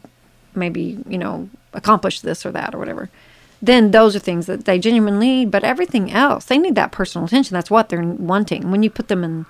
maybe 0.55 0.99
you 1.09 1.19
know 1.19 1.49
accomplish 1.73 2.21
this 2.21 2.45
or 2.45 2.53
that 2.53 2.75
or 2.75 2.79
whatever. 2.79 3.11
Then 3.61 3.91
those 3.91 4.15
are 4.15 4.21
things 4.21 4.47
that 4.47 4.67
they 4.67 4.79
genuinely 4.79 5.27
need. 5.27 5.51
But 5.51 5.65
everything 5.65 6.13
else, 6.13 6.45
they 6.45 6.59
need 6.59 6.77
that 6.77 6.93
personal 6.93 7.27
attention. 7.27 7.55
That's 7.55 7.71
what 7.71 7.89
they're 7.89 8.03
wanting. 8.03 8.71
When 8.71 8.83
you 8.83 8.91
put 8.91 9.09
them 9.09 9.25
in 9.25 9.47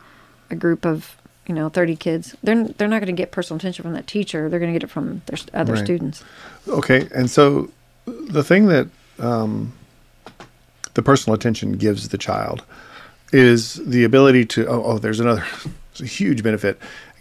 a 0.50 0.56
group 0.56 0.86
of 0.86 1.16
you 1.46 1.54
know 1.54 1.68
30 1.68 1.96
kids, 1.96 2.36
they're 2.42 2.64
they're 2.68 2.88
not 2.88 3.00
going 3.00 3.14
to 3.14 3.20
get 3.20 3.32
personal 3.32 3.58
attention 3.58 3.82
from 3.82 3.92
that 3.94 4.06
teacher. 4.06 4.48
They're 4.48 4.58
going 4.60 4.72
to 4.72 4.78
get 4.78 4.84
it 4.84 4.90
from 4.92 5.22
their 5.26 5.38
other 5.52 5.74
Right. 5.74 5.84
students. 5.84 6.24
Okay, 6.68 7.08
and 7.14 7.30
so 7.30 7.70
the 8.06 8.44
thing 8.44 8.66
that 8.66 8.88
um, 9.18 9.72
the 10.94 11.02
personal 11.02 11.34
attention 11.34 11.72
gives 11.72 12.08
the 12.08 12.18
child 12.18 12.64
is 13.32 13.74
the 13.74 14.04
ability 14.04 14.46
to. 14.46 14.66
Oh, 14.66 14.82
oh 14.84 14.98
there's 14.98 15.20
another 15.20 15.44
it's 15.92 16.00
a 16.00 16.06
huge 16.06 16.42
benefit. 16.42 16.78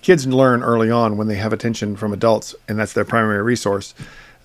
Kids 0.07 0.25
learn 0.25 0.63
early 0.63 0.89
on 0.89 1.17
when 1.17 1.27
they 1.27 1.35
have 1.35 1.51
attention 1.51 1.97
from 1.97 2.13
adults, 2.13 2.55
and 2.69 2.79
that's 2.79 2.93
their 2.93 3.03
primary 3.03 3.41
resource. 3.41 3.93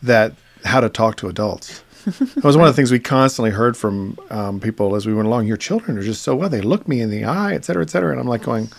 That 0.03 0.33
how 0.64 0.81
to 0.81 0.88
talk 0.88 1.16
to 1.18 1.29
adults. 1.29 1.85
That 2.05 2.42
was 2.42 2.57
one 2.57 2.66
of 2.66 2.75
the 2.75 2.77
things 2.77 2.90
we 2.90 2.98
constantly 2.98 3.53
heard 3.53 3.77
from 3.77 4.18
um, 4.31 4.59
people 4.59 4.96
as 4.96 5.07
we 5.07 5.14
went 5.14 5.29
along. 5.29 5.46
Your 5.46 5.57
children 5.57 5.96
are 5.96 6.03
just 6.03 6.22
so 6.22 6.35
well; 6.35 6.48
they 6.48 6.62
look 6.62 6.88
me 6.88 7.01
in 7.01 7.11
the 7.11 7.25
eye, 7.25 7.55
et 7.55 7.64
cetera, 7.64 7.85
et 7.85 7.90
cetera. 7.90 8.11
And 8.11 8.18
I'm 8.18 8.27
like 8.27 8.42
going, 8.42 8.70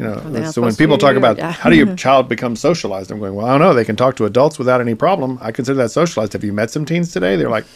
you 0.00 0.06
know, 0.06 0.16
they're 0.16 0.50
so 0.50 0.60
when 0.60 0.74
people 0.74 0.98
talk 0.98 1.14
about 1.14 1.38
how 1.38 1.70
do 1.70 1.76
your 1.76 1.94
child 2.04 2.28
become 2.28 2.56
socialized, 2.56 3.12
I'm 3.12 3.20
going, 3.20 3.36
well, 3.36 3.46
I 3.46 3.50
don't 3.52 3.60
know. 3.60 3.72
They 3.72 3.84
can 3.84 3.94
talk 3.94 4.16
to 4.16 4.24
adults 4.24 4.58
without 4.58 4.80
any 4.80 4.96
problem. 4.96 5.38
I 5.40 5.52
consider 5.52 5.76
that 5.76 5.92
socialized. 5.92 6.32
Have 6.32 6.42
you 6.42 6.52
met 6.52 6.72
some 6.72 6.84
teens 6.84 7.12
today? 7.12 7.36
They're 7.36 7.48
like, 7.48 7.66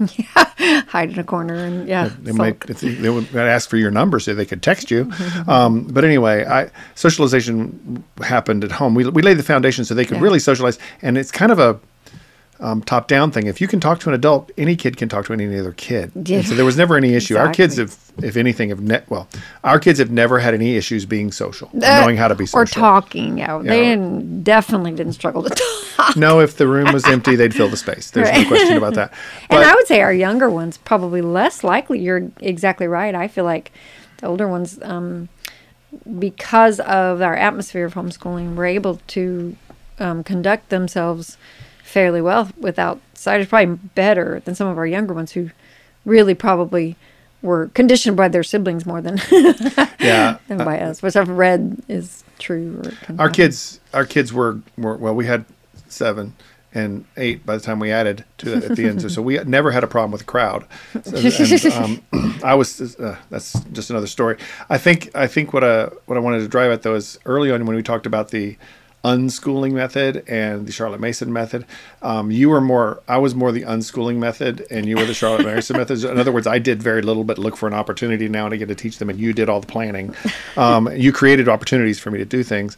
Yeah, 0.16 0.80
hide 0.88 1.10
in 1.10 1.18
a 1.18 1.24
corner 1.24 1.54
and 1.64 1.86
yeah, 1.88 2.10
they 2.22 2.32
might 2.32 2.60
they 2.60 3.10
would 3.10 3.34
ask 3.36 3.68
for 3.68 3.76
your 3.76 3.90
number 3.90 4.18
so 4.20 4.34
they 4.34 4.46
could 4.46 4.62
text 4.62 4.90
you. 4.90 5.10
Um, 5.48 5.84
but 5.84 6.04
anyway, 6.04 6.44
I 6.44 6.70
socialization 6.94 8.02
happened 8.22 8.64
at 8.64 8.72
home. 8.72 8.94
We 8.94 9.08
we 9.08 9.22
laid 9.22 9.36
the 9.38 9.42
foundation 9.42 9.84
so 9.84 9.94
they 9.94 10.04
could 10.04 10.16
Yeah. 10.16 10.22
really 10.22 10.38
socialize, 10.38 10.78
and 11.02 11.18
it's 11.18 11.30
kind 11.30 11.52
of 11.52 11.58
a 11.58 11.78
um, 12.60 12.82
top 12.82 13.08
down 13.08 13.30
thing. 13.30 13.46
If 13.46 13.60
you 13.60 13.66
can 13.68 13.80
talk 13.80 14.00
to 14.00 14.08
an 14.08 14.14
adult, 14.14 14.50
any 14.56 14.76
kid 14.76 14.96
can 14.96 15.08
talk 15.08 15.26
to 15.26 15.32
any 15.32 15.58
other 15.58 15.72
kid. 15.72 16.12
Yeah. 16.14 16.38
And 16.38 16.46
so 16.46 16.54
there 16.54 16.64
was 16.64 16.76
never 16.76 16.96
any 16.96 17.14
issue. 17.14 17.36
Our 17.36 17.52
kids 17.52 17.78
Exactly. 17.78 18.14
have, 18.16 18.24
if 18.30 18.36
anything, 18.36 18.68
have 18.70 18.80
ne- 18.80 19.02
well, 19.08 19.28
our 19.64 19.78
kids 19.80 19.98
have 19.98 20.10
never 20.10 20.38
had 20.38 20.54
any 20.54 20.76
issues 20.76 21.04
being 21.04 21.32
social, 21.32 21.68
Uh, 21.74 22.00
knowing 22.00 22.16
how 22.16 22.28
to 22.28 22.34
be 22.34 22.46
social. 22.46 22.60
or 22.62 22.66
talking. 22.66 23.38
Yeah, 23.38 23.58
they 23.58 23.80
didn't, 23.80 24.44
definitely 24.44 24.92
didn't 24.92 25.14
struggle 25.14 25.42
to 25.42 25.50
talk. 25.96 26.16
No, 26.16 26.40
if 26.40 26.56
the 26.56 26.66
room 26.68 26.92
was 26.92 27.04
empty, 27.06 27.34
they'd 27.36 27.54
fill 27.54 27.68
the 27.68 27.76
space. 27.76 28.10
There's 28.10 28.30
no 28.30 28.46
question 28.46 28.76
about 28.76 28.94
that. 28.94 29.12
and 29.50 29.64
I 29.64 29.74
would 29.74 29.86
say 29.86 30.00
our 30.00 30.12
younger 30.12 30.48
ones 30.48 30.78
probably 30.78 31.22
less 31.22 31.64
likely. 31.64 31.98
You're 32.00 32.30
exactly 32.40 32.86
right. 32.86 33.14
I 33.14 33.26
feel 33.28 33.44
like 33.44 33.72
the 34.18 34.26
older 34.28 34.46
ones, 34.48 34.78
um, 34.82 35.28
because 36.18 36.80
of 36.80 37.20
our 37.20 37.34
atmosphere 37.36 37.84
of 37.84 37.94
homeschooling, 37.94 38.54
were 38.54 38.64
able 38.64 39.00
to 39.08 39.56
um, 39.98 40.24
conduct 40.24 40.68
themselves 40.70 41.36
fairly 41.84 42.20
well 42.20 42.50
without 42.58 43.00
outsiders. 43.12 43.46
Probably 43.46 43.76
better 43.94 44.40
than 44.44 44.54
some 44.54 44.66
of 44.66 44.78
our 44.78 44.86
younger 44.86 45.14
ones 45.14 45.32
who 45.32 45.50
really 46.04 46.34
probably 46.34 46.96
were 47.42 47.68
conditioned 47.74 48.16
by 48.16 48.26
their 48.28 48.42
siblings 48.42 48.86
more 48.86 49.00
than 49.00 49.20
yeah, 50.00 50.38
than 50.48 50.58
by 50.58 50.80
us, 50.80 51.02
which 51.02 51.14
I've 51.14 51.28
read 51.28 51.82
is 51.88 52.24
true. 52.38 52.82
Or 53.08 53.20
our 53.20 53.30
kids 53.30 53.80
our 53.92 54.04
kids 54.06 54.32
were, 54.32 54.60
were 54.76 54.96
well 54.96 55.14
we 55.14 55.26
had 55.26 55.44
seven 55.88 56.34
and 56.72 57.04
eight 57.16 57.46
by 57.46 57.54
the 57.54 57.62
time 57.62 57.78
we 57.78 57.92
added 57.92 58.24
to 58.38 58.50
that 58.50 58.64
at 58.70 58.76
the 58.76 58.86
end 58.86 59.10
so, 59.10 59.22
we 59.22 59.38
never 59.46 59.70
had 59.70 59.84
a 59.84 59.86
problem 59.86 60.10
with 60.10 60.22
the 60.22 60.26
crowd 60.26 60.66
So- 61.04 61.16
and, 61.16 62.02
um, 62.12 62.40
i 62.44 62.52
was 62.52 62.96
uh, 62.96 63.16
that's 63.30 63.52
just 63.72 63.90
another 63.90 64.08
story 64.08 64.38
i 64.68 64.76
think 64.76 65.08
i 65.14 65.28
think 65.28 65.52
what 65.52 65.62
uh 65.62 65.90
what 66.06 66.16
i 66.16 66.20
wanted 66.20 66.40
to 66.40 66.48
drive 66.48 66.72
at 66.72 66.82
though 66.82 66.96
is 66.96 67.16
early 67.26 67.52
on 67.52 67.64
when 67.64 67.76
we 67.76 67.82
talked 67.84 68.06
about 68.06 68.30
the 68.30 68.56
unschooling 69.04 69.72
method 69.72 70.24
and 70.28 70.66
the 70.66 70.72
charlotte 70.72 71.00
mason 71.00 71.32
method. 71.32 71.66
Um, 72.02 72.30
you 72.30 72.48
were 72.48 72.60
more 72.60 73.02
i 73.06 73.18
was 73.18 73.34
more 73.34 73.52
the 73.52 73.62
unschooling 73.62 74.16
method 74.16 74.66
and 74.70 74.86
you 74.86 74.96
were 74.96 75.04
the 75.04 75.14
charlotte 75.14 75.44
mason 75.44 75.76
method. 75.76 76.02
In 76.04 76.18
other 76.18 76.32
words 76.32 76.46
i 76.46 76.58
did 76.58 76.82
very 76.82 77.02
little 77.02 77.22
but 77.22 77.38
look 77.38 77.56
for 77.56 77.66
an 77.66 77.74
opportunity 77.74 78.28
now 78.28 78.46
and 78.46 78.54
again 78.54 78.68
to 78.68 78.74
teach 78.74 78.98
them 78.98 79.10
and 79.10 79.20
you 79.20 79.32
did 79.32 79.48
all 79.48 79.60
the 79.60 79.66
planning. 79.66 80.14
Um, 80.56 80.90
you 80.96 81.12
created 81.12 81.48
opportunities 81.48 81.98
for 81.98 82.10
me 82.10 82.18
to 82.18 82.24
do 82.24 82.42
things. 82.42 82.76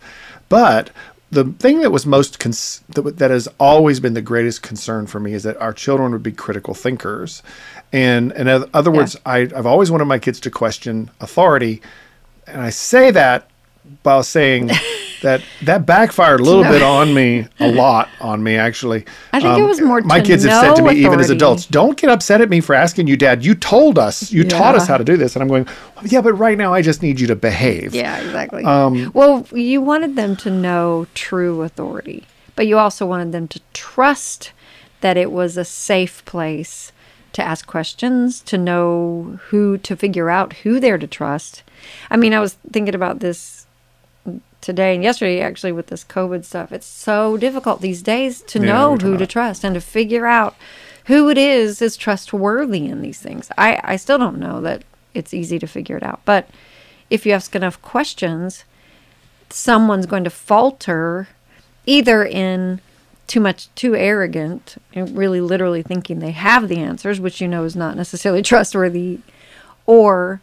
But 0.48 0.90
the 1.30 1.44
thing 1.44 1.80
that 1.80 1.90
was 1.90 2.06
most 2.06 2.38
cons- 2.38 2.82
that, 2.88 3.18
that 3.18 3.30
has 3.30 3.48
always 3.58 4.00
been 4.00 4.14
the 4.14 4.22
greatest 4.22 4.62
concern 4.62 5.06
for 5.06 5.20
me 5.20 5.32
is 5.32 5.42
that 5.42 5.56
our 5.58 5.72
children 5.72 6.12
would 6.12 6.22
be 6.22 6.32
critical 6.32 6.74
thinkers. 6.74 7.42
And 7.92 8.32
in 8.32 8.48
other 8.48 8.90
words 8.90 9.16
I, 9.24 9.38
i've 9.38 9.66
always 9.66 9.90
wanted 9.90 10.06
my 10.06 10.18
kids 10.18 10.40
to 10.40 10.50
question 10.50 11.10
authority. 11.20 11.82
And 12.48 12.60
i 12.60 12.70
say 12.70 13.12
that 13.12 13.48
while 14.02 14.22
saying 14.24 14.70
that 15.22 15.42
that 15.62 15.86
backfired 15.86 16.40
a 16.40 16.42
little 16.42 16.62
bit 16.62 16.82
on 16.82 17.14
me 17.14 17.46
a 17.60 17.70
lot 17.70 18.08
on 18.20 18.42
me 18.42 18.56
actually. 18.56 19.04
I 19.32 19.40
think 19.40 19.58
it 19.58 19.62
was 19.62 19.80
more 19.80 20.00
my 20.02 20.20
kids 20.20 20.44
have 20.44 20.60
said 20.60 20.74
to 20.76 20.82
me 20.82 21.00
even 21.00 21.20
as 21.20 21.30
adults 21.30 21.66
don't 21.66 21.98
get 21.98 22.10
upset 22.10 22.40
at 22.40 22.48
me 22.48 22.60
for 22.60 22.74
asking 22.74 23.06
you 23.06 23.16
dad. 23.16 23.44
You 23.44 23.54
told 23.54 23.98
us. 23.98 24.32
You 24.32 24.44
taught 24.44 24.74
us 24.74 24.86
how 24.86 24.98
to 24.98 25.04
do 25.04 25.16
this. 25.16 25.36
And 25.36 25.42
i'm 25.42 25.48
going 25.48 25.66
yeah 26.04 26.20
but 26.20 26.34
right 26.34 26.58
now 26.58 26.72
i 26.74 26.82
just 26.82 27.02
need 27.02 27.20
you 27.20 27.26
to 27.28 27.36
behave. 27.36 27.94
Yeah, 27.94 28.18
exactly. 28.18 28.64
Um, 28.64 29.10
well, 29.14 29.46
you 29.52 29.80
wanted 29.80 30.16
them 30.16 30.36
to 30.36 30.50
know 30.50 31.06
true 31.14 31.62
authority, 31.62 32.26
but 32.54 32.66
you 32.66 32.78
also 32.78 33.06
wanted 33.06 33.32
them 33.32 33.48
to 33.48 33.60
trust 33.72 34.52
that 35.00 35.16
it 35.16 35.30
was 35.30 35.56
a 35.56 35.64
safe 35.64 36.24
place 36.24 36.92
to 37.32 37.42
ask 37.42 37.66
questions, 37.66 38.40
to 38.40 38.56
know 38.56 39.38
who 39.48 39.76
to 39.78 39.94
figure 39.94 40.30
out 40.30 40.54
who 40.64 40.80
they're 40.80 40.98
to 40.98 41.06
trust. 41.06 41.62
I 42.10 42.16
mean, 42.16 42.32
I 42.32 42.40
was 42.40 42.54
thinking 42.72 42.94
about 42.94 43.20
this 43.20 43.65
today 44.66 44.94
and 44.94 45.02
yesterday 45.02 45.40
actually 45.40 45.72
with 45.72 45.86
this 45.86 46.04
COVID 46.04 46.44
stuff. 46.44 46.72
It's 46.72 46.86
so 46.86 47.36
difficult 47.36 47.80
these 47.80 48.02
days 48.02 48.42
to 48.42 48.58
Yeah, 48.58 48.66
know 48.66 48.96
who 48.96 49.16
to 49.16 49.26
trust 49.26 49.64
and 49.64 49.74
to 49.74 49.80
figure 49.80 50.26
out 50.26 50.54
who 51.06 51.30
it 51.30 51.38
is 51.38 51.80
is 51.80 51.96
trustworthy 51.96 52.86
in 52.86 53.00
these 53.00 53.20
things. 53.20 53.48
I, 53.56 53.80
I 53.84 53.96
still 53.96 54.18
don't 54.18 54.38
know 54.38 54.60
that 54.62 54.82
it's 55.14 55.32
easy 55.32 55.58
to 55.60 55.66
figure 55.66 55.96
it 55.96 56.02
out. 56.02 56.20
But 56.24 56.48
if 57.08 57.24
you 57.24 57.32
ask 57.32 57.54
enough 57.54 57.80
questions, 57.80 58.64
someone's 59.50 60.06
going 60.06 60.24
to 60.24 60.30
falter 60.30 61.28
either 61.86 62.24
in 62.24 62.80
too 63.28 63.38
much 63.40 63.72
too 63.76 63.94
arrogant 63.94 64.76
and 64.92 65.16
really 65.16 65.40
literally 65.40 65.82
thinking 65.82 66.18
they 66.18 66.30
have 66.32 66.68
the 66.68 66.78
answers 66.78 67.18
which 67.20 67.40
you 67.40 67.48
know 67.48 67.64
is 67.64 67.74
not 67.76 67.96
necessarily 67.96 68.42
trustworthy 68.50 69.20
or 69.86 70.40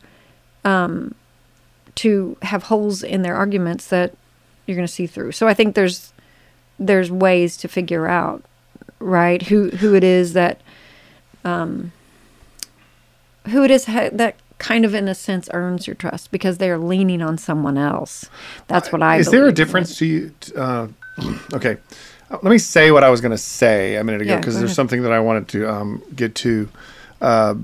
um, 0.66 1.14
to 1.96 2.38
have 2.42 2.64
holes 2.64 3.04
in 3.04 3.22
their 3.22 3.36
arguments 3.36 3.88
that 3.88 4.14
you're 4.66 4.76
going 4.76 4.88
to 4.88 4.92
see 4.94 5.08
through. 5.08 5.32
So 5.34 5.48
I 5.48 5.54
think 5.54 5.76
there's 5.76 6.12
there's 6.80 7.12
ways 7.12 7.56
to 7.58 7.68
figure 7.68 8.08
out 8.08 8.44
right 9.00 9.44
who 9.44 9.70
who 9.70 9.94
it 9.96 10.04
is 10.04 10.34
that 10.34 10.60
um 11.46 11.92
who 13.48 13.64
it 13.64 13.72
is 13.72 13.86
ha- 13.86 14.10
that 14.12 14.36
kind 14.58 14.86
of 14.86 14.94
in 14.96 15.08
a 15.08 15.16
sense 15.16 15.50
earns 15.54 15.86
your 15.88 15.96
trust 15.96 16.32
because 16.32 16.58
they're 16.58 16.78
leaning 16.78 17.22
on 17.22 17.38
someone 17.38 17.78
else. 17.78 18.30
That's 18.68 18.92
what 18.92 19.04
I 19.04 19.18
Is 19.18 19.30
there 19.30 19.48
a 19.48 19.52
difference 19.52 19.98
to 19.98 20.06
you? 20.06 20.32
t- 20.40 20.54
Uh, 20.56 20.88
okay, 21.54 21.78
Uh, 22.32 22.38
let 22.42 22.52
me 22.52 22.58
say 22.58 22.90
what 22.92 23.04
I 23.04 23.10
was 23.10 23.20
going 23.22 23.32
to 23.34 23.38
say 23.38 23.96
a 23.98 24.04
minute 24.04 24.22
ago 24.22 24.38
because 24.38 24.54
go 24.56 24.60
there's 24.60 24.70
ahead. 24.70 24.76
something 24.76 25.02
that 25.04 25.12
I 25.12 25.20
wanted 25.20 25.48
to 25.50 25.70
um, 25.70 26.02
get 26.16 26.34
to 26.36 26.70
uh, 27.22 27.56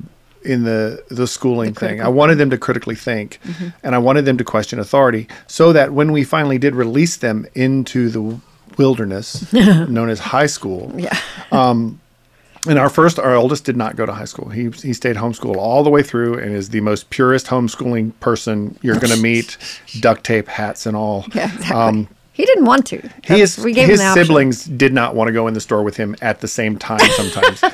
in 0.44 0.64
the 0.64 1.04
the 1.10 1.28
schooling 1.28 1.74
The 1.74 1.80
thing. 1.80 2.02
I 2.02 2.08
wanted 2.08 2.36
them 2.38 2.50
to 2.50 2.58
critically 2.58 2.96
think, 2.96 3.40
Mm-hmm. 3.44 3.68
and 3.84 3.96
I 3.96 3.98
wanted 3.98 4.26
them 4.26 4.38
to 4.38 4.44
question 4.44 4.80
authority, 4.80 5.28
so 5.48 5.74
that 5.74 5.92
when 5.94 6.12
we 6.12 6.24
finally 6.24 6.58
did 6.58 6.76
release 6.76 7.18
them 7.18 7.46
into 7.56 8.10
the 8.10 8.40
wilderness 8.78 9.52
known 9.54 10.10
as 10.10 10.20
high 10.20 10.46
school, 10.48 10.92
Yeah. 10.96 11.18
and 11.52 12.78
our 12.78 12.90
first, 12.90 13.18
our 13.20 13.36
oldest 13.36 13.64
did 13.64 13.78
not 13.78 13.96
go 13.96 14.06
to 14.06 14.12
high 14.14 14.26
school. 14.26 14.50
He 14.50 14.70
he 14.70 14.94
stayed 14.94 15.16
homeschooled 15.16 15.56
all 15.58 15.84
the 15.84 15.90
way 15.90 16.04
through, 16.04 16.38
and 16.40 16.54
is 16.56 16.70
the 16.70 16.82
most 16.82 17.10
purest 17.10 17.48
homeschooling 17.48 18.12
person 18.20 18.78
you're 18.82 19.00
going 19.00 19.14
to 19.16 19.22
meet. 19.22 19.58
Duct 20.00 20.24
tape, 20.24 20.48
hats, 20.48 20.86
and 20.86 20.96
all. 20.96 21.26
Yeah, 21.34 21.54
exactly. 21.54 22.08
he 22.34 22.46
didn't 22.46 22.66
want 22.66 22.86
to. 22.88 22.98
His, 23.24 23.56
That's- 23.56 23.60
we 23.60 23.74
gave 23.74 23.88
his 23.90 24.02
siblings 24.14 24.64
did 24.66 24.94
not 24.94 25.16
want 25.16 25.28
to 25.30 25.34
go 25.34 25.48
in 25.48 25.54
the 25.54 25.62
store 25.62 25.84
with 25.84 25.98
him 25.98 26.16
at 26.22 26.42
the 26.42 26.48
same 26.48 26.78
time 26.78 27.00
sometimes. 27.12 27.64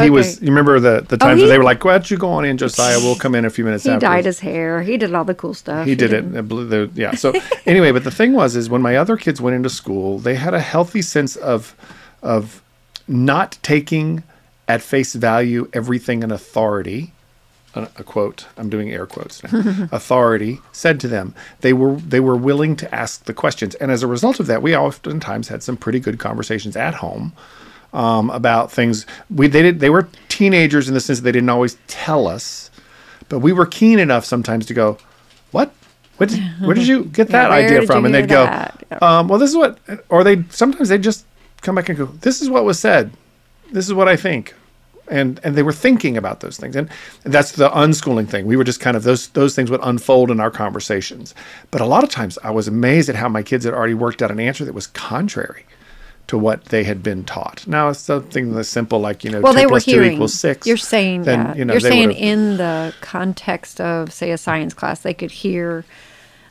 He 0.00 0.10
was, 0.10 0.40
you 0.40 0.48
remember 0.48 0.80
the, 0.80 1.04
the 1.06 1.16
times 1.16 1.38
he- 1.40 1.44
where 1.44 1.52
they 1.52 1.58
were 1.58 1.64
like, 1.64 1.84
why 1.84 1.92
don't 1.92 2.10
you 2.10 2.16
go 2.16 2.30
on 2.32 2.44
in, 2.44 2.56
Josiah? 2.56 2.98
We'll 2.98 3.16
come 3.16 3.34
in 3.34 3.44
a 3.44 3.50
few 3.50 3.64
minutes 3.64 3.84
after. 3.86 3.94
He 4.06 4.10
dyed 4.12 4.24
his 4.24 4.40
hair. 4.40 4.82
He 4.82 4.96
did 4.96 5.14
all 5.14 5.24
the 5.24 5.34
cool 5.34 5.54
stuff. 5.54 5.86
He 5.86 5.94
did 5.94 6.12
it. 6.12 6.36
uh, 6.36 6.42
blue- 6.42 6.66
the- 6.66 6.90
Yeah. 6.94 7.14
So 7.14 7.32
anyway, 7.66 7.92
but 7.92 8.04
the 8.04 8.10
thing 8.10 8.32
was, 8.32 8.56
is 8.56 8.70
when 8.70 8.80
my 8.82 8.96
other 8.96 9.16
kids 9.16 9.40
went 9.40 9.54
into 9.56 9.68
school, 9.70 10.18
they 10.18 10.34
had 10.34 10.54
a 10.54 10.60
healthy 10.60 11.02
sense 11.02 11.36
of, 11.36 11.74
of 12.22 12.62
not 13.06 13.58
taking 13.62 14.22
at 14.68 14.80
face 14.80 15.12
value 15.14 15.68
everything 15.72 16.22
an 16.24 16.30
authority, 16.32 17.12
a, 17.74 17.82
a 17.96 18.04
quote, 18.04 18.46
I'm 18.56 18.70
doing 18.70 18.90
air 18.92 19.06
quotes 19.06 19.42
now, 19.42 19.88
authority 19.92 20.60
said 20.72 21.00
to 21.00 21.08
them. 21.08 21.34
They 21.60 21.72
were, 21.72 21.96
they 21.96 22.20
were 22.20 22.36
willing 22.36 22.76
to 22.76 22.94
ask 22.94 23.24
the 23.24 23.34
questions. 23.34 23.74
And 23.74 23.90
as 23.90 24.02
a 24.02 24.06
result 24.06 24.40
of 24.40 24.46
that, 24.46 24.62
we 24.62 24.74
oftentimes 24.76 25.48
had 25.48 25.62
some 25.62 25.76
pretty 25.76 26.00
good 26.00 26.18
conversations 26.18 26.76
at 26.76 26.94
home 26.94 27.32
um, 27.92 28.30
about 28.30 28.72
things. 28.72 29.06
We 29.30 29.48
they 29.48 29.62
did 29.62 29.80
they 29.80 29.90
were 29.90 30.08
teenagers 30.28 30.88
in 30.88 30.94
the 30.94 31.00
sense 31.00 31.20
that 31.20 31.24
they 31.24 31.32
didn't 31.32 31.50
always 31.50 31.76
tell 31.86 32.26
us, 32.26 32.70
but 33.28 33.40
we 33.40 33.52
were 33.52 33.66
keen 33.66 33.98
enough 33.98 34.24
sometimes 34.24 34.66
to 34.66 34.74
go, 34.74 34.98
"What? 35.50 35.72
What 36.16 36.28
did, 36.28 36.40
where 36.60 36.74
did 36.74 36.86
you 36.86 37.04
get 37.12 37.28
that 37.28 37.50
where 37.50 37.64
idea 37.64 37.86
from?" 37.86 38.04
And 38.04 38.14
they'd 38.14 38.28
go. 38.28 38.44
Yeah. 38.44 38.70
um, 39.00 39.28
"Well, 39.28 39.38
this 39.38 39.50
is 39.50 39.56
what," 39.56 39.78
or 40.08 40.24
they 40.24 40.44
sometimes 40.50 40.88
they 40.88 40.98
just 40.98 41.26
come 41.60 41.74
back 41.74 41.88
and 41.88 41.98
go, 41.98 42.06
"This 42.06 42.40
is 42.40 42.48
what 42.48 42.64
was 42.64 42.78
said. 42.78 43.12
This 43.70 43.86
is 43.86 43.94
what 43.94 44.08
I 44.08 44.16
think." 44.16 44.54
And, 45.08 45.40
and 45.42 45.56
they 45.56 45.64
were 45.64 45.72
thinking 45.72 46.16
about 46.16 46.40
those 46.40 46.56
things 46.56 46.74
and 46.76 46.88
that's 47.24 47.52
the 47.52 47.68
unschooling 47.70 48.28
thing 48.28 48.46
we 48.46 48.56
were 48.56 48.64
just 48.64 48.80
kind 48.80 48.96
of 48.96 49.02
those 49.02 49.28
those 49.30 49.54
things 49.54 49.68
would 49.68 49.80
unfold 49.82 50.30
in 50.30 50.38
our 50.38 50.50
conversations 50.50 51.34
but 51.72 51.80
a 51.80 51.84
lot 51.84 52.04
of 52.04 52.08
times 52.08 52.38
i 52.44 52.50
was 52.50 52.68
amazed 52.68 53.08
at 53.10 53.16
how 53.16 53.28
my 53.28 53.42
kids 53.42 53.64
had 53.64 53.74
already 53.74 53.94
worked 53.94 54.22
out 54.22 54.30
an 54.30 54.38
answer 54.38 54.64
that 54.64 54.72
was 54.72 54.86
contrary 54.86 55.66
to 56.28 56.38
what 56.38 56.66
they 56.66 56.84
had 56.84 57.02
been 57.02 57.24
taught. 57.24 57.66
Now, 57.66 57.88
it's 57.88 58.00
something 58.00 58.52
that's 58.52 58.68
simple, 58.68 59.00
like 59.00 59.24
you 59.24 59.30
know, 59.30 59.40
Well, 59.40 59.54
two 59.54 59.68
plus 59.68 59.84
two 59.84 60.02
equals 60.02 60.34
six. 60.34 60.66
You're 60.66 60.76
saying 60.76 61.24
then, 61.24 61.44
that. 61.44 61.56
You 61.56 61.64
know, 61.64 61.74
You're 61.74 61.80
saying 61.80 62.12
in 62.12 62.56
the 62.56 62.94
context 63.00 63.80
of, 63.80 64.12
say, 64.12 64.30
a 64.30 64.38
science 64.38 64.74
class, 64.74 65.00
they 65.00 65.14
could 65.14 65.30
hear 65.30 65.84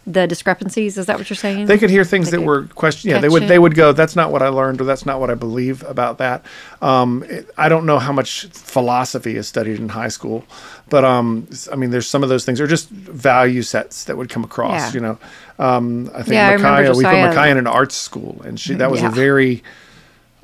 the 0.08 0.28
discrepancies. 0.28 0.98
Is 0.98 1.06
that 1.06 1.18
what 1.18 1.30
you're 1.30 1.38
saying? 1.38 1.68
they 1.68 1.78
could 1.78 1.90
hear 1.90 2.04
things 2.04 2.32
They 2.32 2.38
that 2.38 2.44
were 2.44 2.64
question. 2.68 3.12
Yeah, 3.12 3.20
they 3.20 3.30
would. 3.30 3.44
They 3.44 3.60
would 3.60 3.76
go, 3.76 3.92
"That's 3.92 4.16
not 4.16 4.32
what 4.32 4.42
I 4.42 4.48
learned," 4.48 4.82
or 4.82 4.86
"That's 4.86 5.06
not 5.06 5.20
what 5.20 5.30
I 5.30 5.36
believe 5.36 5.84
about 5.84 6.18
that." 6.18 6.44
Um, 6.82 7.24
it, 7.30 7.50
I 7.58 7.70
don't 7.70 7.86
know 7.86 8.00
how 8.00 8.12
much 8.12 8.48
philosophy 8.48 9.36
is 9.36 9.48
studied 9.48 9.80
in 9.80 9.90
high 9.90 10.08
school, 10.08 10.44
but 10.92 11.04
um, 11.04 11.48
I 11.72 11.76
mean, 11.76 11.90
there's 11.90 12.08
some 12.08 12.22
of 12.22 12.30
those 12.30 12.46
things 12.46 12.62
are 12.62 12.68
just 12.68 12.90
value 12.90 13.64
sets 13.64 14.04
that 14.06 14.16
would 14.18 14.30
come 14.30 14.44
across. 14.44 14.82
Yeah. 14.82 14.94
You 14.94 15.00
know, 15.00 15.18
um, 15.58 16.12
I 16.14 16.22
think 16.22 16.34
Yeah, 16.36 16.50
I 16.50 16.58
Micaiah. 16.58 16.94
we 16.94 17.04
put 17.04 17.14
Micaiah 17.14 17.52
in 17.54 17.58
an 17.58 17.66
arts 17.66 17.96
school, 17.96 18.42
and 18.46 18.60
she 18.60 18.76
that 18.76 18.92
was 18.92 19.02
Yeah. 19.02 19.08
a 19.08 19.12
very 19.12 19.64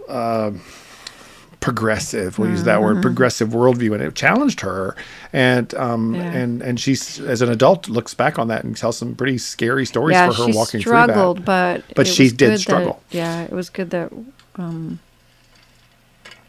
uh, 0.10 0.52
progressive. 1.60 2.38
We'll 2.39 2.50
use 2.50 2.64
that 2.64 2.76
Mm-hmm. 2.80 2.84
word, 2.95 3.02
progressive 3.02 3.50
worldview, 3.50 3.93
and 3.93 4.02
it 4.02 4.16
challenged 4.16 4.62
her. 4.62 4.95
And 5.34 5.74
um, 5.76 6.16
Yeah. 6.16 6.22
and 6.32 6.62
and 6.62 6.80
she's 6.80 7.20
as 7.20 7.41
an 7.41 7.50
adult 7.50 7.89
looks 7.89 8.14
back 8.14 8.39
on 8.39 8.48
that 8.48 8.64
and 8.64 8.76
tells 8.78 8.98
some 8.98 9.16
pretty 9.16 9.38
scary 9.38 9.86
stories 9.86 10.16
yeah, 10.16 10.30
for 10.30 10.36
her 10.43 10.52
she 10.52 10.58
walking 10.58 10.80
struggled, 10.82 11.38
through 11.38 11.45
that. 11.45 11.84
but 11.88 11.95
But 11.95 12.08
she 12.08 12.30
did 12.30 12.38
good 12.38 12.52
that- 12.54 12.60
struggle. 12.60 13.02
yeah, 13.12 13.41
it 13.43 13.52
was 13.52 13.70
good 13.70 13.89
that, 13.89 14.12
um, 14.56 15.00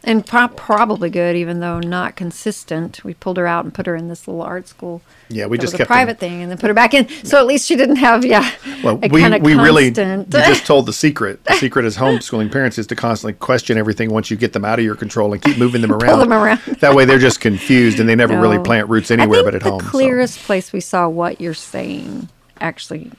and 0.03 0.25
pro- 0.25 0.47
probably 0.47 1.09
good, 1.09 1.35
even 1.35 1.59
though 1.59 1.79
not 1.79 2.15
consistent. 2.15 3.03
We 3.03 3.13
pulled 3.13 3.37
her 3.37 3.47
out 3.47 3.65
and 3.65 3.73
put 3.73 3.85
her 3.85 3.95
in 3.95 4.07
this 4.07 4.27
little 4.27 4.41
art 4.41 4.67
school. 4.67 5.01
Yeah, 5.27 5.45
we 5.45 5.57
just 5.57 5.73
was 5.73 5.81
a 5.81 5.85
private 5.85 6.19
thing, 6.19 6.41
and 6.41 6.49
then 6.49 6.57
put 6.57 6.69
her 6.69 6.73
back 6.73 6.93
in. 6.93 7.07
So 7.23 7.37
at 7.37 7.45
least 7.45 7.67
she 7.67 7.75
didn't 7.75 7.97
have, 7.97 8.25
yeah, 8.25 8.49
Well, 8.83 8.99
a 9.03 9.07
we, 9.09 9.23
we 9.39 9.55
really 9.55 9.85
you 9.85 10.25
just 10.25 10.65
told 10.65 10.85
the 10.85 10.93
secret. 10.93 11.43
The 11.45 11.53
secret 11.59 11.85
as 11.85 11.97
homeschooling 11.97 12.51
parents 12.51 12.77
is 12.77 12.87
to 12.87 12.95
constantly 12.95 13.33
question 13.33 13.77
everything 13.77 14.11
once 14.11 14.31
you 14.31 14.37
get 14.37 14.53
them 14.53 14.65
out 14.65 14.79
of 14.79 14.85
your 14.85 14.95
control 14.95 15.33
and 15.33 15.41
keep 15.41 15.57
moving 15.57 15.81
them 15.81 15.91
around. 15.93 16.19
them 16.19 16.33
around. 16.33 16.59
that 16.79 16.95
way 16.95 17.05
they're 17.05 17.19
just 17.19 17.41
confused 17.41 17.99
and 17.99 18.07
they 18.07 18.15
never 18.15 18.39
really 18.39 18.59
plant 18.59 18.89
roots 18.89 19.11
anywhere 19.11 19.43
but 19.43 19.55
at 19.55 19.63
the 19.63 19.71
home. 19.71 19.81
so. 19.81 19.87
clearest 19.87 20.39
place 20.39 20.71
we 20.73 20.79
saw 20.79 21.07
what 21.07 21.39
you're 21.41 21.53
saying 21.53 22.29
actually 22.59 23.11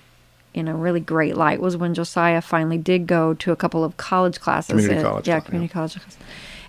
in 0.53 0.67
a 0.69 0.75
really 0.75 1.01
great 1.01 1.37
light 1.37 1.61
was 1.61 1.77
when 1.77 1.95
Josiah 1.95 2.41
finally 2.41 2.79
did 2.79 3.07
go 3.07 3.35
to 3.35 3.53
a 3.53 3.57
couple 3.57 3.85
of 3.85 3.97
college 3.97 4.41
classes. 4.41 4.71
Community 4.71 4.97
at- 4.97 5.05
college, 5.05 5.29
yeah, 5.29 5.35
yeah. 5.37 5.41
community 5.41 5.73
college 5.73 5.95
classes. 5.95 6.19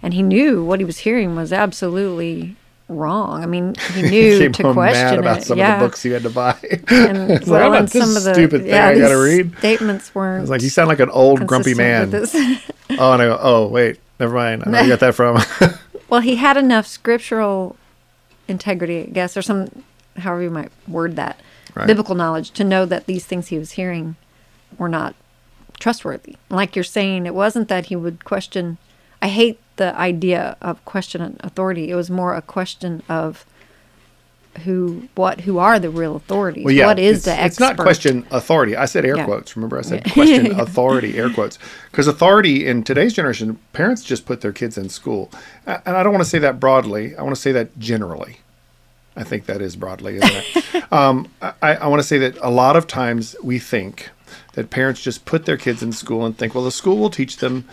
And 0.03 0.13
he 0.13 0.23
knew 0.23 0.63
what 0.63 0.79
he 0.79 0.85
was 0.85 0.99
hearing 0.99 1.35
was 1.35 1.53
absolutely 1.53 2.55
wrong. 2.87 3.43
I 3.43 3.45
mean, 3.45 3.75
he 3.93 4.01
knew 4.09 4.39
Came 4.39 4.51
to 4.53 4.73
question 4.73 5.19
about 5.19 5.39
it. 5.39 5.43
some 5.45 5.57
yeah. 5.57 5.75
of 5.75 5.79
the 5.79 5.85
books 5.87 6.03
you 6.03 6.13
had 6.13 6.23
to 6.23 6.29
buy. 6.29 6.57
and, 6.89 7.29
like, 7.29 7.47
well, 7.47 7.73
and 7.73 7.87
this 7.87 8.01
some 8.03 8.17
of 8.17 8.23
the 8.23 8.33
stupid 8.33 8.61
thing 8.61 8.69
yeah, 8.69 8.87
I 8.87 8.97
gotta 8.97 9.17
read. 9.21 9.57
Statements 9.59 10.13
weren't. 10.15 10.41
It's 10.43 10.49
like 10.51 10.61
you 10.61 10.69
sound 10.69 10.89
like 10.89 10.99
an 10.99 11.09
old 11.11 11.45
grumpy 11.47 11.73
man. 11.73 12.11
consistent 12.11 12.49
with 12.49 12.67
this. 12.67 12.99
Oh, 12.99 13.13
and 13.13 13.21
I 13.21 13.27
go, 13.27 13.39
oh 13.41 13.67
wait, 13.67 13.99
never 14.19 14.35
mind. 14.35 14.63
I 14.65 14.69
know 14.69 14.71
where 14.73 14.83
you 14.83 14.89
got 14.89 14.99
that 14.99 15.15
from. 15.15 15.39
Well, 16.09 16.19
he 16.19 16.35
had 16.35 16.57
enough 16.57 16.85
scriptural 16.85 17.77
integrity, 18.49 18.99
I 19.03 19.05
guess, 19.05 19.37
or 19.37 19.41
some, 19.41 19.83
however 20.17 20.41
you 20.41 20.49
might 20.49 20.71
word 20.87 21.15
that, 21.15 21.39
Right. 21.73 21.87
biblical 21.87 22.15
knowledge 22.15 22.51
to 22.51 22.65
know 22.65 22.85
that 22.85 23.05
these 23.05 23.25
things 23.25 23.47
he 23.47 23.57
was 23.57 23.71
hearing 23.71 24.17
were 24.77 24.89
not 24.89 25.15
trustworthy. 25.79 26.35
Like 26.49 26.75
you're 26.75 26.83
saying, 26.83 27.25
it 27.25 27.33
wasn't 27.33 27.69
that 27.69 27.85
he 27.85 27.95
would 27.95 28.25
question. 28.25 28.77
I 29.21 29.29
hate 29.29 29.57
the 29.81 29.97
idea 29.97 30.55
of 30.61 30.83
question 30.85 31.37
authority. 31.39 31.89
It 31.89 31.95
was 31.95 32.11
more 32.11 32.35
a 32.35 32.41
question 32.43 33.01
of 33.09 33.43
who, 34.63 35.07
what, 35.15 35.41
who 35.41 35.57
are 35.57 35.79
the 35.79 35.89
real 35.89 36.15
authorities? 36.15 36.63
Well, 36.65 36.73
yeah, 36.75 36.85
what 36.85 36.99
is 36.99 37.23
the 37.23 37.31
expert? 37.31 37.45
it's 37.47 37.59
not 37.59 37.77
question 37.77 38.27
authority. 38.29 38.75
I 38.75 38.85
said 38.85 39.05
air 39.05 39.17
Yeah. 39.17 39.25
quotes. 39.25 39.55
Remember, 39.55 39.79
I 39.79 39.81
said 39.81 40.03
question 40.13 40.59
authority, 40.59 41.17
air 41.17 41.31
quotes. 41.31 41.57
Because 41.89 42.07
authority 42.07 42.67
in 42.67 42.83
today's 42.83 43.13
generation, 43.13 43.57
parents 43.73 44.03
just 44.03 44.27
put 44.27 44.41
their 44.41 44.51
kids 44.51 44.77
in 44.77 44.87
school, 44.89 45.31
and 45.65 45.95
I 45.97 46.03
don't 46.03 46.13
want 46.13 46.23
to 46.23 46.29
say 46.29 46.37
that 46.39 46.59
broadly. 46.59 47.15
I 47.15 47.23
want 47.23 47.33
to 47.35 47.41
say 47.41 47.51
that 47.53 47.79
generally. 47.79 48.37
I 49.15 49.23
think 49.23 49.47
that 49.47 49.61
is 49.61 49.75
broadly, 49.75 50.17
isn't 50.17 50.45
it? 50.75 50.93
um, 50.93 51.27
I, 51.41 51.75
I 51.75 51.87
want 51.87 52.01
to 52.01 52.07
say 52.07 52.19
that 52.19 52.37
a 52.41 52.51
lot 52.51 52.75
of 52.75 52.85
times 52.85 53.35
we 53.41 53.57
think 53.57 54.09
that 54.53 54.69
parents 54.69 55.01
just 55.01 55.25
put 55.25 55.45
their 55.45 55.57
kids 55.57 55.81
in 55.81 55.91
school 55.91 56.23
and 56.23 56.37
think, 56.37 56.53
well, 56.53 56.63
the 56.63 56.71
school 56.71 56.97
will 56.97 57.09
teach 57.09 57.37
them 57.37 57.67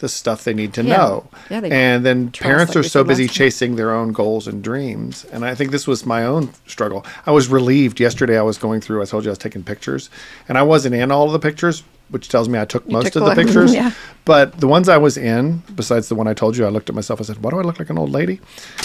the 0.00 0.08
stuff 0.08 0.44
they 0.44 0.52
need 0.54 0.72
to 0.74 0.82
Yeah. 0.82 0.96
know. 0.96 1.28
Yeah, 1.50 1.60
and 1.64 2.04
then 2.04 2.30
parents 2.30 2.74
like 2.74 2.84
are 2.84 2.88
so 2.88 3.04
busy 3.04 3.28
chasing 3.28 3.76
their 3.76 3.92
own 3.92 4.12
goals 4.12 4.46
and 4.48 4.62
dreams. 4.62 5.24
And 5.32 5.44
I 5.44 5.54
think 5.54 5.70
this 5.70 5.86
was 5.86 6.04
my 6.04 6.24
own 6.24 6.50
struggle. 6.66 7.06
I 7.26 7.30
was 7.30 7.48
relieved 7.48 8.00
yesterday. 8.00 8.36
I 8.38 8.42
was 8.42 8.58
going 8.58 8.80
through, 8.80 9.02
I 9.02 9.04
told 9.06 9.24
you 9.24 9.30
I 9.30 9.32
was 9.32 9.38
taking 9.38 9.62
pictures, 9.62 10.10
and 10.48 10.58
I 10.58 10.62
wasn't 10.62 10.94
in 10.94 11.10
all 11.12 11.26
of 11.26 11.32
the 11.32 11.38
pictures, 11.38 11.84
which 12.10 12.28
tells 12.28 12.48
me 12.48 12.58
I 12.58 12.64
took 12.64 12.88
most 12.90 13.12
took 13.12 13.22
of 13.22 13.28
the 13.28 13.34
pictures. 13.42 13.72
yeah. 13.72 13.92
But 14.24 14.58
the 14.60 14.66
ones 14.68 14.88
I 14.88 14.96
was 14.98 15.16
in, 15.16 15.62
besides 15.76 16.08
the 16.08 16.14
one 16.16 16.26
I 16.26 16.34
told 16.34 16.56
you, 16.56 16.66
I 16.66 16.70
looked 16.70 16.88
at 16.88 16.94
myself. 16.94 17.20
I 17.20 17.24
said, 17.24 17.42
"Why 17.42 17.50
do 17.50 17.58
I 17.58 17.62
look 17.62 17.78
like 17.78 17.88
an 17.90 17.96
old 17.98 18.10
lady?" 18.10 18.40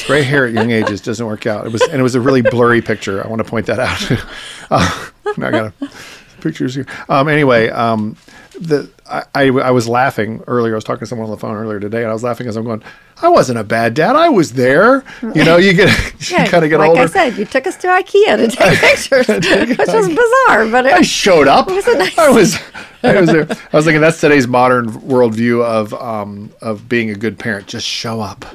Gray 0.06 0.22
hair 0.24 0.46
at 0.46 0.54
young 0.54 0.70
ages 0.72 1.02
doesn't 1.02 1.26
work 1.26 1.46
out. 1.48 1.66
It 1.66 1.72
was, 1.74 1.82
and 1.82 2.00
it 2.00 2.04
was 2.04 2.16
a 2.16 2.22
really 2.22 2.42
blurry 2.42 2.82
picture. 2.82 3.24
I 3.24 3.28
want 3.28 3.40
to 3.44 3.50
point 3.50 3.66
that 3.66 3.80
out. 3.80 4.26
uh, 4.72 5.06
now 5.38 5.48
I 5.48 5.52
got 5.52 5.74
pictures 6.42 6.76
here. 6.76 6.86
Um, 7.10 7.28
anyway, 7.28 7.70
um, 7.70 8.16
the 8.60 8.90
I, 9.10 9.24
I 9.34 9.48
I 9.50 9.72
was 9.72 9.88
laughing 9.88 10.44
earlier. 10.48 10.74
I 10.74 10.78
was 10.78 10.84
talking 10.84 11.00
to 11.02 11.06
someone 11.06 11.26
on 11.26 11.32
the 11.32 11.38
phone 11.40 11.56
earlier 11.56 11.80
today, 11.80 12.02
and 12.02 12.10
I 12.10 12.14
was 12.14 12.24
laughing 12.24 12.48
as 12.48 12.56
I'm 12.56 12.66
going. 12.66 12.84
I 13.22 13.28
wasn't 13.28 13.60
a 13.60 13.66
bad 13.66 13.96
dad. 13.96 14.16
I 14.16 14.30
was 14.30 14.54
there. 14.54 15.04
You 15.22 15.44
know, 15.44 15.58
you 15.58 15.74
get 15.74 15.90
you 16.30 16.38
Yeah, 16.38 16.48
kind 16.48 16.64
of 16.64 16.70
get 16.70 16.80
like 16.80 16.90
older. 16.90 17.02
Like 17.02 17.10
I 17.16 17.30
said, 17.30 17.38
you 17.38 17.46
took 17.46 17.68
us 17.68 17.76
to 17.78 17.88
IKEA 17.88 18.38
to 18.38 18.48
take 18.48 18.80
pictures, 18.80 19.28
which 19.78 19.88
was 19.88 20.08
bizarre, 20.08 20.68
but 20.70 20.86
I 20.88 21.02
showed 21.02 21.48
up. 21.48 21.68
was 21.68 21.86
a 21.88 21.98
nice- 21.98 22.18
I 22.18 22.30
was, 22.30 22.58
I 23.04 23.20
was 23.20 23.30
there. 23.30 23.48
I 23.74 23.76
was 23.76 23.84
thinking 23.86 24.00
that's 24.00 24.22
today's 24.22 24.48
modern 24.48 24.88
worldview 24.90 25.64
of 25.66 25.94
um, 25.96 26.52
of 26.62 26.88
being 26.88 27.10
a 27.10 27.16
good 27.16 27.38
parent. 27.38 27.68
Just 27.68 27.86
show 27.88 28.22
up. 28.22 28.46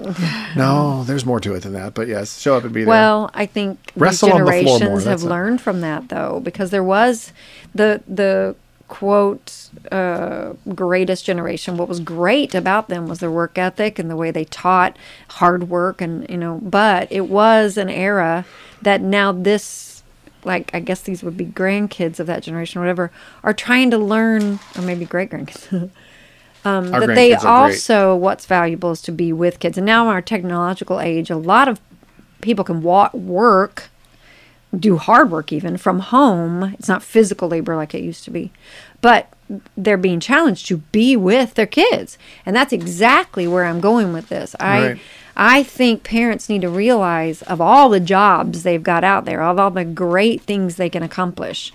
No, 0.56 1.04
there's 1.04 1.26
more 1.26 1.40
to 1.40 1.54
it 1.54 1.60
than 1.60 1.72
that. 1.74 1.94
But 1.94 2.08
yes, 2.08 2.40
show 2.40 2.56
up 2.56 2.64
and 2.64 2.72
be 2.72 2.80
there. 2.84 2.88
Well, 2.88 3.30
I 3.34 3.44
think 3.46 3.78
Wrestle 3.96 4.28
these 4.28 4.34
on 4.34 4.40
the 4.40 4.44
more, 4.62 4.78
generations 4.78 5.04
have 5.04 5.22
it. 5.22 5.26
learned 5.26 5.60
from 5.60 5.80
that 5.82 6.08
though, 6.08 6.40
because 6.40 6.70
there 6.70 6.84
was 6.84 7.32
the 7.74 8.02
the 8.08 8.56
quote 8.88 9.70
uh, 9.90 10.52
greatest 10.74 11.24
generation. 11.24 11.76
What 11.76 11.88
was 11.88 12.00
great 12.00 12.54
about 12.54 12.88
them 12.88 13.06
was 13.06 13.20
their 13.20 13.30
work 13.30 13.58
ethic 13.58 13.98
and 13.98 14.10
the 14.10 14.16
way 14.16 14.30
they 14.30 14.44
taught 14.44 14.96
hard 15.28 15.68
work, 15.68 16.00
and 16.00 16.28
you 16.28 16.36
know. 16.36 16.60
But 16.62 17.10
it 17.10 17.28
was 17.28 17.76
an 17.76 17.88
era 17.90 18.44
that 18.82 19.00
now 19.00 19.32
this, 19.32 20.02
like 20.44 20.70
I 20.74 20.80
guess 20.80 21.00
these 21.00 21.22
would 21.22 21.36
be 21.36 21.46
grandkids 21.46 22.20
of 22.20 22.26
that 22.26 22.42
generation, 22.42 22.78
or 22.78 22.82
whatever, 22.82 23.10
are 23.42 23.54
trying 23.54 23.90
to 23.90 23.98
learn, 23.98 24.58
or 24.76 24.82
maybe 24.82 25.04
great 25.04 25.30
grandkids. 25.30 25.90
Um, 26.66 26.94
that 27.00 27.14
they 27.14 27.34
also 27.34 28.16
what's 28.16 28.46
valuable 28.46 28.92
is 28.92 29.02
to 29.02 29.12
be 29.12 29.34
with 29.34 29.58
kids 29.58 29.76
and 29.76 29.84
now 29.84 30.08
in 30.08 30.14
our 30.14 30.22
technological 30.22 30.98
age 30.98 31.28
a 31.28 31.36
lot 31.36 31.68
of 31.68 31.78
people 32.40 32.64
can 32.64 32.80
wa- 32.80 33.10
work 33.12 33.90
do 34.80 34.96
hard 34.96 35.30
work 35.30 35.52
even 35.52 35.76
from 35.76 36.00
home. 36.00 36.74
It's 36.78 36.88
not 36.88 37.02
physical 37.02 37.48
labor 37.48 37.76
like 37.76 37.94
it 37.94 38.02
used 38.02 38.24
to 38.24 38.30
be. 38.30 38.52
But 39.00 39.28
they're 39.76 39.96
being 39.96 40.20
challenged 40.20 40.66
to 40.66 40.78
be 40.78 41.16
with 41.16 41.54
their 41.54 41.66
kids. 41.66 42.16
And 42.46 42.56
that's 42.56 42.72
exactly 42.72 43.46
where 43.46 43.64
i'm 43.64 43.80
going 43.80 44.12
with 44.12 44.28
this. 44.28 44.56
I 44.58 44.86
Right. 44.86 44.98
i 45.36 45.62
think 45.62 46.02
parents 46.04 46.48
need 46.48 46.62
to 46.62 46.68
realize 46.68 47.42
of 47.42 47.60
all 47.60 47.88
the 47.88 48.00
jobs 48.00 48.62
they've 48.62 48.82
got 48.82 49.04
out 49.04 49.24
there 49.24 49.42
of 49.42 49.58
all 49.58 49.70
the 49.70 49.84
great 49.84 50.42
things 50.42 50.76
they 50.76 50.88
can 50.88 51.02
accomplish 51.02 51.72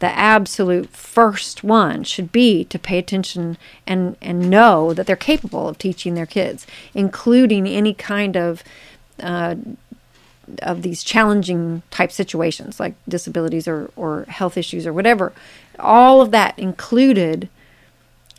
the 0.00 0.06
absolute 0.06 0.90
first 0.90 1.64
one 1.64 2.04
should 2.04 2.30
be 2.30 2.64
to 2.66 2.78
pay 2.78 2.98
attention 2.98 3.56
and 3.86 4.16
and 4.20 4.50
know 4.50 4.92
that 4.94 5.06
they're 5.06 5.16
capable 5.16 5.68
of 5.68 5.78
teaching 5.78 6.14
their 6.14 6.26
kids 6.26 6.66
including 6.94 7.66
any 7.66 7.94
kind 7.94 8.36
of 8.36 8.62
uh, 9.22 9.56
of 10.62 10.82
these 10.82 11.02
challenging 11.02 11.82
type 11.90 12.12
situations 12.12 12.80
like 12.80 12.94
disabilities 13.08 13.68
or, 13.68 13.90
or 13.96 14.24
health 14.28 14.56
issues 14.56 14.86
or 14.86 14.92
whatever 14.92 15.32
all 15.78 16.20
of 16.20 16.30
that 16.30 16.58
included 16.58 17.48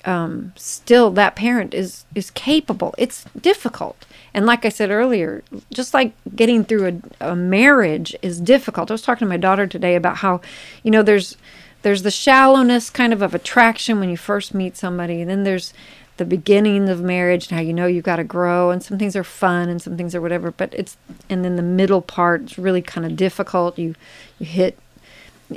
um, 0.06 0.54
still 0.56 1.12
that 1.12 1.36
parent 1.36 1.74
is 1.74 2.06
is 2.16 2.32
capable. 2.32 2.96
It's 2.98 3.26
difficult. 3.40 4.06
And 4.34 4.46
like 4.46 4.66
i 4.66 4.70
said 4.70 4.92
earlier 4.92 5.44
just 5.74 5.94
like 5.94 6.14
getting 6.36 6.64
through 6.64 7.02
a, 7.22 7.32
a 7.32 7.36
marriage 7.36 8.16
is 8.22 8.40
difficult. 8.40 8.90
I 8.92 8.94
was 8.94 9.02
talking 9.02 9.26
to 9.26 9.30
my 9.30 9.38
daughter 9.38 9.68
today 9.68 9.96
about 9.96 10.18
how 10.18 10.42
you 10.84 10.92
know 10.92 11.04
there's 11.04 11.36
there's 11.82 12.04
the 12.04 12.12
shallowness 12.12 12.90
kind 12.90 13.14
of 13.14 13.22
of 13.22 13.34
attraction 13.34 14.00
when 14.00 14.10
you 14.10 14.18
first 14.18 14.54
meet 14.54 14.76
somebody. 14.76 15.22
And 15.22 15.30
then 15.30 15.44
there's 15.44 15.74
the 16.20 16.26
beginning 16.26 16.88
of 16.90 17.02
marriage 17.02 17.48
and 17.50 17.56
how 17.58 17.62
you 17.62 17.74
know 17.74 17.88
you've 17.88 18.04
got 18.06 18.18
to 18.18 18.24
grow 18.24 18.70
and 18.70 18.84
some 18.84 19.00
things 19.00 19.16
are 19.16 19.24
fun 19.24 19.68
and 19.70 19.82
some 19.82 19.98
things 19.98 20.14
are 20.14 20.22
whatever 20.22 20.52
but 20.52 20.74
it's 20.76 20.96
and 21.30 21.44
then 21.44 21.56
the 21.56 21.64
middle 21.64 22.02
part 22.02 22.44
is 22.44 22.60
really 22.60 22.82
kind 22.82 23.06
of 23.08 23.16
difficult 23.16 23.80
you 23.80 23.96
you 24.38 24.46
hit 24.46 24.78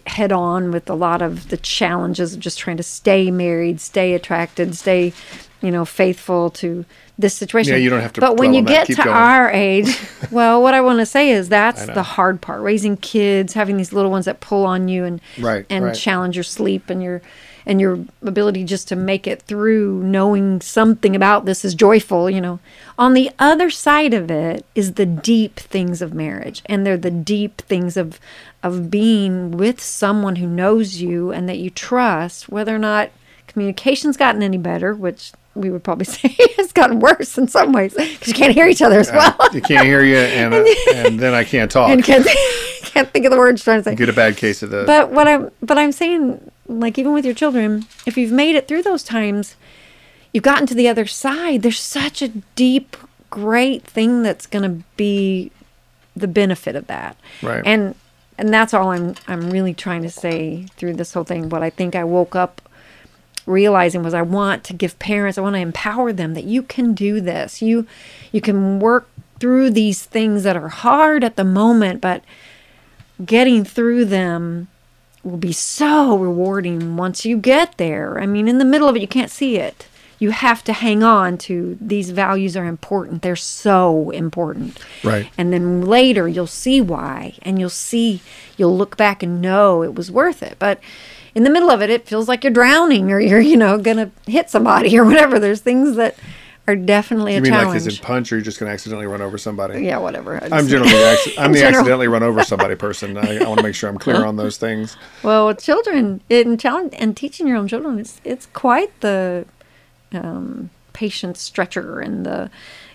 head 0.07 0.33
on 0.33 0.71
with 0.71 0.89
a 0.89 0.95
lot 0.95 1.21
of 1.21 1.49
the 1.49 1.57
challenges 1.59 2.35
of 2.35 2.41
just 2.41 2.59
trying 2.59 2.79
to 2.79 2.83
stay 2.83 3.31
married, 3.31 3.79
stay 3.79 4.15
attracted, 4.15 4.75
stay, 4.75 5.13
you 5.61 5.71
know, 5.71 5.85
faithful 5.85 6.49
to 6.49 6.85
this 7.19 7.35
situation. 7.35 7.75
Yeah, 7.75 7.79
you 7.79 7.91
don't 7.91 8.01
have 8.01 8.13
to 8.15 8.21
But 8.23 8.39
when 8.39 8.55
you 8.55 8.63
that. 8.63 8.87
get 8.87 8.97
to 8.97 9.03
going. 9.03 9.09
our 9.15 9.51
age, 9.51 9.95
well, 10.31 10.63
what 10.63 10.73
I 10.73 10.81
want 10.81 11.01
to 11.01 11.07
say 11.07 11.31
is 11.31 11.51
that's 11.51 11.85
the 11.85 12.03
hard 12.03 12.41
part: 12.41 12.63
raising 12.63 12.97
kids, 12.97 13.53
having 13.53 13.77
these 13.77 13.93
little 13.93 14.11
ones 14.11 14.25
that 14.25 14.41
pull 14.41 14.65
on 14.65 14.89
you 14.89 15.05
and 15.05 15.21
Right, 15.39 15.67
and 15.69 15.85
right. 15.85 15.95
challenge 15.95 16.37
your 16.39 16.45
sleep 16.45 16.89
and 16.89 17.03
your 17.03 17.21
and 17.67 17.81
your 17.81 17.99
ability 18.23 18.65
just 18.65 18.89
to 18.89 18.97
make 18.97 19.27
it 19.27 19.43
through 19.43 20.03
knowing 20.03 20.61
something 20.61 21.15
about 21.15 21.45
this 21.45 21.65
is 21.65 21.75
joyful 21.75 22.29
you 22.31 22.41
know 22.41 22.59
on 22.99 23.15
the 23.15 23.31
other 23.39 23.71
side 23.71 24.15
of 24.15 24.31
it 24.31 24.65
is 24.75 24.95
the 24.95 25.07
deep 25.07 25.57
things 25.57 26.03
of 26.03 26.15
marriage 26.15 26.63
and 26.67 26.85
they're 26.87 26.97
the 26.97 27.11
deep 27.11 27.61
things 27.63 27.97
of 27.97 28.19
of 28.63 28.91
being 28.91 29.51
with 29.51 29.81
someone 29.81 30.37
who 30.37 30.47
knows 30.47 31.01
you 31.01 31.31
and 31.33 31.49
that 31.49 31.59
you 31.59 31.71
trust 31.71 32.49
whether 32.49 32.75
or 32.75 32.79
not 32.79 33.11
communication's 33.47 34.17
gotten 34.17 34.43
any 34.43 34.59
better 34.59 34.95
which 34.95 35.33
we 35.55 35.71
would 35.71 35.85
probably 35.85 36.05
say 36.19 36.35
has 36.57 36.73
gotten 36.73 37.01
worse 37.01 37.37
in 37.37 37.47
some 37.49 37.73
ways 37.73 37.93
because 37.95 38.29
you 38.29 38.35
can't 38.35 38.55
hear 38.55 38.67
each 38.67 38.83
other 38.83 39.01
as 39.01 39.11
well 39.11 39.37
you 39.53 39.61
can't 39.61 39.87
hear 39.87 40.03
you, 40.03 40.17
and 40.17 40.55
uh, 40.55 40.65
and 40.95 41.21
then 41.21 41.35
I 41.35 41.45
can't 41.45 41.71
talk. 41.71 41.91
and 41.93 42.03
can't, 42.03 42.27
can't 42.83 43.11
think 43.11 43.25
of 43.27 43.33
the 43.33 43.39
words 43.39 43.63
trying 43.63 43.81
to 43.81 43.85
say 43.85 43.95
Get 43.95 44.09
a 44.09 44.13
bad 44.13 44.37
case 44.37 44.63
of 44.63 44.71
the. 44.71 44.85
but 44.87 45.11
what 45.11 45.29
I'm 45.29 45.51
but 45.61 45.79
I'm 45.79 45.93
saying, 45.93 46.51
like 46.67 46.99
even 46.99 47.13
with 47.13 47.25
your 47.25 47.35
children, 47.35 47.87
if 48.07 48.17
you've 48.17 48.33
made 48.33 48.55
it 48.55 48.69
through 48.69 48.83
those 48.83 49.03
times, 49.03 49.57
you've 50.33 50.45
gotten 50.45 50.67
to 50.67 50.75
the 50.75 50.89
other 50.89 51.07
side. 51.07 51.63
There's 51.63 51.81
such 51.81 52.23
a 52.23 52.29
deep, 52.29 52.97
great 53.31 53.85
thing 53.85 54.23
that's 54.23 54.47
gonna 54.47 54.83
be 54.97 55.51
the 56.15 56.29
benefit 56.29 56.77
of 56.77 56.87
that. 56.87 57.17
Right. 57.43 57.63
And 57.65 57.95
and 58.39 58.53
that's 58.53 58.75
all 58.75 58.91
I'm 58.91 59.15
I'm 59.29 59.51
really 59.51 59.75
trying 59.75 60.03
to 60.03 60.11
say 60.11 60.67
through 60.77 60.95
this 60.95 61.13
whole 61.13 61.25
thing. 61.25 61.49
What 61.49 61.63
I 61.63 61.71
think 61.71 61.95
I 61.95 62.05
woke 62.05 62.35
up 62.35 62.61
realizing 63.47 64.03
was 64.03 64.15
I 64.15 64.23
want 64.23 64.65
to 64.65 64.73
give 64.73 64.99
parents, 64.99 65.37
I 65.37 65.43
want 65.43 65.55
to 65.57 65.61
empower 65.61 66.13
them 66.13 66.35
that 66.35 66.45
you 66.45 66.63
can 66.63 66.95
do 66.95 67.21
this. 67.21 67.61
You 67.61 67.87
you 68.31 68.41
can 68.41 68.79
work 68.79 69.09
through 69.41 69.71
these 69.71 70.05
things 70.05 70.45
that 70.45 70.57
are 70.57 70.69
hard 70.69 71.25
at 71.25 71.37
the 71.37 71.45
moment, 71.45 72.01
but 72.01 72.23
getting 73.25 73.65
through 73.65 74.05
them 74.05 74.69
will 75.23 75.37
be 75.37 75.53
so 75.53 76.17
rewarding 76.17 76.97
once 76.97 77.25
you 77.25 77.37
get 77.37 77.79
there. 77.79 78.21
I 78.21 78.27
mean, 78.27 78.49
in 78.49 78.59
the 78.59 78.65
middle 78.65 78.89
of 78.89 78.97
it, 78.97 79.03
you 79.03 79.09
can't 79.09 79.31
see 79.31 79.57
it. 79.57 79.87
You 80.19 80.31
have 80.31 80.63
to 80.65 80.73
hang 80.73 81.03
on 81.03 81.37
to 81.39 81.77
these 81.81 82.11
values 82.11 82.57
are 82.57 82.67
important. 82.67 83.23
They're 83.23 83.35
so 83.35 84.11
important. 84.11 84.79
Right. 85.03 85.29
And 85.37 85.53
then 85.53 85.83
later 85.83 86.29
you'll 86.29 86.47
see 86.47 86.81
why 86.81 87.35
and 87.43 87.59
you'll 87.59 87.71
see 87.71 88.21
you'll 88.57 88.77
look 88.77 88.97
back 88.97 89.25
and 89.25 89.43
know 89.43 89.83
it 89.83 89.97
was 89.97 90.13
worth 90.13 90.41
it. 90.41 90.57
But 90.61 90.79
in 91.35 91.43
the 91.43 91.51
middle 91.51 91.71
of 91.71 91.83
it 91.83 91.91
it 91.91 92.07
feels 92.07 92.29
like 92.29 92.45
you're 92.45 92.53
drowning 92.53 93.11
or 93.11 93.19
you're, 93.19 93.41
you 93.41 93.57
know, 93.57 93.79
going 93.79 93.97
to 93.97 94.11
hit 94.31 94.49
somebody 94.49 94.97
or 94.99 95.05
whatever. 95.05 95.41
There's 95.41 95.61
things 95.61 95.97
that 95.97 96.15
are 96.69 96.77
definitely 96.77 97.33
you 97.33 97.39
a 97.39 97.41
mean 97.41 97.53
challenge. 97.53 97.69
like 97.69 97.77
as 97.77 97.87
in 97.99 98.05
punch, 98.05 98.31
or 98.33 98.37
you're 98.37 98.45
just 98.45 98.61
going 98.61 98.69
to 98.71 98.73
accidentally 98.75 99.07
run 99.07 99.21
over 99.21 99.37
somebody? 99.37 99.85
yeah, 99.85 99.99
whatever. 99.99 100.43
I 100.43 100.57
I'm 100.57 100.69
generally 100.69 100.93
acci- 100.93 101.35
I'm 101.39 101.53
the 101.53 101.59
general. 101.59 101.81
accidentally 101.81 102.09
run 102.09 102.23
over 102.23 102.43
somebody 102.45 102.75
person. 102.87 103.17
I, 103.19 103.39
I 103.39 103.49
want 103.49 103.59
to 103.59 103.65
make 103.65 103.75
sure 103.75 103.91
I'm 103.91 103.99
clear 103.99 104.25
on 104.25 104.37
those 104.37 104.57
things. 104.57 104.97
Well, 105.23 105.49
with 105.49 105.61
children 105.61 106.21
in 106.31 106.57
challenge 106.59 106.95
and 106.97 107.17
teaching 107.17 107.49
your 107.49 107.57
own 107.57 107.67
children, 107.69 107.99
it's 107.99 108.21
it's 108.25 108.47
quite 108.53 108.93
the 109.01 109.45
um, 110.13 110.71
patience 110.93 111.41
stretcher 111.41 111.99
and 112.01 112.25
the 112.25 112.51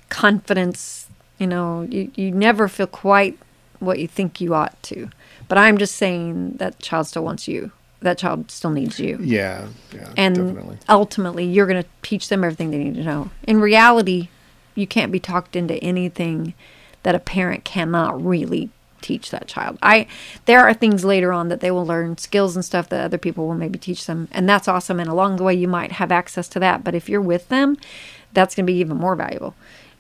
confidence. 0.10 1.08
You 1.38 1.48
know, 1.48 1.82
you 1.90 2.12
you 2.16 2.32
never 2.32 2.68
feel 2.68 2.88
quite 2.88 3.38
what 3.80 4.00
you 4.00 4.08
think 4.08 4.42
you 4.42 4.54
ought 4.56 4.82
to. 4.84 5.10
But 5.48 5.58
I'm 5.58 5.78
just 5.78 5.96
saying 5.96 6.54
that 6.58 6.80
child 6.80 7.08
still 7.08 7.24
wants 7.24 7.48
you. 7.48 7.72
That 8.02 8.18
child 8.18 8.52
still 8.52 8.70
needs 8.70 9.00
you. 9.00 9.18
Yeah, 9.22 9.68
yeah, 9.94 10.14
and 10.16 10.36
definitely. 10.36 10.78
ultimately, 10.88 11.46
you're 11.46 11.66
going 11.66 11.82
to 11.82 11.90
teach 12.04 12.30
them 12.30 12.44
everything 12.44 12.70
they 12.70 12.78
need 12.78 12.96
to 12.96 13.04
know. 13.04 13.32
In 13.44 13.60
reality, 13.60 14.30
you 14.76 14.86
can't 14.86 15.12
be 15.12 15.20
talked 15.20 15.56
into 15.56 15.76
anything 15.84 16.54
that 17.04 17.16
a 17.16 17.20
parent 17.20 17.64
cannot 17.64 18.24
really 18.24 18.70
teach 19.02 19.32
that 19.32 19.48
child. 19.48 19.78
I 19.82 20.08
there 20.46 20.60
are 20.62 20.74
things 20.74 21.06
later 21.06 21.32
on 21.32 21.50
that 21.50 21.60
they 21.60 21.72
will 21.72 21.86
learn 21.86 22.18
skills 22.18 22.56
and 22.56 22.64
stuff 22.64 22.90
that 22.90 23.04
other 23.04 23.18
people 23.18 23.48
will 23.48 23.56
maybe 23.56 23.80
teach 23.80 24.06
them, 24.06 24.28
and 24.32 24.48
that's 24.48 24.68
awesome. 24.68 25.00
And 25.00 25.10
along 25.10 25.38
the 25.38 25.44
way, 25.44 25.54
you 25.54 25.68
might 25.68 25.94
have 25.94 26.12
access 26.12 26.48
to 26.50 26.60
that. 26.60 26.84
But 26.84 26.96
if 26.96 27.10
you're 27.10 27.22
with 27.22 27.50
them, 27.50 27.78
that's 28.34 28.56
going 28.56 28.66
to 28.66 28.72
be 28.72 28.80
even 28.80 28.98
more 28.98 29.16
valuable. 29.16 29.56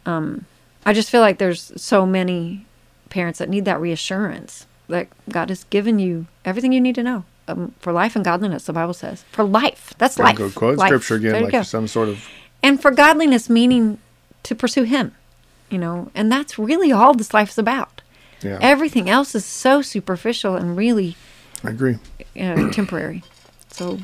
Um, 0.05 0.45
I 0.85 0.93
just 0.93 1.09
feel 1.09 1.21
like 1.21 1.37
there's 1.37 1.71
so 1.81 2.05
many 2.05 2.65
parents 3.09 3.39
that 3.39 3.49
need 3.49 3.65
that 3.65 3.81
reassurance 3.81 4.67
that 4.87 5.07
God 5.29 5.49
has 5.49 5.63
given 5.65 5.99
you 5.99 6.27
everything 6.45 6.71
you 6.71 6.81
need 6.81 6.95
to 6.95 7.03
know 7.03 7.25
um, 7.47 7.73
for 7.79 7.91
life 7.93 8.15
and 8.15 8.23
godliness. 8.25 8.65
The 8.65 8.73
Bible 8.73 8.93
says 8.93 9.23
for 9.31 9.43
life. 9.43 9.93
That's 9.97 10.17
life. 10.19 10.37
Go 10.37 10.49
quote 10.49 10.77
Life. 10.77 10.89
scripture 10.89 11.15
again, 11.15 11.43
like 11.43 11.51
go. 11.51 11.61
some 11.63 11.87
sort 11.87 12.09
of. 12.09 12.25
and 12.63 12.81
for 12.81 12.91
godliness 12.91 13.49
meaning 13.49 13.99
to 14.43 14.55
pursue 14.55 14.83
Him, 14.83 15.13
you 15.69 15.77
know, 15.77 16.11
and 16.15 16.31
that's 16.31 16.57
really 16.59 16.91
all 16.91 17.13
this 17.13 17.33
life 17.33 17.49
is 17.49 17.57
about. 17.57 18.01
Yeah, 18.41 18.59
Everything 18.61 19.09
else 19.09 19.33
is 19.33 19.45
so 19.45 19.81
superficial 19.81 20.55
and 20.55 20.77
really 20.77 21.15
I 21.63 21.69
agree. 21.71 21.97
uh, 22.39 22.69
temporary. 22.71 23.23
So 23.71 23.99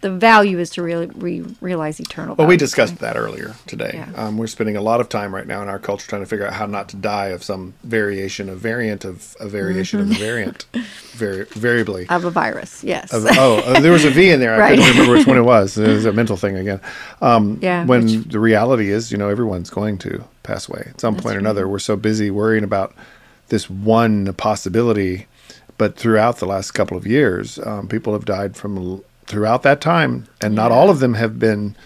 the 0.00 0.10
value 0.10 0.58
is 0.58 0.70
to 0.70 0.82
really 0.82 1.06
re- 1.06 1.44
realize 1.60 2.00
eternal. 2.00 2.34
Well, 2.34 2.46
we 2.48 2.56
discussed 2.56 2.98
that 2.98 3.16
earlier 3.16 3.54
today. 3.66 3.92
Yeah. 3.94 4.08
Um, 4.16 4.36
we're 4.38 4.46
spending 4.48 4.76
a 4.76 4.80
lot 4.80 5.00
of 5.00 5.08
time 5.08 5.34
right 5.34 5.46
now 5.46 5.62
in 5.62 5.68
our 5.68 5.78
culture 5.78 6.08
trying 6.08 6.22
to 6.22 6.26
figure 6.26 6.46
out 6.46 6.52
how 6.54 6.66
not 6.66 6.88
to 6.90 6.96
die 6.96 7.26
of 7.28 7.44
some 7.44 7.74
variation, 7.84 8.48
a 8.48 8.54
variant 8.56 9.04
of 9.04 9.36
a 9.40 9.48
variation 9.48 10.00
of 10.00 10.10
a 10.10 10.14
variant, 10.14 10.64
vari- 11.14 11.44
variably. 11.50 12.08
of 12.08 12.24
a 12.24 12.30
virus. 12.30 12.82
Yes. 12.82 13.12
Of, 13.12 13.26
oh, 13.38 13.58
uh, 13.58 13.80
there 13.80 13.92
was 13.92 14.04
a 14.04 14.10
V 14.10 14.30
in 14.30 14.40
there. 14.40 14.54
I 14.54 14.58
Right. 14.58 14.78
couldn't 14.78 14.90
remember 14.92 15.12
which 15.18 15.26
one 15.26 15.36
it 15.38 15.42
was. 15.42 15.76
It 15.86 15.88
was 15.88 16.04
a 16.04 16.12
mental 16.12 16.36
thing 16.36 16.56
again. 16.56 16.80
Um, 17.22 17.58
Yeah, 17.62 17.84
When 17.84 18.04
which- 18.06 18.28
the 18.28 18.40
reality 18.40 18.90
is, 18.90 19.12
you 19.12 19.18
know, 19.18 19.28
everyone's 19.28 19.70
going 19.70 19.98
to 19.98 20.24
pass 20.42 20.68
away 20.68 20.88
at 20.90 21.00
some 21.00 21.16
point 21.16 21.36
or 21.36 21.38
another. 21.38 21.68
We're 21.68 21.78
so 21.78 21.96
busy 21.96 22.30
worrying 22.30 22.64
about 22.64 22.94
this 23.48 23.70
one 23.70 24.32
possibility, 24.34 25.26
but 25.78 25.96
throughout 25.96 26.38
the 26.38 26.46
last 26.46 26.72
couple 26.72 26.96
of 26.96 27.06
years, 27.06 27.58
um, 27.64 27.86
people 27.86 28.12
have 28.12 28.24
died 28.24 28.56
from 28.56 29.02
throughout 29.26 29.62
that 29.62 29.80
time, 29.80 30.26
and 30.40 30.54
not 30.54 30.72
all 30.72 30.90
of 30.90 31.00
them 31.00 31.14
have 31.14 31.38
been. 31.38 31.76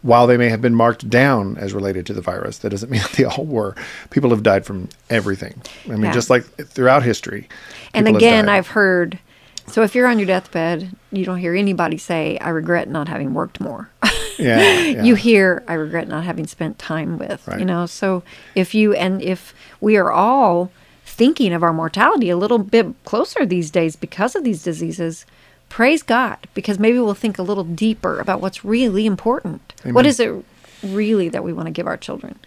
While 0.00 0.28
they 0.28 0.36
may 0.36 0.48
have 0.48 0.62
been 0.62 0.76
marked 0.76 1.10
down 1.10 1.56
as 1.56 1.74
related 1.74 2.06
to 2.06 2.12
the 2.14 2.20
virus, 2.20 2.58
that 2.58 2.70
doesn't 2.70 2.88
mean 2.94 3.02
they 3.16 3.24
all 3.24 3.44
were. 3.44 3.74
People 4.10 4.30
have 4.30 4.44
died 4.44 4.64
from 4.64 4.88
everything. 5.10 5.60
I 5.86 5.90
mean, 5.90 6.02
Yeah. 6.04 6.12
just 6.12 6.30
like 6.30 6.44
throughout 6.44 7.02
history. 7.02 7.48
and 7.92 8.06
again. 8.06 8.48
I've 8.48 8.68
heard 8.68 9.18
So 9.66 9.82
if 9.82 9.94
you're 9.96 10.06
on 10.06 10.18
your 10.18 10.26
deathbed, 10.26 10.92
you 11.12 11.24
don't 11.26 11.38
hear 11.38 11.54
anybody 11.54 11.98
say, 11.98 12.38
"I 12.38 12.48
regret 12.50 12.88
not 12.88 13.08
having 13.08 13.34
worked 13.34 13.60
more." 13.60 13.90
Yeah, 14.38 14.60
yeah. 14.82 15.02
you 15.02 15.16
hear, 15.16 15.64
"I 15.66 15.74
regret 15.74 16.06
not 16.06 16.22
having 16.22 16.46
spent 16.46 16.78
time 16.78 17.18
with." 17.18 17.46
Right. 17.48 17.58
You 17.58 17.64
know, 17.64 17.86
so 17.86 18.22
if 18.54 18.72
you 18.72 18.94
and 18.94 19.20
if 19.20 19.52
we 19.80 19.96
are 19.96 20.12
all 20.12 20.70
thinking 21.04 21.52
of 21.52 21.64
our 21.64 21.72
mortality 21.72 22.30
a 22.30 22.36
little 22.36 22.58
bit 22.60 22.86
closer 23.04 23.44
these 23.44 23.68
days 23.72 23.96
because 23.96 24.36
of 24.36 24.44
these 24.44 24.62
diseases, 24.62 25.26
praise 25.68 26.02
God, 26.02 26.38
because 26.54 26.78
maybe 26.78 26.98
we'll 26.98 27.14
think 27.14 27.38
a 27.38 27.42
little 27.42 27.64
deeper 27.64 28.20
about 28.20 28.40
what's 28.40 28.64
really 28.64 29.06
important. 29.06 29.74
What 29.82 29.90
Amen. 29.90 30.06
is 30.06 30.20
it 30.20 30.44
really 30.82 31.28
that 31.28 31.44
we 31.44 31.52
want 31.52 31.66
to 31.66 31.72
give 31.72 31.86
our 31.86 31.96
children? 31.96 32.38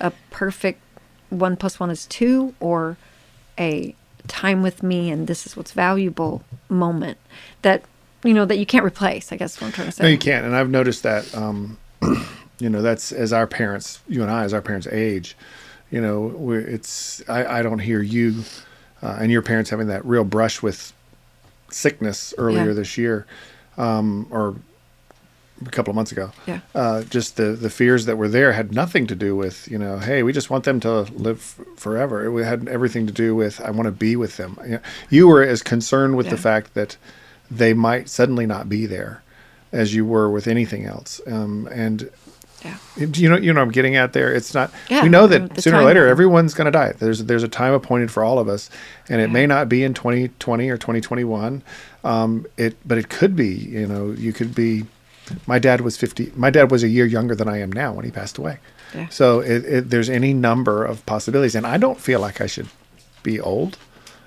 A 0.00 0.12
perfect 0.30 0.80
one 1.30 1.56
plus 1.56 1.80
one 1.80 1.90
is 1.90 2.06
two, 2.06 2.54
or 2.60 2.96
a 3.58 3.94
time 4.28 4.62
with 4.62 4.82
me 4.82 5.10
and 5.10 5.28
this 5.28 5.46
is 5.46 5.56
what's 5.56 5.70
valuable 5.70 6.42
moment 6.68 7.16
that 7.62 7.82
you 8.24 8.34
know 8.34 8.44
that 8.44 8.58
you 8.58 8.66
can't 8.66 8.84
replace. 8.84 9.32
I 9.32 9.36
guess 9.36 9.54
is 9.54 9.60
what 9.60 9.68
I'm 9.68 9.72
trying 9.72 9.88
to 9.88 9.92
say. 9.92 10.02
No, 10.02 10.08
you 10.08 10.18
can't. 10.18 10.44
And 10.44 10.56
I've 10.56 10.70
noticed 10.70 11.02
that, 11.04 11.32
um, 11.34 11.78
you 12.58 12.68
know, 12.68 12.82
that's 12.82 13.12
as 13.12 13.32
our 13.32 13.46
parents, 13.46 14.00
you 14.08 14.22
and 14.22 14.30
I, 14.30 14.44
as 14.44 14.52
our 14.52 14.62
parents 14.62 14.86
age, 14.88 15.36
you 15.90 16.00
know, 16.00 16.20
we're, 16.20 16.60
it's, 16.60 17.22
I, 17.28 17.58
I 17.58 17.62
don't 17.62 17.78
hear 17.78 18.02
you 18.02 18.42
uh, 19.02 19.18
and 19.20 19.30
your 19.30 19.42
parents 19.42 19.70
having 19.70 19.86
that 19.88 20.04
real 20.04 20.24
brush 20.24 20.62
with 20.62 20.92
sickness 21.70 22.32
earlier 22.38 22.68
Yeah. 22.68 22.72
this 22.72 22.96
year 22.98 23.26
um, 23.76 24.26
or 24.30 24.56
a 25.66 25.70
couple 25.70 25.90
of 25.90 25.94
months 25.94 26.12
ago. 26.12 26.32
Yeah. 26.46 26.60
Uh, 26.74 27.02
just 27.04 27.36
the, 27.36 27.52
the 27.52 27.70
fears 27.70 28.04
that 28.06 28.16
were 28.16 28.28
there 28.28 28.52
had 28.52 28.72
nothing 28.74 29.06
to 29.06 29.14
do 29.14 29.34
with, 29.34 29.66
you 29.68 29.78
know, 29.78 29.98
hey, 29.98 30.22
we 30.22 30.32
just 30.32 30.50
want 30.50 30.64
them 30.64 30.80
to 30.80 31.02
live 31.12 31.40
forever. 31.76 32.38
It 32.38 32.44
had 32.44 32.68
everything 32.68 33.06
to 33.06 33.12
do 33.12 33.34
with, 33.34 33.60
I 33.62 33.70
want 33.70 33.86
to 33.86 33.92
be 33.92 34.16
with 34.16 34.36
them. 34.36 34.58
You, 34.64 34.70
know, 34.72 34.80
you 35.08 35.28
were 35.28 35.42
as 35.42 35.62
concerned 35.62 36.16
with 36.16 36.28
the 36.28 36.36
fact 36.36 36.74
that 36.74 36.96
they 37.50 37.72
might 37.72 38.08
suddenly 38.10 38.44
not 38.44 38.68
be 38.68 38.84
there 38.86 39.22
as 39.72 39.94
you 39.94 40.04
were 40.04 40.30
with 40.30 40.46
anything 40.46 40.84
else. 40.84 41.20
Um, 41.26 41.68
and 41.72 42.10
yeah. 42.96 43.06
you 43.14 43.28
know, 43.28 43.36
you 43.36 43.52
know, 43.52 43.60
I'm 43.62 43.70
getting 43.70 43.96
at 43.96 44.12
there. 44.12 44.32
It's 44.34 44.54
not. 44.54 44.70
Yeah, 44.90 45.02
we 45.02 45.08
know 45.08 45.26
that 45.26 45.60
sooner 45.62 45.78
or 45.78 45.84
later, 45.84 46.06
everyone's 46.06 46.54
going 46.54 46.66
to 46.66 46.70
die. 46.70 46.92
There's 46.98 47.24
there's 47.24 47.42
a 47.42 47.48
time 47.48 47.72
appointed 47.72 48.10
for 48.10 48.22
all 48.24 48.38
of 48.38 48.48
us, 48.48 48.70
and 49.08 49.20
it 49.20 49.28
Yeah. 49.28 49.32
may 49.32 49.46
not 49.46 49.68
be 49.68 49.82
in 49.84 49.94
2020 49.94 50.68
or 50.70 50.76
2021. 50.76 51.62
Um, 52.04 52.46
it, 52.56 52.76
but 52.84 52.98
it 52.98 53.08
could 53.08 53.34
be. 53.36 53.48
You 53.48 53.86
know, 53.86 54.10
you 54.12 54.32
could 54.32 54.54
be. 54.54 54.84
My 55.46 55.58
dad 55.58 55.80
was 55.80 55.96
50. 55.96 56.32
My 56.36 56.50
dad 56.50 56.70
was 56.70 56.82
a 56.84 56.88
year 56.88 57.04
younger 57.06 57.34
than 57.34 57.48
I 57.48 57.60
am 57.60 57.72
now 57.72 57.92
when 57.92 58.04
he 58.04 58.10
passed 58.10 58.38
away. 58.38 58.58
Yeah. 58.94 59.08
So 59.08 59.40
it, 59.40 59.64
it, 59.64 59.90
there's 59.90 60.08
any 60.08 60.32
number 60.32 60.84
of 60.84 61.04
possibilities, 61.06 61.54
and 61.56 61.66
I 61.66 61.76
don't 61.78 61.98
feel 62.00 62.20
like 62.20 62.40
I 62.40 62.46
should 62.46 62.68
be 63.24 63.40
old. 63.40 63.76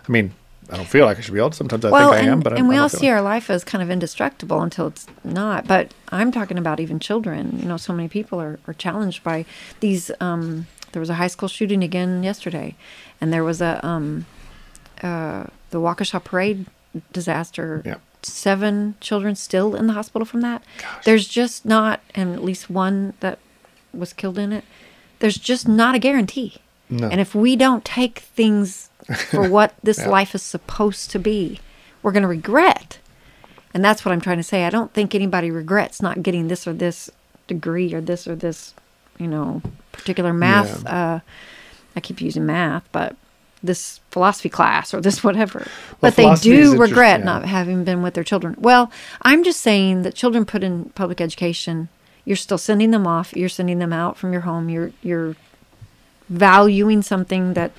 I 0.07 0.11
mean, 0.11 0.33
I 0.71 0.77
don't 0.77 0.87
feel 0.87 1.05
like 1.05 1.17
I 1.17 1.21
should 1.21 1.33
be 1.33 1.39
old. 1.39 1.55
Sometimes 1.55 1.83
I 1.85 1.89
well, 1.89 2.11
think 2.11 2.17
I 2.17 2.23
and, 2.23 2.29
am, 2.31 2.39
but 2.41 2.53
I, 2.53 2.57
and 2.57 2.69
we 2.69 2.75
I 2.75 2.79
all 2.79 2.89
see 2.89 3.07
like- 3.07 3.15
our 3.15 3.21
life 3.21 3.49
as 3.49 3.63
kind 3.63 3.81
of 3.81 3.89
indestructible 3.89 4.61
until 4.61 4.87
it's 4.87 5.07
not. 5.23 5.67
But 5.67 5.93
I'm 6.09 6.31
talking 6.31 6.57
about 6.57 6.79
even 6.79 6.99
children. 6.99 7.59
You 7.59 7.67
know, 7.67 7.77
so 7.77 7.93
many 7.93 8.07
people 8.07 8.39
are, 8.39 8.59
are 8.67 8.73
challenged 8.73 9.23
by 9.23 9.45
these. 9.79 10.11
Um, 10.19 10.67
there 10.91 10.99
was 10.99 11.09
a 11.09 11.15
high 11.15 11.27
school 11.27 11.49
shooting 11.49 11.83
again 11.83 12.23
yesterday, 12.23 12.75
and 13.19 13.33
there 13.33 13.43
was 13.43 13.61
a 13.61 13.85
um, 13.85 14.25
uh, 15.01 15.45
the 15.71 15.79
Waukesha 15.79 16.23
parade 16.23 16.65
disaster. 17.13 17.81
Yeah. 17.85 17.95
Seven 18.21 18.95
children 18.99 19.35
still 19.35 19.75
in 19.75 19.87
the 19.87 19.93
hospital 19.93 20.25
from 20.25 20.41
that. 20.41 20.61
There's 21.05 21.25
just 21.27 21.65
not, 21.65 22.01
and 22.13 22.33
at 22.33 22.43
least 22.43 22.69
one 22.69 23.13
that 23.21 23.39
was 23.93 24.11
killed 24.11 24.37
in 24.37 24.51
it. 24.51 24.65
There's 25.19 25.37
just 25.37 25.67
not 25.69 25.95
a 25.95 25.99
guarantee. 25.99 26.57
No. 26.89 27.07
And 27.07 27.21
if 27.21 27.33
we 27.33 27.55
don't 27.55 27.85
take 27.85 28.19
things 28.19 28.88
for 29.15 29.49
what 29.49 29.73
this 29.83 29.97
Yeah. 29.99 30.09
life 30.09 30.35
is 30.35 30.43
supposed 30.43 31.11
to 31.11 31.19
be, 31.19 31.59
we're 32.01 32.11
going 32.11 32.23
to 32.23 32.27
regret. 32.29 32.99
And 33.73 33.83
that's 33.85 34.03
what 34.03 34.11
I'm 34.11 34.21
trying 34.21 34.37
to 34.37 34.43
say. 34.43 34.65
I 34.65 34.69
don't 34.69 34.93
think 34.93 35.13
anybody 35.13 35.51
regrets 35.51 36.01
not 36.01 36.23
getting 36.23 36.47
this 36.47 36.67
or 36.67 36.73
this 36.73 37.09
degree 37.47 37.93
or 37.93 38.01
this 38.01 38.27
or 38.27 38.35
this, 38.35 38.73
you 39.19 39.27
know, 39.27 39.61
particular 39.91 40.33
math. 40.33 40.85
Uh, 40.85 41.19
I 41.95 41.99
keep 41.99 42.21
using 42.21 42.45
math, 42.45 42.87
but 42.91 43.15
this 43.61 43.99
philosophy 44.11 44.49
class 44.49 44.93
or 44.93 45.01
this 45.01 45.23
whatever. 45.23 45.67
but 45.99 46.15
they 46.15 46.33
do 46.35 46.77
regret 46.77 47.19
yeah. 47.19 47.25
not 47.25 47.45
having 47.45 47.83
been 47.83 48.01
with 48.01 48.13
their 48.13 48.23
children. 48.23 48.55
Well, 48.57 48.91
I'm 49.21 49.43
just 49.43 49.61
saying 49.61 50.03
that 50.03 50.15
children 50.15 50.45
put 50.45 50.63
in 50.63 50.85
public 50.95 51.19
education, 51.19 51.89
you're 52.25 52.37
still 52.37 52.57
sending 52.57 52.91
them 52.91 53.05
off. 53.05 53.35
You're 53.35 53.49
sending 53.49 53.79
them 53.79 53.91
out 53.91 54.17
from 54.17 54.31
your 54.31 54.41
home. 54.41 54.69
You're 54.69 54.91
you're 55.01 55.35
valuing 56.29 57.01
something 57.01 57.53
that 57.53 57.71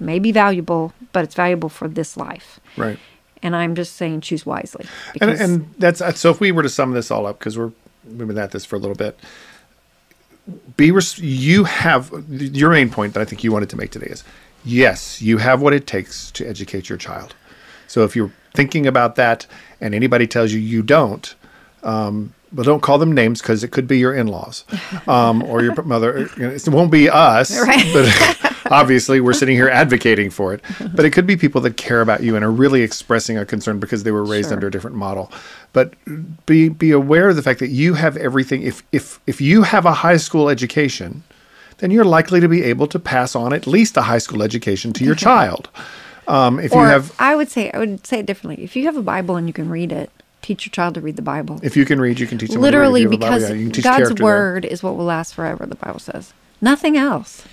may 0.00 0.18
be 0.18 0.32
valuable, 0.32 0.92
but 1.12 1.24
it's 1.24 1.34
valuable 1.34 1.68
for 1.68 1.88
this 1.88 2.16
life. 2.16 2.60
right. 2.76 2.98
And 3.42 3.54
I'm 3.54 3.74
just 3.74 3.96
saying, 3.96 4.22
choose 4.22 4.46
wisely. 4.46 4.86
and, 5.20 5.30
because- 5.30 5.40
and 5.40 5.74
that's 5.78 6.00
uh, 6.00 6.12
so 6.12 6.30
if 6.30 6.40
we 6.40 6.50
were 6.50 6.62
to 6.62 6.68
sum 6.70 6.92
this 6.92 7.10
all 7.10 7.26
up 7.26 7.38
because 7.38 7.58
we're 7.58 7.72
we've 8.06 8.26
been 8.26 8.38
at 8.38 8.52
this 8.52 8.64
for 8.64 8.76
a 8.76 8.78
little 8.78 8.96
bit 8.96 9.18
be 10.76 10.90
res- 10.90 11.18
you 11.18 11.64
have 11.64 12.10
your 12.28 12.70
main 12.70 12.90
point 12.90 13.14
that 13.14 13.20
i 13.20 13.24
think 13.24 13.42
you 13.42 13.50
wanted 13.52 13.70
to 13.70 13.76
make 13.76 13.90
today 13.90 14.06
is 14.06 14.22
yes 14.64 15.22
you 15.22 15.38
have 15.38 15.62
what 15.62 15.72
it 15.72 15.86
takes 15.86 16.30
to 16.30 16.46
educate 16.46 16.88
your 16.88 16.98
child 16.98 17.34
so 17.86 18.04
if 18.04 18.14
you're 18.14 18.30
thinking 18.52 18.86
about 18.86 19.16
that 19.16 19.46
and 19.80 19.94
anybody 19.94 20.26
tells 20.26 20.52
you 20.52 20.60
you 20.60 20.82
don't 20.82 21.34
um, 21.82 22.32
but 22.52 22.64
don't 22.66 22.80
call 22.80 22.98
them 22.98 23.12
names 23.12 23.40
because 23.42 23.64
it 23.64 23.68
could 23.72 23.86
be 23.88 23.98
your 23.98 24.14
in-laws 24.14 24.64
um, 25.08 25.42
or 25.42 25.62
your 25.62 25.74
mother. 25.82 26.28
It 26.38 26.66
won't 26.68 26.90
be 26.90 27.10
us, 27.10 27.58
Right. 27.66 27.84
but 27.92 28.53
obviously 28.70 29.20
we're 29.20 29.32
sitting 29.32 29.56
here 29.56 29.68
advocating 29.68 30.30
for 30.30 30.54
it. 30.54 30.60
But 30.94 31.04
it 31.04 31.10
could 31.10 31.26
be 31.26 31.36
people 31.36 31.60
that 31.62 31.76
care 31.76 32.00
about 32.00 32.22
you 32.22 32.36
and 32.36 32.44
are 32.44 32.50
really 32.50 32.82
expressing 32.82 33.36
a 33.38 33.44
concern 33.44 33.78
because 33.80 34.02
they 34.02 34.10
were 34.10 34.24
raised 34.24 34.48
Sure. 34.48 34.54
under 34.56 34.66
a 34.68 34.70
different 34.70 34.96
model. 34.96 35.30
But 35.72 35.94
be 36.46 36.68
be 36.68 36.90
aware 36.90 37.28
of 37.28 37.36
the 37.36 37.42
fact 37.42 37.60
that 37.60 37.68
you 37.68 37.94
have 37.94 38.16
everything. 38.16 38.62
If 38.62 38.82
if 38.92 39.20
if 39.26 39.40
you 39.40 39.62
have 39.62 39.86
a 39.86 39.92
high 39.92 40.16
school 40.18 40.48
education, 40.48 41.22
then 41.78 41.90
you're 41.90 42.04
likely 42.04 42.40
to 42.40 42.48
be 42.48 42.62
able 42.62 42.86
to 42.88 42.98
pass 42.98 43.34
on 43.34 43.52
at 43.52 43.66
least 43.66 43.96
a 43.96 44.02
high 44.02 44.18
school 44.18 44.42
education 44.42 44.92
to 44.94 45.04
your 45.04 45.14
child. 45.14 45.68
Um, 46.26 46.58
if 46.58 46.72
or 46.72 46.82
you 46.82 46.88
have 46.88 47.12
I 47.18 47.36
would 47.36 47.50
say, 47.50 47.70
I 47.72 47.78
would 47.78 48.06
say 48.06 48.20
it 48.20 48.26
differently. 48.26 48.64
If 48.64 48.76
you 48.76 48.84
have 48.86 48.96
a 48.96 49.02
Bible 49.02 49.36
and 49.36 49.46
you 49.46 49.52
can 49.52 49.68
read 49.68 49.92
it, 49.92 50.10
teach 50.40 50.64
your 50.64 50.70
child 50.70 50.94
to 50.94 51.00
read 51.00 51.16
the 51.16 51.22
Bible. 51.22 51.60
if 51.62 51.76
you 51.76 51.84
can 51.84 52.00
read, 52.00 52.18
you 52.20 52.26
can 52.26 52.38
teach 52.38 52.50
them. 52.50 52.60
how 52.60 52.70
to 52.70 52.76
read. 52.76 52.78
Literally, 52.78 53.02
have 53.02 53.10
Bible, 53.10 53.18
because 53.26 53.42
yeah, 53.50 53.54
you 53.56 53.64
can 53.64 53.72
teach 53.72 53.84
God's 53.84 54.22
word 54.22 54.64
is 54.64 54.82
what 54.82 54.96
will 54.96 55.04
last 55.04 55.34
forever. 55.34 55.66
The 55.66 55.74
Bible 55.74 55.98
says 55.98 56.32
nothing 56.60 56.96
else. 56.96 57.44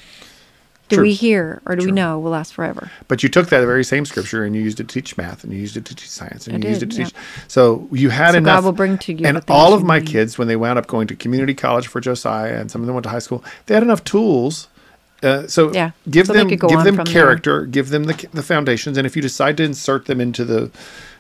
Do 0.91 0.97
True. 0.97 1.03
we 1.03 1.13
hear 1.13 1.61
or 1.65 1.75
do 1.75 1.85
we 1.85 1.91
know 1.91 2.19
will 2.19 2.31
last 2.31 2.53
forever? 2.53 2.91
But 3.07 3.23
you 3.23 3.29
took 3.29 3.49
that 3.49 3.65
very 3.65 3.83
same 3.83 4.05
scripture 4.05 4.43
and 4.43 4.55
you 4.55 4.61
used 4.61 4.79
it 4.79 4.87
to 4.89 4.93
teach 5.01 5.17
math 5.17 5.43
and 5.43 5.53
you 5.53 5.59
used 5.59 5.77
it 5.77 5.85
to 5.85 5.95
teach 5.95 6.09
science 6.09 6.47
and 6.47 6.55
I 6.55 6.59
you 6.59 6.69
used 6.69 6.83
it 6.83 6.91
to 6.91 6.97
yeah. 6.97 7.05
teach. 7.05 7.15
So 7.47 7.87
you 7.91 8.09
had 8.09 8.31
So 8.33 8.37
enough. 8.39 8.59
God 8.59 8.65
will 8.65 8.71
bring 8.73 8.97
to 8.99 9.13
you 9.13 9.25
And 9.25 9.41
all 9.49 9.73
of 9.73 9.83
my 9.83 9.99
need. 9.99 10.07
kids, 10.07 10.37
when 10.37 10.47
they 10.47 10.55
wound 10.57 10.77
up 10.77 10.87
going 10.87 11.07
to 11.07 11.15
community 11.15 11.53
college 11.53 11.87
for 11.87 12.01
Josiah, 12.01 12.59
and 12.59 12.69
some 12.69 12.81
of 12.81 12.87
them 12.87 12.95
went 12.95 13.03
to 13.05 13.09
high 13.09 13.19
school, 13.19 13.43
they 13.67 13.73
had 13.73 13.83
enough 13.83 14.03
tools. 14.03 14.67
Uh, 15.23 15.47
so 15.47 15.71
Yeah, 15.73 15.91
give 16.09 16.27
so 16.27 16.33
them 16.33 16.47
give 16.47 16.83
them 16.83 16.95
from 16.95 17.05
there. 17.05 17.13
character, 17.13 17.65
give 17.65 17.89
them 17.89 18.05
the 18.05 18.27
the 18.33 18.43
foundations, 18.43 18.97
and 18.97 19.05
if 19.07 19.15
you 19.15 19.21
decide 19.21 19.57
to 19.57 19.63
insert 19.63 20.05
them 20.07 20.19
into 20.19 20.43
the 20.45 20.71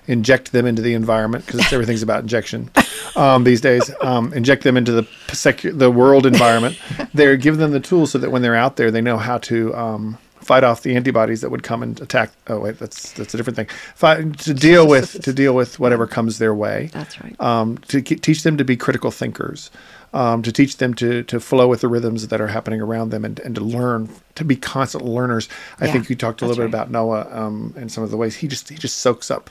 inject 0.07 0.51
them 0.51 0.65
into 0.65 0.81
the 0.81 0.93
environment 0.93 1.45
because 1.45 1.71
everything's 1.71 2.01
about 2.03 2.21
injection 2.21 2.69
um, 3.15 3.43
these 3.43 3.61
days. 3.61 3.89
Um, 4.01 4.33
inject 4.33 4.63
them 4.63 4.77
into 4.77 4.91
the 4.91 5.03
secu- 5.27 5.77
the 5.77 5.91
world 5.91 6.25
environment. 6.25 6.77
There, 7.13 7.35
give 7.37 7.57
them 7.57 7.71
the 7.71 7.79
tools 7.79 8.11
so 8.11 8.17
that 8.17 8.31
when 8.31 8.41
they're 8.41 8.55
out 8.55 8.75
there, 8.77 8.91
they 8.91 9.01
know 9.01 9.17
how 9.17 9.37
to 9.39 9.73
um, 9.75 10.17
fight 10.39 10.63
off 10.63 10.81
the 10.81 10.95
antibodies 10.95 11.41
that 11.41 11.49
would 11.51 11.63
come 11.63 11.83
and 11.83 11.99
attack. 12.01 12.31
Oh 12.47 12.59
wait, 12.59 12.79
that's 12.79 13.11
that's 13.13 13.33
a 13.33 13.37
different 13.37 13.55
thing. 13.57 13.67
Fight, 13.95 14.39
to 14.39 14.53
deal 14.53 14.87
with 14.87 15.21
to 15.23 15.33
deal 15.33 15.53
with 15.55 15.79
whatever 15.79 16.07
comes 16.07 16.39
their 16.39 16.53
way. 16.53 16.89
That's 16.93 17.21
right. 17.21 17.39
Um, 17.39 17.77
to 17.89 18.01
ke- 18.01 18.21
teach 18.21 18.43
them 18.43 18.57
to 18.57 18.65
be 18.65 18.75
critical 18.75 19.11
thinkers. 19.11 19.69
Um, 20.13 20.41
to 20.41 20.51
teach 20.51 20.75
them 20.75 20.93
to 20.95 21.23
to 21.23 21.39
flow 21.39 21.69
with 21.69 21.79
the 21.79 21.87
rhythms 21.87 22.27
that 22.27 22.41
are 22.41 22.47
happening 22.47 22.81
around 22.81 23.11
them 23.11 23.23
and, 23.23 23.39
and 23.39 23.55
to 23.55 23.61
learn 23.61 24.09
to 24.35 24.43
be 24.43 24.57
constant 24.57 25.05
learners. 25.05 25.47
I 25.79 25.85
Yeah, 25.85 25.93
think 25.93 26.09
you 26.09 26.17
talked 26.17 26.41
a 26.41 26.45
little 26.45 26.57
bit 26.57 26.63
right. 26.65 26.81
about 26.81 26.91
Noah 26.91 27.27
um, 27.31 27.73
and 27.77 27.89
some 27.89 28.03
of 28.03 28.11
the 28.11 28.17
ways 28.17 28.35
he 28.35 28.49
just 28.49 28.67
he 28.67 28.75
just 28.75 28.97
soaks 28.97 29.31
up 29.31 29.49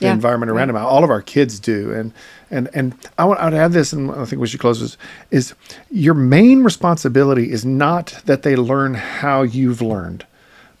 the 0.00 0.06
Yeah, 0.06 0.12
environment 0.14 0.50
around 0.50 0.70
right. 0.72 0.80
him. 0.80 0.86
All 0.86 1.04
of 1.04 1.10
our 1.10 1.22
kids 1.22 1.60
do, 1.60 1.92
and 1.92 2.12
and 2.50 2.68
and 2.74 2.94
I 3.18 3.24
want 3.24 3.40
I'd 3.40 3.54
add 3.54 3.72
this, 3.72 3.92
and 3.92 4.10
I 4.10 4.24
think 4.24 4.40
we 4.40 4.48
should 4.48 4.60
close 4.60 4.80
this. 4.80 4.96
Is 5.30 5.54
your 5.90 6.14
main 6.14 6.64
responsibility 6.64 7.52
is 7.52 7.64
not 7.64 8.20
that 8.26 8.42
they 8.42 8.56
learn 8.56 8.94
how 8.94 9.42
you've 9.42 9.82
learned, 9.82 10.26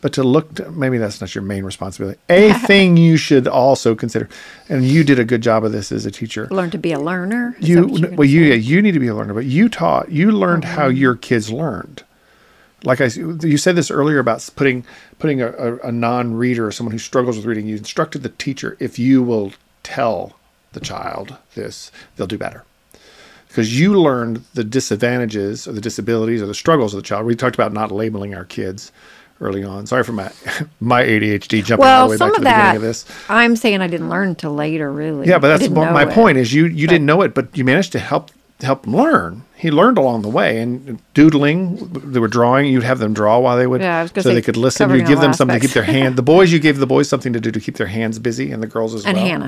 but 0.00 0.12
to 0.14 0.22
look. 0.24 0.54
To, 0.56 0.70
maybe 0.70 0.98
that's 0.98 1.20
not 1.20 1.34
your 1.34 1.44
main 1.44 1.64
responsibility. 1.64 2.18
A 2.30 2.52
thing 2.54 2.96
you 2.96 3.16
should 3.16 3.46
also 3.46 3.94
consider, 3.94 4.28
and 4.68 4.84
you 4.84 5.04
did 5.04 5.18
a 5.18 5.24
good 5.24 5.42
job 5.42 5.64
of 5.64 5.72
this 5.72 5.92
as 5.92 6.06
a 6.06 6.10
teacher. 6.10 6.48
Learn 6.50 6.70
to 6.70 6.78
be 6.78 6.92
a 6.92 6.98
learner. 7.00 7.56
You 7.60 7.86
well, 8.16 8.24
you 8.28 8.42
yeah, 8.42 8.54
you 8.54 8.82
need 8.82 8.92
to 8.92 9.00
be 9.00 9.08
a 9.08 9.14
learner, 9.14 9.34
but 9.34 9.44
you 9.46 9.68
taught 9.68 10.10
you 10.10 10.32
learned 10.32 10.64
oh, 10.64 10.68
how 10.68 10.88
your 10.88 11.14
kids 11.14 11.50
learned 11.52 12.02
like 12.84 13.00
I, 13.00 13.06
you 13.06 13.56
said 13.56 13.76
this 13.76 13.90
earlier 13.90 14.18
about 14.18 14.48
putting 14.56 14.84
putting 15.18 15.42
a, 15.42 15.48
a, 15.48 15.76
a 15.78 15.92
non-reader 15.92 16.66
or 16.66 16.72
someone 16.72 16.92
who 16.92 16.98
struggles 16.98 17.36
with 17.36 17.46
reading. 17.46 17.66
You 17.66 17.76
instructed 17.76 18.22
the 18.22 18.30
teacher 18.30 18.76
if 18.80 18.98
you 18.98 19.22
will 19.22 19.52
tell 19.82 20.36
the 20.72 20.80
child 20.80 21.36
this, 21.54 21.90
they'll 22.16 22.26
do 22.26 22.38
better 22.38 22.64
because 23.48 23.78
you 23.78 24.00
learned 24.00 24.44
the 24.54 24.62
disadvantages 24.62 25.66
or 25.66 25.72
the 25.72 25.80
disabilities 25.80 26.40
or 26.40 26.46
the 26.46 26.54
struggles 26.54 26.94
of 26.94 26.98
the 26.98 27.06
child. 27.06 27.26
We 27.26 27.34
talked 27.34 27.56
about 27.56 27.72
not 27.72 27.90
labeling 27.90 28.34
our 28.34 28.44
kids 28.44 28.92
early 29.40 29.64
on. 29.64 29.86
Sorry 29.86 30.04
for 30.04 30.12
my 30.12 30.30
my 30.80 31.02
ADHD 31.02 31.64
jumping 31.64 31.86
all 31.86 32.08
the 32.08 32.12
way 32.12 32.16
back 32.16 32.34
to 32.34 32.40
the 32.40 32.46
beginning 32.46 32.76
of 32.76 32.82
this. 32.82 33.04
I'm 33.28 33.56
saying 33.56 33.80
I 33.80 33.88
didn't 33.88 34.08
learn 34.08 34.28
until 34.28 34.54
later, 34.54 34.90
really. 34.92 35.26
Yeah, 35.26 35.38
but 35.38 35.58
that's 35.58 35.70
my, 35.70 35.90
my 35.90 36.04
point 36.04 36.38
is 36.38 36.52
you 36.52 36.66
you 36.66 36.86
didn't 36.86 37.06
know 37.06 37.22
it, 37.22 37.34
but 37.34 37.56
you 37.56 37.64
managed 37.64 37.92
to 37.92 37.98
help 37.98 38.30
help 38.62 38.86
him 38.86 38.96
learn. 38.96 39.44
He 39.56 39.70
learned 39.70 39.98
along 39.98 40.22
the 40.22 40.28
way, 40.28 40.60
and 40.60 40.98
doodling. 41.14 41.76
They 42.12 42.18
were 42.18 42.28
drawing. 42.28 42.66
You'd 42.66 42.82
have 42.82 42.98
them 42.98 43.12
draw 43.12 43.38
while 43.38 43.56
they 43.56 43.66
would, 43.66 43.80
Yeah, 43.80 43.98
I 43.98 44.02
was 44.02 44.12
so 44.14 44.22
say 44.22 44.34
they 44.34 44.42
could 44.42 44.56
listen. 44.56 44.90
You 44.90 45.04
give 45.04 45.20
them 45.20 45.32
something 45.32 45.60
to 45.60 45.66
keep 45.66 45.74
their 45.74 45.82
hand. 45.82 46.16
The 46.16 46.22
boys, 46.22 46.52
you 46.52 46.58
gave 46.58 46.78
the 46.78 46.86
boys 46.86 47.08
something 47.08 47.32
to 47.32 47.40
do 47.40 47.50
to 47.50 47.60
keep 47.60 47.76
their 47.76 47.86
hands 47.86 48.18
busy, 48.18 48.50
and 48.52 48.62
the 48.62 48.66
girls 48.66 48.94
as 48.94 49.04
And 49.04 49.16
well. 49.16 49.26
And 49.26 49.42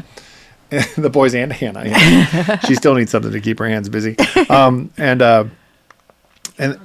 Hannah. 0.71 0.87
the 0.97 1.11
boys 1.11 1.35
and 1.35 1.53
Hannah. 1.53 1.85
Yeah. 1.85 2.59
she 2.61 2.75
still 2.75 2.95
needs 2.95 3.11
something 3.11 3.33
to 3.33 3.41
keep 3.41 3.59
her 3.59 3.69
hands 3.69 3.89
busy. 3.89 4.17
Um, 4.49 4.91
and 4.97 5.21
uh, 5.23 5.45
and 6.59 6.79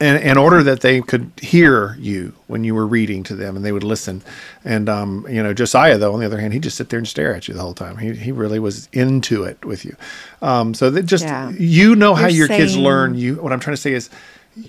and 0.00 0.22
in 0.22 0.36
order 0.36 0.62
that 0.62 0.80
they 0.80 1.00
could 1.00 1.30
hear 1.40 1.96
you 1.98 2.32
when 2.46 2.64
you 2.64 2.74
were 2.74 2.86
reading 2.86 3.22
to 3.24 3.34
them 3.34 3.56
and 3.56 3.64
they 3.64 3.72
would 3.72 3.84
listen. 3.84 4.22
And 4.64 4.88
um, 4.88 5.26
you 5.28 5.42
know, 5.42 5.52
Josiah 5.54 5.98
though, 5.98 6.12
on 6.14 6.20
the 6.20 6.26
other 6.26 6.38
hand, 6.40 6.52
he'd 6.52 6.62
just 6.62 6.76
sit 6.76 6.88
there 6.90 6.98
and 6.98 7.08
stare 7.08 7.34
at 7.34 7.48
you 7.48 7.54
the 7.54 7.60
whole 7.62 7.74
time. 7.74 7.98
He 7.98 8.14
he 8.14 8.32
really 8.32 8.58
was 8.58 8.88
into 8.92 9.44
it 9.44 9.64
with 9.64 9.84
you. 9.84 9.96
Um, 10.42 10.74
so 10.74 10.90
that 10.90 11.04
just 11.06 11.24
Yeah. 11.24 11.50
you 11.50 11.94
know 11.96 12.14
how 12.14 12.26
You're 12.28 12.46
your 12.46 12.48
kids 12.48 12.76
learn. 12.76 13.14
You 13.16 13.36
what 13.36 13.52
I'm 13.52 13.60
trying 13.60 13.76
to 13.76 13.80
say 13.82 13.92
is 13.92 14.10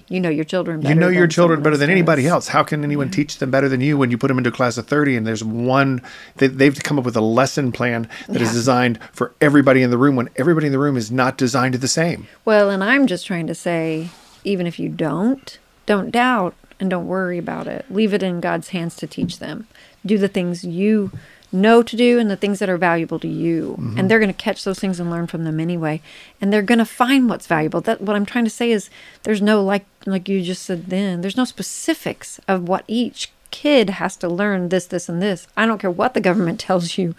You 0.07 0.19
know 0.19 0.29
your 0.29 0.43
children 0.43 0.81
better. 0.81 0.93
you 0.93 0.99
know 0.99 1.07
your 1.07 1.21
than 1.21 1.29
children 1.29 1.61
better 1.63 1.77
than 1.77 1.89
anybody 1.89 2.27
else. 2.27 2.49
How 2.49 2.63
can 2.63 2.83
anyone 2.83 3.09
teach 3.09 3.37
them 3.37 3.51
better 3.51 3.69
than 3.69 3.79
you 3.81 3.97
when 3.97 4.11
you 4.11 4.17
put 4.17 4.27
them 4.27 4.37
into 4.37 4.49
a 4.49 4.53
class 4.53 4.77
of 4.77 4.85
30 4.87 5.15
and 5.15 5.25
there's 5.25 5.43
one, 5.43 6.01
they, 6.37 6.47
they've 6.47 6.75
come 6.83 6.99
up 6.99 7.05
with 7.05 7.15
a 7.15 7.21
lesson 7.21 7.71
plan 7.71 8.07
that 8.27 8.41
is 8.41 8.49
Yeah. 8.49 8.53
designed 8.53 8.99
for 9.13 9.33
everybody 9.39 9.81
in 9.83 9.89
the 9.89 9.97
room 9.97 10.15
when 10.17 10.29
everybody 10.35 10.65
in 10.67 10.73
the 10.73 10.79
room 10.79 10.97
is 10.97 11.09
not 11.11 11.37
designed 11.37 11.75
the 11.75 11.87
same. 11.87 12.27
Well, 12.43 12.69
and 12.69 12.83
I'm 12.83 13.07
just 13.07 13.25
trying 13.25 13.47
to 13.47 13.55
say, 13.55 14.09
even 14.43 14.67
if 14.67 14.79
you 14.79 14.89
don't, 14.89 15.57
don't 15.85 16.11
doubt 16.11 16.55
and 16.79 16.89
don't 16.89 17.07
worry 17.07 17.37
about 17.37 17.67
it. 17.67 17.85
Leave 17.89 18.13
it 18.13 18.23
in 18.23 18.39
God's 18.39 18.69
hands 18.69 18.95
to 18.97 19.07
teach 19.07 19.39
them. 19.39 19.67
Do 20.05 20.17
the 20.17 20.27
things 20.27 20.63
you 20.63 21.11
know 21.51 21.81
to 21.81 21.95
do 21.95 22.19
and 22.19 22.29
the 22.29 22.35
things 22.35 22.59
that 22.59 22.69
are 22.69 22.77
valuable 22.77 23.19
to 23.19 23.27
you. 23.27 23.77
Mm-hmm. 23.79 23.97
And 23.97 24.11
they're 24.11 24.19
going 24.19 24.33
to 24.33 24.33
catch 24.33 24.63
those 24.63 24.79
things 24.79 24.99
and 24.99 25.09
learn 25.09 25.27
from 25.27 25.43
them 25.43 25.59
anyway. 25.59 26.01
And 26.41 26.51
they're 26.51 26.61
going 26.61 26.79
to 26.79 26.85
find 26.85 27.29
what's 27.29 27.47
valuable. 27.47 27.81
That 27.81 28.01
what 28.01 28.15
I'm 28.15 28.25
trying 28.25 28.43
to 28.43 28.49
say 28.49 28.71
is 28.71 28.89
there's 29.23 29.41
no 29.41 29.63
like 29.63 29.85
like 30.05 30.27
you 30.29 30.41
just 30.41 30.63
said 30.63 30.87
then, 30.87 31.21
there's 31.21 31.37
no 31.37 31.45
specifics 31.45 32.39
of 32.47 32.67
what 32.67 32.83
each 32.87 33.31
kid 33.49 33.91
has 33.91 34.15
to 34.17 34.27
learn 34.27 34.69
this 34.69 34.85
this 34.85 35.09
and 35.09 35.21
this. 35.21 35.47
I 35.55 35.65
don't 35.65 35.79
care 35.79 35.91
what 35.91 36.13
the 36.13 36.21
government 36.21 36.59
tells 36.67 36.97
you. 36.97 37.15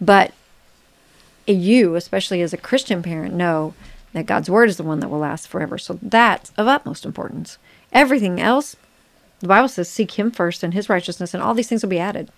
But 0.00 0.32
you, 1.46 1.94
especially 1.94 2.42
as 2.42 2.52
a 2.52 2.58
Christian 2.58 3.02
parent, 3.02 3.34
know 3.34 3.74
that 4.12 4.26
God's 4.26 4.50
word 4.50 4.68
is 4.68 4.76
the 4.76 4.82
one 4.82 5.00
that 5.00 5.08
will 5.08 5.18
last 5.18 5.48
forever. 5.48 5.78
So 5.78 5.98
that's 6.02 6.52
of 6.56 6.66
utmost 6.66 7.04
importance. 7.04 7.58
Everything 7.92 8.40
else, 8.40 8.76
the 9.40 9.48
Bible 9.48 9.68
says, 9.68 9.88
seek 9.88 10.18
Him 10.18 10.30
first 10.30 10.62
and 10.62 10.74
His 10.74 10.88
righteousness, 10.88 11.34
and 11.34 11.42
all 11.42 11.54
these 11.54 11.68
things 11.68 11.82
will 11.82 11.90
be 11.90 11.98
added. 11.98 12.30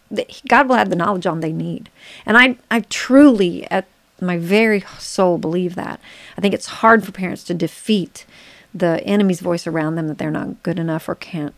God 0.49 0.68
will 0.68 0.77
add 0.77 0.91
the 0.91 0.97
knowledge 0.97 1.27
on 1.27 1.41
they 1.41 1.53
need. 1.53 1.91
And 2.25 2.37
I, 2.37 2.57
I 2.70 2.81
truly, 2.81 3.70
at 3.70 3.87
my 4.20 4.39
very 4.39 4.85
soul, 4.99 5.39
believe 5.39 5.75
that. 5.75 6.01
I 6.37 6.41
think 6.41 6.55
it's 6.55 6.66
hard 6.66 7.05
for 7.05 7.12
parents 7.12 7.45
to 7.45 7.55
defeat 7.55 8.25
the 8.75 9.03
enemy's 9.05 9.41
voice 9.41 9.66
around 9.66 9.95
them 9.95 10.09
that 10.09 10.18
they're 10.18 10.31
not 10.31 10.62
good 10.62 10.79
enough 10.79 11.09
or 11.09 11.14
can't 11.14 11.55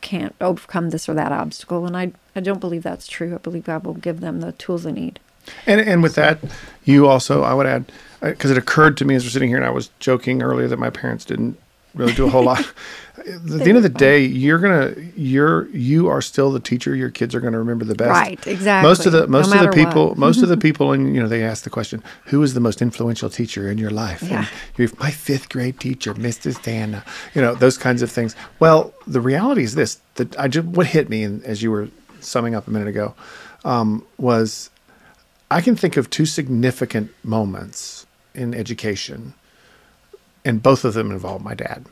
can't 0.00 0.34
overcome 0.40 0.90
this 0.90 1.10
or 1.10 1.14
that 1.14 1.30
obstacle. 1.30 1.84
And 1.84 1.94
I, 1.94 2.12
I 2.34 2.40
don't 2.40 2.58
believe 2.58 2.82
that's 2.82 3.06
true. 3.06 3.34
I 3.34 3.38
believe 3.38 3.64
God 3.64 3.84
will 3.84 3.92
give 3.92 4.20
them 4.20 4.40
the 4.40 4.52
tools 4.52 4.84
they 4.84 4.92
need. 4.92 5.20
And, 5.66 5.78
and 5.78 6.02
with 6.02 6.14
that, 6.14 6.38
you 6.84 7.06
also, 7.06 7.42
I 7.42 7.52
would 7.52 7.66
add, 7.66 7.92
because 8.20 8.50
it 8.50 8.58
occurred 8.58 8.96
to 8.98 9.04
me 9.04 9.14
as 9.14 9.24
we're 9.24 9.30
sitting 9.30 9.48
here, 9.48 9.58
and 9.58 9.66
I 9.66 9.70
was 9.70 9.90
joking 9.98 10.42
earlier 10.42 10.68
that 10.68 10.78
my 10.78 10.90
parents 10.90 11.24
didn't 11.24 11.58
really 11.94 12.12
do 12.12 12.26
a 12.26 12.30
whole 12.30 12.44
lot. 12.44 12.60
At 13.18 13.44
the 13.44 13.64
end 13.64 13.76
of 13.76 13.82
the 13.82 13.90
day, 13.90 14.24
you're 14.24 14.58
gonna, 14.58 14.94
you're, 15.14 15.68
you 15.68 16.08
are 16.08 16.22
still 16.22 16.50
the 16.52 16.60
teacher. 16.60 16.94
Your 16.94 17.10
kids 17.10 17.34
are 17.34 17.40
gonna 17.40 17.58
remember 17.58 17.84
the 17.84 17.94
best. 17.94 18.10
Right, 18.10 18.46
exactly. 18.46 18.88
Most 18.88 19.04
of 19.04 19.12
the, 19.12 19.20
No 19.22 19.26
most 19.26 19.54
of 19.54 19.60
the 19.60 19.68
people, 19.68 20.14
most 20.14 20.42
of 20.42 20.48
the 20.48 20.56
people, 20.56 20.92
and 20.92 21.14
you 21.14 21.20
know, 21.20 21.28
they 21.28 21.42
ask 21.42 21.64
the 21.64 21.70
question, 21.70 22.02
"Who 22.26 22.42
is 22.42 22.54
the 22.54 22.60
most 22.60 22.80
influential 22.80 23.28
teacher 23.28 23.70
in 23.70 23.76
your 23.76 23.90
life?" 23.90 24.22
Yeah. 24.22 24.46
And 24.78 24.98
my 24.98 25.10
fifth 25.10 25.50
grade 25.50 25.78
teacher, 25.78 26.14
Mrs. 26.14 26.62
Dana. 26.62 27.04
You 27.34 27.42
know, 27.42 27.54
those 27.54 27.76
kinds 27.76 28.00
of 28.00 28.10
things. 28.10 28.34
Well, 28.58 28.94
the 29.06 29.20
reality 29.20 29.64
is 29.64 29.74
this: 29.74 30.00
that 30.14 30.38
I 30.38 30.48
just 30.48 30.66
what 30.68 30.86
hit 30.86 31.10
me, 31.10 31.22
and 31.22 31.44
as 31.44 31.62
you 31.62 31.70
were 31.70 31.88
summing 32.20 32.54
up 32.54 32.66
a 32.66 32.70
minute 32.70 32.88
ago, 32.88 33.14
um, 33.66 34.06
was 34.16 34.70
I 35.50 35.60
can 35.60 35.76
think 35.76 35.98
of 35.98 36.08
two 36.08 36.26
significant 36.26 37.10
moments 37.22 37.99
in 38.40 38.54
education, 38.54 39.34
and 40.44 40.62
both 40.62 40.84
of 40.84 40.94
them 40.94 41.10
involved 41.10 41.44
my 41.44 41.54
dad. 41.54 41.84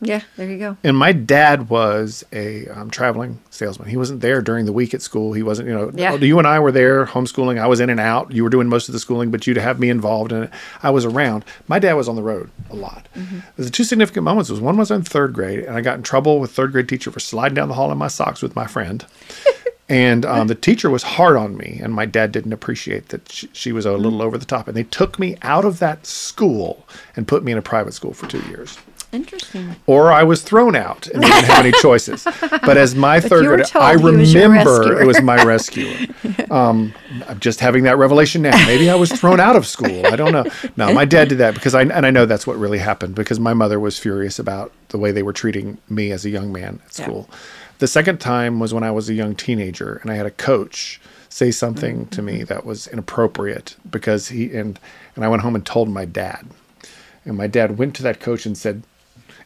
Yeah, 0.00 0.20
there 0.36 0.48
you 0.48 0.58
go. 0.58 0.76
And 0.84 0.96
my 0.96 1.10
dad 1.10 1.68
was 1.68 2.24
a 2.32 2.68
um, 2.68 2.88
traveling 2.88 3.40
salesman. 3.50 3.88
He 3.88 3.96
wasn't 3.96 4.20
there 4.20 4.40
during 4.40 4.64
the 4.64 4.72
week 4.72 4.94
at 4.94 5.02
school. 5.02 5.32
He 5.32 5.42
wasn't, 5.42 5.66
you 5.68 5.74
know, 5.74 5.90
Yeah. 5.92 6.14
you 6.14 6.38
and 6.38 6.46
I 6.46 6.60
were 6.60 6.70
there 6.70 7.04
homeschooling. 7.06 7.58
I 7.58 7.66
was 7.66 7.80
in 7.80 7.90
and 7.90 7.98
out. 7.98 8.30
You 8.30 8.44
were 8.44 8.48
doing 8.48 8.68
most 8.68 8.88
of 8.88 8.92
the 8.92 9.00
schooling, 9.00 9.32
but 9.32 9.44
you'd 9.48 9.56
have 9.56 9.80
me 9.80 9.90
involved 9.90 10.30
in 10.30 10.44
it. 10.44 10.50
I 10.84 10.90
was 10.90 11.04
around. 11.04 11.44
My 11.66 11.80
dad 11.80 11.94
was 11.94 12.08
on 12.08 12.14
the 12.14 12.22
road 12.22 12.48
a 12.70 12.76
lot. 12.76 13.08
The 13.56 13.70
two 13.70 13.82
significant 13.82 14.22
moments 14.22 14.50
was 14.50 14.60
one 14.60 14.76
was 14.76 14.92
in 14.92 15.02
third 15.02 15.32
grade, 15.32 15.64
and 15.64 15.76
I 15.76 15.80
got 15.80 15.96
in 15.96 16.04
trouble 16.04 16.38
with 16.38 16.52
third 16.52 16.70
grade 16.70 16.88
teacher 16.88 17.10
for 17.10 17.18
sliding 17.18 17.56
down 17.56 17.66
the 17.66 17.74
hall 17.74 17.90
in 17.90 17.98
my 17.98 18.06
socks 18.06 18.40
with 18.40 18.54
my 18.54 18.68
friend. 18.68 19.04
and 19.88 20.26
um, 20.26 20.48
the 20.48 20.54
teacher 20.54 20.90
was 20.90 21.02
hard 21.02 21.36
on 21.36 21.56
me, 21.56 21.80
and 21.82 21.94
my 21.94 22.04
dad 22.04 22.30
didn't 22.30 22.52
appreciate 22.52 23.08
that 23.08 23.30
she, 23.32 23.48
she 23.52 23.72
was 23.72 23.86
a 23.86 23.92
little 23.92 24.20
over 24.20 24.36
the 24.36 24.44
top. 24.44 24.68
And 24.68 24.76
they 24.76 24.84
took 24.84 25.18
me 25.18 25.36
out 25.42 25.64
of 25.64 25.78
that 25.78 26.06
school 26.06 26.86
and 27.16 27.26
put 27.26 27.42
me 27.42 27.52
in 27.52 27.58
a 27.58 27.62
private 27.62 27.94
school 27.94 28.12
for 28.12 28.26
two 28.26 28.40
years 28.48 28.78
Interesting. 29.12 29.74
or 29.86 30.12
I 30.12 30.22
was 30.22 30.42
thrown 30.42 30.76
out 30.76 31.06
and 31.06 31.22
didn't 31.22 31.44
have 31.44 31.64
any 31.64 31.72
choices. 31.80 32.24
But 32.24 32.76
as 32.76 32.94
my 32.94 33.20
third 33.20 33.46
grader, 33.46 33.64
I 33.74 33.96
he 33.96 34.02
was 34.04 34.34
remember 34.34 35.00
it 35.00 35.06
was 35.06 35.20
my 35.22 35.42
rescuer. 35.42 35.94
Um, 36.50 36.94
I'm 37.26 37.38
just 37.40 37.60
having 37.60 37.84
that 37.84 37.98
revelation 37.98 38.40
now. 38.40 38.56
Maybe 38.66 38.88
I 38.88 38.94
was 38.94 39.12
thrown 39.12 39.38
out 39.38 39.54
of 39.54 39.66
school. 39.66 40.06
I 40.06 40.16
don't 40.16 40.32
know. 40.32 40.46
No, 40.78 40.94
my 40.94 41.04
dad 41.04 41.28
did 41.28 41.38
that 41.38 41.52
because 41.52 41.74
I 41.74 41.82
and 41.82 42.06
I 42.06 42.10
know 42.10 42.24
that's 42.24 42.46
what 42.46 42.56
really 42.56 42.78
happened 42.78 43.14
because 43.14 43.38
my 43.38 43.52
mother 43.52 43.78
was 43.78 43.98
furious 43.98 44.38
about 44.38 44.72
the 44.88 44.96
way 44.96 45.12
they 45.12 45.22
were 45.22 45.34
treating 45.34 45.76
me 45.90 46.10
as 46.10 46.24
a 46.24 46.30
young 46.30 46.50
man 46.50 46.80
at 46.86 46.98
Yeah. 46.98 47.36
School. 47.78 47.84
The 47.84 47.88
second 47.88 48.18
time 48.20 48.60
was 48.60 48.72
when 48.74 48.84
I 48.84 48.90
was 48.90 49.08
a 49.08 49.14
young 49.14 49.34
teenager 49.34 49.98
and 50.02 50.10
I 50.10 50.14
had 50.16 50.26
a 50.26 50.30
coach 50.30 51.00
say 51.28 51.50
something 51.50 52.06
to 52.06 52.22
me 52.22 52.42
that 52.44 52.64
was 52.64 52.86
inappropriate 52.86 53.76
because 53.90 54.28
he 54.28 54.54
and 54.56 54.78
and 55.14 55.24
I 55.24 55.28
went 55.28 55.42
home 55.42 55.54
and 55.54 55.64
told 55.64 55.88
my 55.88 56.04
dad. 56.04 56.46
And 57.24 57.36
my 57.36 57.46
dad 57.46 57.76
went 57.78 57.94
to 57.96 58.02
that 58.04 58.20
coach 58.20 58.46
and 58.46 58.56
said 58.56 58.82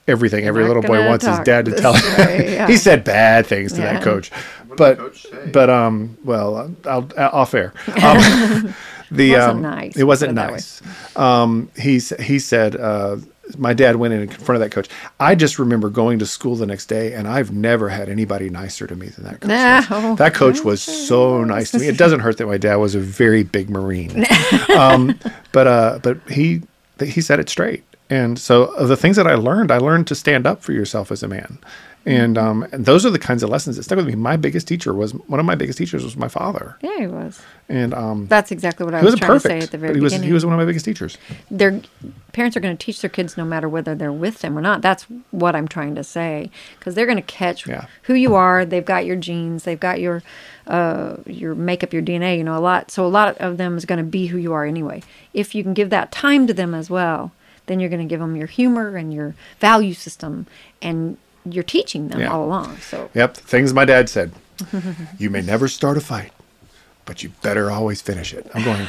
everything 0.06 0.44
every 0.44 0.64
little 0.64 0.82
boy 0.82 1.04
wants 1.06 1.24
his 1.26 1.38
dad 1.40 1.64
to 1.64 1.70
this 1.72 1.80
tell 1.80 1.92
way, 1.94 2.54
yeah. 2.54 2.66
he 2.66 2.76
said 2.76 3.04
bad 3.04 3.46
things 3.46 3.72
to 3.72 3.80
Yeah. 3.80 3.94
that 3.94 4.02
coach 4.02 4.30
What 4.66 4.76
but 4.78 4.98
coach 4.98 5.26
but 5.52 5.70
um 5.70 6.16
well 6.24 6.74
I'll, 6.84 7.08
I'll 7.16 7.30
off 7.30 7.54
air 7.54 7.72
um, 8.02 8.74
the 9.12 9.32
Wasn't 9.32 9.50
um, 9.56 9.62
nice, 9.62 9.96
it 9.96 10.02
wasn't 10.04 10.30
put 10.30 10.32
it 10.32 10.34
that 10.36 10.48
way. 10.48 10.52
nice 10.54 10.82
um 11.16 11.70
he 11.76 11.98
he 12.20 12.38
said 12.40 12.74
uh 12.76 13.16
my 13.58 13.74
dad 13.74 13.96
went 13.96 14.14
in 14.14 14.28
front 14.28 14.56
of 14.56 14.60
that 14.60 14.70
coach. 14.70 14.88
I 15.18 15.34
just 15.34 15.58
remember 15.58 15.90
going 15.90 16.18
to 16.20 16.26
school 16.26 16.56
the 16.56 16.66
next 16.66 16.86
day, 16.86 17.12
and 17.12 17.26
I've 17.26 17.52
never 17.52 17.88
had 17.88 18.08
anybody 18.08 18.48
nicer 18.50 18.86
to 18.86 18.94
me 18.94 19.08
than 19.08 19.24
that 19.24 19.40
coach. 19.40 19.90
No. 19.90 20.14
That 20.16 20.34
coach 20.34 20.62
was 20.62 20.82
so 20.82 21.44
nice 21.44 21.70
to 21.72 21.78
me. 21.78 21.88
It 21.88 21.98
doesn't 21.98 22.20
hurt 22.20 22.38
that 22.38 22.46
my 22.46 22.58
dad 22.58 22.76
was 22.76 22.94
a 22.94 23.00
very 23.00 23.42
big 23.42 23.68
Marine, 23.68 24.24
um, 24.76 25.18
but 25.52 25.66
uh, 25.66 25.98
but 26.02 26.18
he 26.30 26.62
he 27.02 27.20
said 27.20 27.40
it 27.40 27.48
straight. 27.48 27.84
And 28.10 28.38
so 28.38 28.66
the 28.84 28.96
things 28.96 29.16
that 29.16 29.26
I 29.26 29.34
learned, 29.34 29.70
I 29.70 29.78
learned 29.78 30.06
to 30.08 30.14
stand 30.14 30.46
up 30.46 30.62
for 30.62 30.72
yourself 30.72 31.10
as 31.10 31.22
a 31.22 31.28
man. 31.28 31.58
And, 32.04 32.36
um, 32.36 32.66
those 32.72 33.06
are 33.06 33.10
the 33.10 33.18
kinds 33.18 33.42
of 33.44 33.50
lessons 33.50 33.76
that 33.76 33.84
stuck 33.84 33.96
with 33.96 34.06
me. 34.06 34.14
My 34.16 34.36
biggest 34.36 34.66
teacher 34.66 34.92
was 34.92 35.12
one 35.14 35.38
of 35.38 35.46
my 35.46 35.54
biggest 35.54 35.78
teachers 35.78 36.02
was 36.02 36.16
my 36.16 36.26
father, 36.28 36.76
Yeah, 36.82 36.98
he 36.98 37.06
was. 37.06 37.40
and 37.68 37.94
um, 37.94 38.26
That's 38.26 38.50
exactly 38.50 38.84
what 38.84 38.94
I 38.94 38.98
was 38.98 39.04
wasn't 39.12 39.22
trying 39.22 39.30
perfect. 39.38 39.52
to 39.54 39.60
say 39.60 39.64
at 39.64 39.70
the 39.70 39.78
very 39.78 39.94
he 39.94 40.00
was 40.00 40.12
beginning. 40.12 40.26
he 40.28 40.32
was 40.32 40.44
one 40.44 40.52
of 40.54 40.58
my 40.58 40.64
biggest 40.64 40.84
teachers. 40.84 41.16
their 41.50 41.80
parents 42.32 42.56
are 42.56 42.60
going 42.60 42.76
to 42.76 42.84
teach 42.84 43.00
their 43.02 43.10
kids 43.10 43.36
no 43.36 43.44
matter 43.44 43.68
whether 43.68 43.94
they're 43.94 44.12
with 44.12 44.40
them 44.40 44.58
or 44.58 44.60
not. 44.60 44.82
That's 44.82 45.04
what 45.30 45.54
I'm 45.54 45.68
trying 45.68 45.94
to 45.94 46.02
say 46.02 46.50
because 46.78 46.94
they're 46.96 47.06
going 47.06 47.16
to 47.18 47.22
catch 47.22 47.66
Yeah. 47.68 47.86
who 48.02 48.14
you 48.14 48.34
are. 48.34 48.64
They've 48.64 48.84
got 48.84 49.04
your 49.06 49.16
genes. 49.16 49.62
They've 49.64 49.78
got 49.78 50.00
your 50.00 50.22
uh, 50.66 51.16
your 51.26 51.54
makeup, 51.54 51.92
your 51.92 52.02
DNA. 52.02 52.36
You 52.38 52.44
know 52.44 52.56
a 52.56 52.60
lot. 52.60 52.90
So 52.90 53.04
a 53.04 53.08
lot 53.08 53.36
of 53.38 53.58
them 53.58 53.76
is 53.76 53.84
going 53.84 53.98
to 53.98 54.04
be 54.04 54.26
who 54.26 54.38
you 54.38 54.52
are 54.52 54.64
anyway. 54.64 55.02
If 55.34 55.54
you 55.54 55.62
can 55.62 55.74
give 55.74 55.90
that 55.90 56.10
time 56.10 56.46
to 56.48 56.54
them 56.54 56.74
as 56.74 56.88
well, 56.90 57.32
then 57.66 57.78
you're 57.80 57.90
going 57.90 58.02
to 58.06 58.10
give 58.10 58.20
them 58.20 58.34
your 58.36 58.46
humor 58.48 58.96
and 58.96 59.12
your 59.14 59.34
value 59.60 59.94
system, 59.94 60.46
and 60.80 61.16
you're 61.44 61.64
teaching 61.64 62.08
them 62.08 62.20
Yeah. 62.20 62.32
all 62.32 62.44
along. 62.44 62.76
So 62.78 63.10
Yep, 63.14 63.36
things 63.36 63.72
my 63.74 63.84
dad 63.84 64.08
said. 64.08 64.32
you 65.18 65.28
may 65.30 65.40
never 65.42 65.66
start 65.68 65.96
a 65.96 66.00
fight, 66.00 66.32
but 67.04 67.22
you 67.22 67.30
better 67.42 67.70
always 67.70 68.00
finish 68.00 68.32
it. 68.32 68.48
I'm 68.54 68.64
going. 68.64 68.88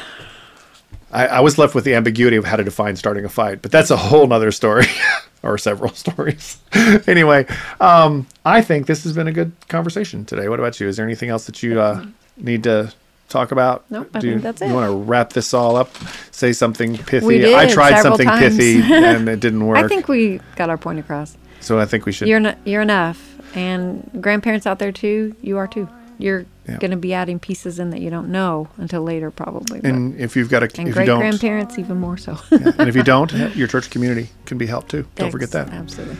I, 1.12 1.26
I 1.26 1.40
was 1.40 1.58
left 1.58 1.74
with 1.74 1.84
the 1.84 1.94
ambiguity 1.94 2.36
of 2.36 2.44
how 2.44 2.56
to 2.56 2.64
define 2.64 2.96
starting 2.96 3.24
a 3.24 3.28
fight, 3.28 3.62
but 3.62 3.70
that's 3.70 3.90
a 3.90 3.96
whole 3.96 4.26
nother 4.26 4.50
story, 4.50 4.86
or 5.42 5.58
several 5.58 5.90
stories. 5.94 6.58
anyway, 7.06 7.46
um, 7.80 8.26
I 8.44 8.62
think 8.62 8.86
this 8.86 9.04
has 9.04 9.12
been 9.14 9.28
a 9.28 9.32
good 9.32 9.52
conversation 9.68 10.24
today. 10.24 10.48
What 10.48 10.58
about 10.58 10.80
you? 10.80 10.88
Is 10.88 10.96
there 10.96 11.06
anything 11.06 11.28
else 11.30 11.46
that 11.46 11.62
you 11.62 11.80
uh, 11.80 12.04
need 12.36 12.64
to 12.64 12.92
talk 13.28 13.52
about? 13.52 13.84
Nope, 13.90 14.10
I 14.14 14.20
Do 14.20 14.26
you, 14.26 14.32
think 14.34 14.42
that's 14.42 14.62
it. 14.62 14.68
You 14.68 14.74
want 14.74 14.90
to 14.90 14.96
wrap 14.96 15.32
this 15.32 15.54
all 15.54 15.76
up? 15.76 15.90
Say 16.32 16.52
something 16.52 16.98
pithy. 16.98 17.26
We 17.26 17.38
did 17.38 17.54
I 17.54 17.68
tried 17.68 18.00
something 18.02 18.26
times. 18.26 18.56
pithy 18.56 18.82
and 18.92 19.28
it 19.28 19.38
didn't 19.40 19.64
work. 19.68 19.78
I 19.78 19.88
think 19.88 20.08
we 20.08 20.40
got 20.56 20.68
our 20.68 20.78
point 20.78 20.98
across. 20.98 21.36
So. 21.64 21.78
I 21.78 21.86
think 21.86 22.06
we 22.06 22.12
should. 22.12 22.28
You're 22.28 22.40
not, 22.40 22.58
you're 22.64 22.82
enough, 22.82 23.20
and 23.56 24.08
grandparents 24.20 24.66
out 24.66 24.78
there 24.78 24.92
too. 24.92 25.34
You 25.42 25.58
are 25.58 25.66
too. 25.66 25.88
You're 26.18 26.46
Yeah. 26.68 26.78
going 26.78 26.92
to 26.92 26.96
be 26.96 27.12
adding 27.12 27.38
pieces 27.40 27.78
in 27.80 27.90
that 27.90 28.00
you 28.00 28.08
don't 28.08 28.28
know 28.30 28.68
until 28.78 29.02
later, 29.02 29.30
probably. 29.32 29.80
but- 29.80 29.90
and 29.90 30.18
if 30.18 30.36
you've 30.36 30.48
got 30.48 30.62
a, 30.62 30.68
and 30.80 30.92
great 30.92 31.06
grandparents 31.06 31.78
even 31.78 31.98
more 31.98 32.16
so. 32.16 32.38
and 32.52 32.88
if 32.88 32.94
you 32.96 33.02
don't, 33.14 33.32
your 33.56 33.66
church 33.68 33.90
community 33.90 34.28
can 34.46 34.56
be 34.56 34.66
helped 34.66 34.90
too. 34.92 35.06
Don't 35.16 35.30
forget 35.32 35.50
that. 35.50 35.68
Absolutely. 35.70 36.16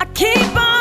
I 0.00 0.04
keep 0.06 0.56
on 0.56 0.75